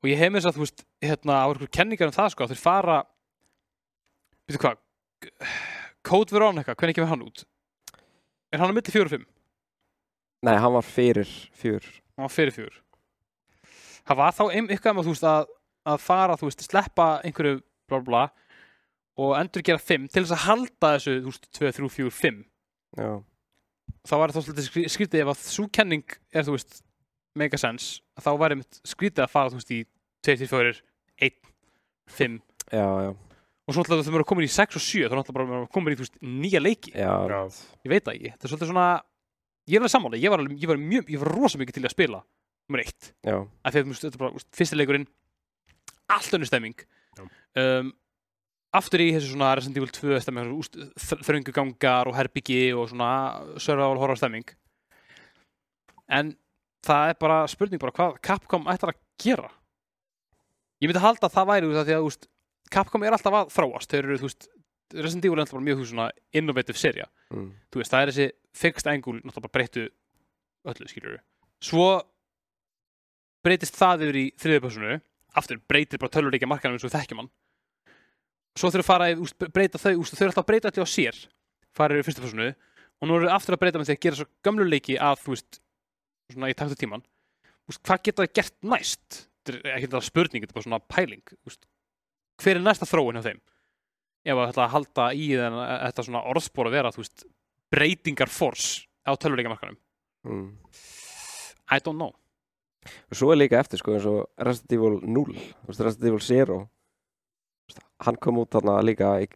og 0.00 0.08
ég 0.08 0.16
hef 0.20 0.30
með 0.32 0.40
þess 0.40 0.50
að, 0.50 0.56
þú 0.58 0.64
veist, 0.64 0.84
hérna 1.04 1.38
á 1.44 1.48
einhver 1.50 1.70
kenningar 1.76 2.08
um 2.10 2.16
það, 2.16 2.30
sko, 2.34 2.46
þeir 2.50 2.60
fara 2.62 2.98
veitu 4.48 4.62
hvað 4.62 4.80
Code 6.10 6.32
Veronica, 6.32 6.74
hvernig 6.74 6.96
kemur 6.96 7.10
hann 7.12 7.26
út? 7.26 7.42
Er 8.50 8.58
hann 8.62 8.72
á 8.72 8.74
milli 8.74 8.92
4 8.94 9.04
og 9.06 9.12
5? 9.18 9.26
nei, 10.40 10.54
hann 10.56 10.72
var 10.72 10.86
fyrir 10.86 11.28
fjör 11.60 11.84
hann 12.16 12.24
var 12.24 12.32
fyrir 12.32 12.54
4 12.56 12.70
það 14.08 14.16
var 14.22 14.32
þá 14.38 14.44
eitthvað 14.56 14.94
með, 14.96 15.08
þú 15.10 15.12
veist, 15.12 15.26
að, 15.28 15.50
að 15.92 15.98
fara, 16.06 16.36
þú 16.40 16.48
veist, 16.48 16.64
sleppa 16.64 17.08
einhverju 17.28 17.58
bla 17.90 17.98
bla 18.00 18.06
bla 18.08 18.22
og 19.20 19.34
endurgera 19.36 19.76
5 19.84 20.06
til 20.14 20.22
þess 20.24 20.32
að 20.38 20.44
halda 20.46 20.92
þessu, 20.96 21.18
þú 21.26 21.34
veist, 21.34 21.50
2, 21.60 21.72
3, 21.76 21.90
4, 21.98 22.14
5 22.22 22.40
já, 23.04 23.10
þá 24.08 24.14
var 24.22 24.32
það 24.32 24.46
svolítið 24.46 24.68
skrí- 24.70 24.88
skrítið 24.96 25.22
ef 25.26 25.32
að 25.34 25.42
svo 25.44 25.66
kenning 25.76 26.16
er, 26.32 26.46
þú 26.48 26.56
veist, 26.56 26.80
mega 27.38 27.58
sense 27.60 28.00
þá 28.20 28.30
var 28.40 28.54
einmitt 28.54 28.80
skrítið 28.88 29.24
að 29.26 29.32
fara, 29.32 29.52
þú 29.52 29.60
veist, 29.60 29.74
í 29.74 29.80
2, 30.26 30.36
3, 30.36 30.48
4, 30.50 30.72
1, 31.28 31.36
5 32.16 32.38
já, 32.74 32.86
já, 33.06 33.10
og 33.14 33.76
svo 33.76 33.84
ætlaðu 33.84 34.06
þau 34.08 34.18
að 34.18 34.26
koma 34.32 34.42
í 34.44 34.50
6 34.50 34.80
og 34.80 34.84
7 34.86 35.06
þá 35.06 35.14
er 35.14 35.20
náttúrulega 35.20 35.52
bara 35.52 35.62
að 35.62 35.70
koma 35.76 35.92
í, 35.92 35.98
þú 35.98 36.06
veist, 36.06 36.18
nýja 36.26 36.60
leiki. 36.62 36.92
Já, 36.96 37.12
Já. 37.30 37.40
ég 37.86 37.92
veit 37.94 38.04
það 38.04 38.16
ekki, 38.16 38.32
þetta 38.34 38.48
er 38.48 38.52
svolítið 38.54 38.72
svona 38.72 38.88
ég 39.70 39.76
er 39.76 39.82
alveg 39.84 39.94
sammála, 39.94 40.20
ég 40.20 40.32
var, 40.34 40.42
alveg, 40.42 40.58
ég 40.60 40.70
var 40.72 40.82
mjög, 40.82 41.14
ég 41.14 41.22
var 41.22 41.32
rosa 41.36 41.60
mikið 41.60 41.76
til 41.78 41.84
í 41.84 41.88
að 41.88 41.94
spila 41.94 42.22
nummer 42.70 42.82
1 42.84 43.10
já, 43.26 43.36
af 43.38 43.74
því 43.74 43.80
að 43.82 43.94
þetta 44.00 44.14
er 44.16 44.22
bara 44.24 44.38
úst, 44.38 44.48
fyrsti 44.54 44.78
leikurinn 44.78 45.06
allt 46.10 46.34
önnur 46.34 46.50
stemming. 46.50 46.74
Já. 47.18 47.24
um, 47.62 47.92
aftur 48.74 49.02
í 49.02 49.08
þessu 49.14 49.32
svona 49.32 49.52
Resident 49.58 49.78
Evil 49.78 49.92
2 49.94 50.20
stemming 50.22 50.50
þröngu 51.26 51.54
gangar 51.54 52.10
og 52.10 52.14
herbyggi 52.18 52.70
og 52.74 52.90
svona 52.90 53.10
survival 53.58 53.98
horror 53.98 54.18
stemming. 54.18 54.46
En 56.10 56.34
það 56.86 57.12
er 57.12 57.18
bara 57.20 57.40
spurning 57.50 57.82
bara 57.82 57.96
hvað 57.96 58.20
Capcom 58.24 58.68
ætlar 58.70 58.94
að 58.94 59.00
gera. 59.20 59.50
Ég 60.80 60.88
myndi 60.88 61.02
halda 61.02 61.28
að 61.28 61.36
það 61.36 61.50
væri 61.50 61.68
úst, 61.68 61.80
að 61.80 61.90
því 61.90 61.96
að 61.96 62.08
úst, 62.08 62.30
Capcom 62.70 63.04
er 63.04 63.16
alltaf 63.16 63.36
að 63.36 63.52
þróast. 63.52 63.90
Þeir 63.90 64.06
eru, 64.06 64.18
þú 64.20 64.28
veist, 64.30 64.48
Resident 64.94 65.26
Evil 65.26 65.38
er 65.38 65.44
alltaf 65.44 65.58
bara 65.58 65.66
mjög 65.66 65.82
svona 65.86 66.06
innovative 66.36 66.78
serja 66.78 67.06
mm, 67.30 67.50
þú 67.70 67.82
veist, 67.82 67.92
það 67.92 68.02
er 68.02 68.12
þessi 68.12 68.28
fixed 68.60 68.90
angle 68.90 69.20
náttúrulega 69.20 69.44
bara 69.44 69.54
breyttu 69.54 69.84
öllu, 70.70 70.88
skilur 70.90 71.14
við 71.14 71.22
svo 71.60 71.86
breytist 73.44 73.78
það 73.78 74.06
yfir 74.06 74.18
í 74.20 74.24
þriðju 74.40 74.64
personu 74.64 74.96
aftur 75.40 75.60
breytir 75.70 76.00
bara 76.02 76.12
tölvuleikja 76.16 76.48
markanum 76.50 76.76
eins 76.76 76.84
og 76.84 76.90
við 76.90 76.96
þekkjum 76.98 77.22
hann. 77.22 77.30
Svo 78.58 78.70
þurfa 78.72 78.82
að 78.82 78.88
fara 78.88 79.06
að 79.12 79.20
úst, 79.22 79.36
breyta 79.54 79.78
þau, 79.78 79.92
úst, 80.02 80.16
þau 80.16 80.24
eru 80.24 80.32
alltaf 80.32 80.42
að 80.42 80.48
breyta 80.48 80.70
allir 80.72 80.88
á 80.90 80.90
sér. 80.90 81.18
Fara 81.76 82.00
yfir 82.00 82.18
personu 82.18 82.48
og 82.50 83.08
nú 83.08 83.16
eru 83.16 83.28
þau 83.28 83.36
aftur 83.36 83.56
að 83.56 83.62
breyta 83.62 83.80
með 83.80 83.90
því 83.90 83.94
að 83.94 84.02
gera 84.04 84.18
svo 84.18 84.26
gamlu 84.48 84.66
leiki 84.66 84.96
að 84.98 85.22
þú 85.22 85.36
veist, 85.36 85.60
svona 86.34 86.50
í 86.52 86.56
taktu 86.58 86.78
tíman 86.78 87.04
úst, 87.70 87.82
hvað 87.86 88.04
geta 88.06 88.24
það 88.24 88.32
gert 88.40 88.56
næst? 88.66 89.26
Ekki 89.50 89.86
þetta 89.86 90.02
spurning, 90.04 90.44
þetta 90.44 90.52
er 90.52 90.58
bara 90.58 90.66
svona 90.66 90.80
pæling 90.90 91.34
úst, 91.48 91.66
hver 92.42 92.60
er 92.60 92.64
næsta 92.64 92.88
þróun 92.88 93.18
hjá 93.18 93.26
þeim? 93.30 93.42
Ef 94.20 94.36
að 94.36 94.50
þetta 94.50 94.70
halda 94.74 95.06
í 95.16 95.28
þennan, 95.32 95.68
þetta 95.86 96.06
svona 96.06 96.24
orðspor 96.32 96.68
að 96.68 96.76
vera 96.76 96.92
veist, 96.96 97.24
breytingar 97.72 98.32
force 98.32 98.84
á 99.06 99.16
tölvuleikamarkanum 99.16 99.78
mm. 100.28 100.48
I 101.70 101.78
don't 101.78 101.96
know. 101.96 102.12
Og 103.08 103.16
svo 103.16 103.30
er 103.32 103.38
líka 103.38 103.60
eftir 103.60 103.80
sko 103.80 103.94
eins 103.94 104.06
og 104.08 104.26
Resident 104.40 104.76
Evil 104.76 105.00
0 105.06 105.24
þú 105.30 105.70
veist, 105.70 105.82
Resident 105.86 106.10
Evil 106.10 106.20
0 106.20 106.44
Þú 106.50 106.58
veist, 107.70 107.82
hann 108.06 108.18
kom 108.18 108.40
út 108.42 108.50
þarna 108.50 108.80
líka 108.82 109.14
í 109.22 109.28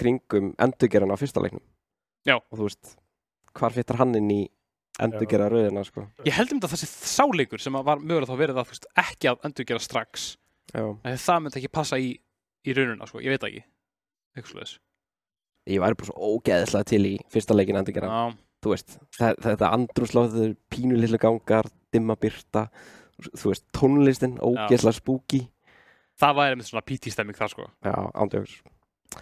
kringum 0.00 0.52
endurgerðan 0.60 1.14
á 1.16 1.20
fyrsta 1.20 1.42
leiknum. 1.42 1.64
Já. 2.28 2.36
og 2.36 2.52
þú 2.58 2.66
veist, 2.66 2.96
hvar 3.56 3.72
fittar 3.72 4.00
hann 4.02 4.12
inn 4.18 4.30
í 4.32 4.40
endurgerða 5.00 5.48
rauðina 5.52 5.84
sko. 5.86 6.04
Ég 6.26 6.34
held 6.36 6.52
um 6.54 6.60
þetta 6.60 6.74
þessi 6.74 6.88
sáleikur 7.14 7.62
sem 7.62 7.76
að 7.78 7.86
var 7.88 8.02
mögulega 8.02 8.28
þá 8.32 8.40
verið 8.40 8.60
að 8.60 8.68
þú 8.68 8.74
veist, 8.74 8.88
ekki 9.04 9.30
að 9.30 9.46
endurgera 9.48 9.82
strax 9.84 10.26
Já. 10.74 10.84
en 10.84 11.18
það 11.24 11.42
myndi 11.44 11.60
ekki 11.60 11.72
passa 11.78 11.98
í, 12.00 12.10
í 12.66 12.74
raununa 12.76 13.08
sko, 13.08 13.22
ég 13.24 13.32
veit 13.34 13.40
það 13.42 13.52
ekki. 13.54 13.64
Eitthvað 14.36 14.52
svoleiðis. 14.54 14.74
ég 15.70 15.82
væri 15.82 15.98
bara 16.00 16.08
svo 16.10 16.30
ógeðislega 16.34 16.88
til 16.90 17.02
í 17.06 17.14
fyrsta 17.30 17.56
leikin 17.56 17.78
endurgerðan 17.80 18.10
Já, 18.14 18.38
þú 18.64 18.74
veist, 18.74 18.98
það, 19.18 19.40
þetta 19.46 19.70
andrumslóð 19.76 20.36
pínu 20.72 20.98
lillu 21.00 21.20
gangar, 21.20 21.68
dimma 21.94 22.16
byrta 22.20 22.66
þú 23.30 23.52
veist, 23.52 23.66
tónlistin 23.76 24.38
ógeðslega 24.40 24.96
spooky. 24.96 25.42
Það 26.20 26.36
væri 26.40 26.58
með 26.60 26.68
svona 26.70 26.84
PT 26.84 27.12
stemming 27.14 27.36
þar 27.38 27.52
sko. 27.52 27.66
Já, 27.84 27.94
ándjóks 28.14 28.58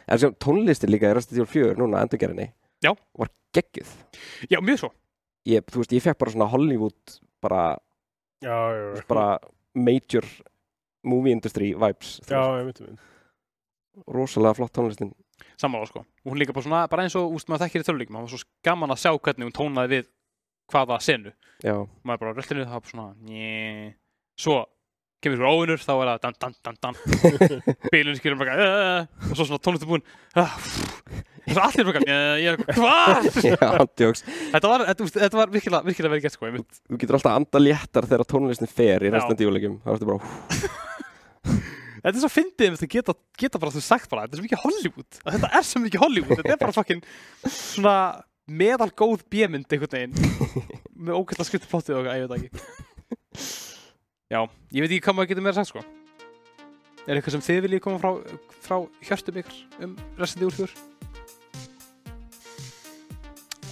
En 0.05 0.19
sem 0.21 0.35
tónlistin 0.37 0.91
líka 0.93 1.09
í 1.09 1.17
Evil 1.17 1.47
4 1.49 1.77
núna 1.81 2.03
endurgerðinni 2.05 2.51
Já. 2.85 2.93
var 3.17 3.31
geggjuð. 3.57 3.89
Já, 4.51 4.59
mjög 4.61 4.83
svo 4.83 4.91
ég, 5.49 5.65
þú 5.73 5.83
veist, 5.83 5.95
ég 5.97 6.05
fekk 6.05 6.19
bara 6.21 6.35
svona 6.35 6.51
Hollywood 6.53 7.19
bara, 7.45 7.63
Já, 8.45 8.57
já, 8.75 8.83
já. 8.99 9.05
bara 9.11 9.27
major 9.75 10.27
movie 11.07 11.33
industry 11.35 11.73
vibes 11.79 12.19
Já, 12.29 12.43
ég 12.61 12.69
veit 12.73 12.83
um 12.87 12.97
rosalega 14.15 14.55
flott 14.55 14.71
tónlistin. 14.77 15.09
Sammála 15.59 15.87
sko. 15.91 16.05
Og 16.23 16.31
hún 16.31 16.39
líka 16.39 16.53
bara 16.55 16.63
svona, 16.63 16.85
bara 16.91 17.03
eins 17.03 17.17
og 17.19 17.33
úst, 17.35 17.49
maður 17.51 17.65
þekkir 17.67 17.83
í 17.83 17.87
töluleikum 17.89 18.15
maður 18.15 18.29
var 18.29 18.33
svo 18.37 18.47
gaman 18.69 18.93
að 18.95 19.01
sjá 19.03 19.11
hvernig 19.19 19.49
hún 19.49 19.55
tónaði 19.57 19.91
við 19.97 20.05
hvaða 20.71 20.99
senu. 21.03 21.33
Já, 21.67 21.75
maður 22.07 22.21
bara 22.23 22.35
röllinu, 22.37 22.67
það 22.69 22.77
var 22.77 22.85
bara 22.85 22.93
svona 22.93 23.09
njee. 23.27 23.89
svo 24.39 24.55
kemur 25.19 25.35
ykkur 25.41 25.51
óvinnur 25.51 25.83
þá 25.83 25.91
er 25.97 26.11
það 26.13 26.21
dan 26.29 26.39
dan 26.39 26.55
dan 26.63 26.79
dan. 26.85 27.01
Bílun 27.93 28.19
skilur 28.21 28.39
bara 28.39 28.55
og 29.09 29.35
svo 29.35 29.49
svona 29.49 29.63
tónlistu 29.67 29.91
búin 29.91 30.05
uh, 31.49 31.55
svo 31.55 31.65
allir 31.65 31.89
bara 31.89 32.03
uh, 32.05 32.35
ég 32.39 32.53
er 32.53 32.77
hvað? 32.79 33.31
Já, 33.49 33.59
ándjóks 33.83 34.25
þetta 34.29 34.73
var, 34.73 34.87
þetta, 34.93 35.09
þetta 35.17 35.41
var 35.41 35.55
virkilega, 35.57 35.83
virkilega 35.89 36.15
verið 36.15 36.29
gett 36.29 36.37
sko 36.37 36.51
ég 36.51 36.57
mynd, 36.59 36.81
þú 36.85 37.01
getur 37.03 37.19
alltaf 37.19 37.33
að 37.33 37.41
anda 37.43 37.65
léttar 37.65 38.09
þegar 38.13 38.29
tónlistin 38.35 38.71
fer 38.71 39.07
í 39.07 39.11
Já. 39.11 39.17
Resident 39.17 39.45
Evil 39.47 39.57
leikum 39.59 39.77
þá 39.83 39.93
ertu 39.97 40.11
bara, 40.13 40.33
þetta 42.05 42.15
er 42.15 42.23
svo 42.23 42.33
fyndið 42.33 42.79
að 42.79 42.89
geta, 42.95 43.15
geta 43.41 43.61
bara 43.63 43.75
þú 43.75 43.83
sagt 43.85 44.09
bara, 44.13 44.25
þetta 44.27 44.37
er 44.37 44.41
svo 44.41 44.47
mikið 44.47 44.65
Hollywood. 44.65 45.21
Þetta 45.25 45.51
er 45.59 45.67
svo 45.67 45.83
mikið 45.85 46.05
Hollywood, 46.05 46.41
þetta 46.41 46.55
er 46.55 46.63
bara 46.63 46.77
fucking 46.77 47.07
svona 47.53 47.97
meðal 48.49 48.91
góð 48.97 49.25
bjömynd 49.31 49.69
einhvern 49.69 49.95
veginn. 49.95 50.15
Með 51.05 51.21
ókvæmlega 51.21 51.47
skriftu 51.47 51.71
plottið 51.71 51.99
og 51.99 52.09
eitthvað, 52.09 52.19
ég 52.19 52.25
veit 52.25 52.33
það 52.33 52.39
ekki. 52.43 53.49
Já, 54.29 54.41
ég 54.77 54.85
veit 54.85 54.93
ekki 54.93 55.05
hvað 55.07 55.19
maður 55.19 55.31
getur 55.33 55.47
meira 55.47 55.59
sagt 55.59 55.73
sko. 55.73 55.85
Er 57.09 57.17
eitthvað 57.17 57.39
sem 57.39 57.45
þið 57.47 57.61
viljið 57.65 57.85
koma 57.85 58.01
frá, 58.03 58.39
frá 58.65 58.77
hjörtum 59.09 59.39
ykkur 59.41 59.85
um 59.87 59.95
Resident 60.21 60.49
Evil 60.49 60.73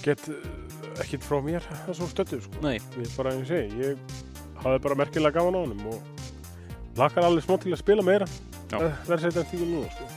4 0.07 0.13
Get 0.13 0.27
uh, 0.31 1.01
ekkit 1.03 1.25
frá 1.27 1.37
mér 1.43 1.65
það 1.85 1.97
svo 1.99 2.07
stöttu, 2.11 2.39
sko. 2.41 2.61
nei, 2.63 2.77
Ég 2.97 3.11
bara, 3.17 3.33
eins 3.35 3.51
og 3.51 3.57
ég 3.57 3.69
segi, 3.69 3.81
ég 3.83 4.61
hafði 4.63 4.79
bara 4.87 4.97
merkilega 5.03 5.35
gaman 5.39 5.57
á 5.57 5.59
honum 5.65 5.87
og 5.91 6.97
lakar 6.97 7.27
alveg 7.27 7.43
smá 7.45 7.57
til 7.61 7.73
að 7.75 7.81
spila 7.83 8.05
meira. 8.05 8.25
Já. 8.71 8.79
Verður 9.07 9.21
setja 9.27 9.43
en 9.43 9.49
tíkul 9.51 9.67
núna, 9.69 9.91
sko. 9.93 10.07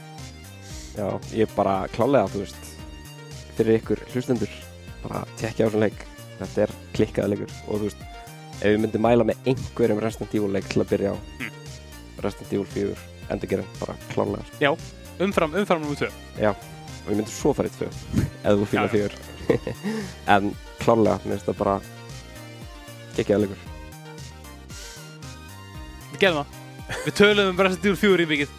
já, 0.97 1.07
ég 1.37 1.45
er 1.47 1.53
bara 1.57 1.75
klálega, 1.95 2.31
þú 2.33 2.41
veist 2.45 2.71
fyrir 3.59 3.77
ykkur 3.81 4.01
hlustendur 4.15 4.55
bara 5.05 5.21
tekja 5.41 5.67
á 5.67 5.69
þessum 5.69 5.83
leik 5.85 6.01
þetta 6.41 6.63
er 6.65 6.73
klikkaða 6.97 7.29
leikur 7.35 7.53
og 7.69 7.75
þú 7.83 7.85
veist 7.91 8.03
ef 8.61 8.65
við 8.73 8.79
myndum 8.83 9.05
mæla 9.05 9.27
með 9.29 9.51
einhverjum 9.53 10.01
Resident 10.03 10.35
Evil 10.39 10.51
leik 10.57 10.67
til 10.73 10.81
að 10.83 10.91
byrja 10.95 11.13
á 11.13 11.17
Mm. 11.41 11.53
Resident 12.25 12.53
Evil 12.53 12.67
4 12.73 12.97
endurgerðin, 13.33 13.69
bara 13.81 13.95
klálega 14.11 14.45
sko. 14.49 14.73
umfram, 15.25 15.55
umfram 15.61 15.81
nummer 15.85 15.97
2 16.01 16.09
og 16.11 17.13
ég 17.13 17.17
myndi 17.17 17.33
svo 17.33 17.53
fara 17.57 17.69
í 17.69 17.73
tvö 17.77 17.89
eða 18.45 18.57
þú 18.61 18.67
Já, 18.73 18.81
já. 18.81 18.89
fjör 18.97 19.15
en 20.35 20.53
klálega, 20.81 21.19
mér 21.25 21.37
finnst 21.37 21.51
það 21.51 21.61
bara 21.61 21.77
geggjaða 23.17 23.45
leikur. 23.45 23.67
Við 26.11 26.23
gerðum 26.25 26.41
það. 26.41 26.57
Við 27.05 27.15
töluðum 27.21 27.53
um 27.53 27.61
Resident 27.65 27.87
Evil 27.87 28.01
4 28.01 28.25
í 28.25 28.31
mikið. 28.31 28.55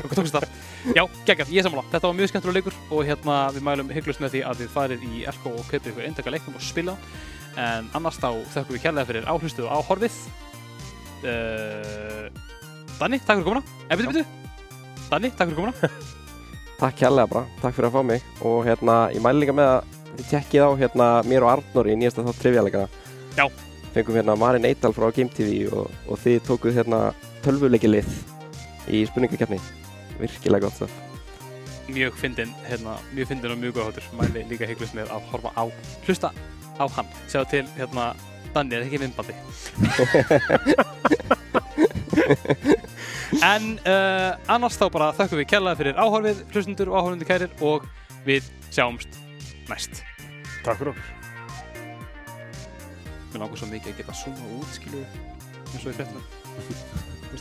Og 0.00 0.14
tókst 0.16 0.34
það. 0.34 0.48
Já, 0.94 1.02
geggjað, 1.26 1.52
ég 1.54 1.66
sammála, 1.66 1.86
þetta 1.92 2.08
var 2.08 2.16
mjög 2.18 2.30
skemmtilega 2.30 2.58
leikur 2.60 2.76
og 2.94 3.06
hérna 3.06 3.36
við 3.54 3.64
mælum 3.66 3.92
hygglust 3.94 4.22
með 4.22 4.34
því 4.34 4.42
að 4.46 4.60
þið 4.62 4.72
farið 4.74 5.06
í 5.06 5.22
Elko 5.30 5.52
og 5.54 5.70
kaupið 5.70 5.92
ykkur 5.92 6.06
eindaka 6.06 6.34
leiknum 6.34 6.58
og 6.58 6.66
spila. 6.66 6.96
En 7.56 7.88
annars 7.96 8.18
þá 8.20 8.28
þökkum 8.52 8.76
við 8.76 8.84
kærlega 8.84 9.08
fyrir 9.10 9.30
áhlustuð 9.30 9.68
og 9.70 9.80
áhorfið. 9.80 10.18
Uh, 11.26 12.26
Danni, 13.00 13.18
takk 13.22 13.40
fyrir 13.40 13.48
komuna. 13.48 13.64
Eða 13.88 13.98
byrju, 14.02 14.12
byrju 14.12 15.08
Danni, 15.10 15.32
takk 15.32 15.50
fyrir 15.50 15.60
komuna. 15.62 15.92
Takk 16.76 16.98
kærlega 17.00 17.30
bara, 17.30 17.46
takk 17.62 17.72
fyrir 17.72 17.86
að 17.88 17.94
fá 17.94 18.02
mig. 18.04 18.24
Og 18.44 18.58
hérna, 18.66 18.96
ég 19.08 19.22
mæli 19.24 19.46
líka 19.46 19.54
með 19.56 19.70
að 19.78 19.95
tekkið 20.30 20.66
á 20.66 20.70
hérna 20.80 21.08
mér 21.28 21.46
og 21.46 21.52
Arnór 21.56 21.90
í 21.92 21.96
nýjasta 21.98 22.24
þátt 22.26 22.42
trivjaleikana 22.42 22.88
Já. 23.36 23.46
Fengum 23.94 24.16
hérna 24.18 24.36
Marin 24.40 24.68
Eital 24.68 24.94
frá 24.96 25.10
Game 25.14 25.32
TV 25.32 25.66
og, 25.72 25.90
og 26.08 26.20
þið 26.22 26.38
tókuð 26.48 26.78
hérna 26.80 27.00
tölvuleikilið 27.44 28.08
í 28.92 29.04
spurningakefni 29.10 29.60
Virkilega 30.20 30.68
gott 30.68 30.80
það 30.84 31.02
mjög 31.86 32.16
fyndin, 32.18 32.50
hérna, 32.66 32.96
mjög 33.14 33.28
fyndin 33.30 33.52
og 33.54 33.58
mjög 33.58 33.76
góð 33.76 33.84
hátur 33.90 34.06
mæli 34.18 34.42
líka 34.50 34.66
hygglust 34.66 34.94
með 34.96 35.06
að 35.14 35.28
horfa 35.30 35.50
á 35.54 35.64
hlusta 36.06 36.32
á 36.82 36.84
hann, 36.96 37.08
sjá 37.30 37.44
til 37.48 37.66
hérna 37.76 38.14
Danni 38.54 38.74
er 38.76 38.86
ekki 38.86 38.98
myndbandi 39.02 39.34
en 43.52 43.64
uh, 43.84 44.32
annars 44.50 44.78
þá 44.80 44.86
bara 44.92 45.12
þökkum 45.16 45.40
við 45.42 45.50
kærlega 45.52 45.78
fyrir 45.78 46.00
áhorfið, 46.00 46.42
hlustundur 46.54 46.88
og 46.90 46.98
áhorfundur 47.00 47.28
kærir 47.28 47.50
og 47.60 47.86
við 48.26 48.42
sjáumst 48.72 49.25
næst. 49.72 50.02
Takk 50.64 50.78
fyrir 50.80 50.92
okkur. 50.94 51.06
Mér 53.32 53.42
langar 53.42 53.58
svo 53.60 53.68
mikið 53.72 53.92
að 53.92 53.98
geta 54.00 54.14
suma 54.16 54.54
út 54.60 54.70
skiljuðu 54.78 55.06
eins 55.72 55.84
og 55.84 55.90
í 55.90 55.96
frettum 55.98 56.24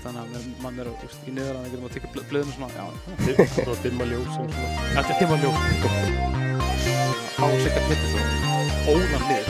þannig 0.05 0.35
að 0.37 0.47
mann 0.61 0.79
er 0.81 0.87
í 0.89 1.31
niður 1.33 1.55
að 1.55 1.61
það 1.61 1.71
getum 1.71 1.85
að 1.87 1.93
tikka 1.95 2.09
blöðinu 2.29 2.53
svona 2.55 2.69
Það 2.75 3.71
er 3.73 3.79
dimma 3.85 4.05
ljós 4.11 4.33
Það 4.93 5.09
er 5.09 5.17
dimma 5.21 5.37
ljós. 5.41 5.59
Ásikar 7.45 7.83
hittir 7.89 8.09
svona 8.11 8.31
Ólan 8.85 9.23
lið. 9.29 9.45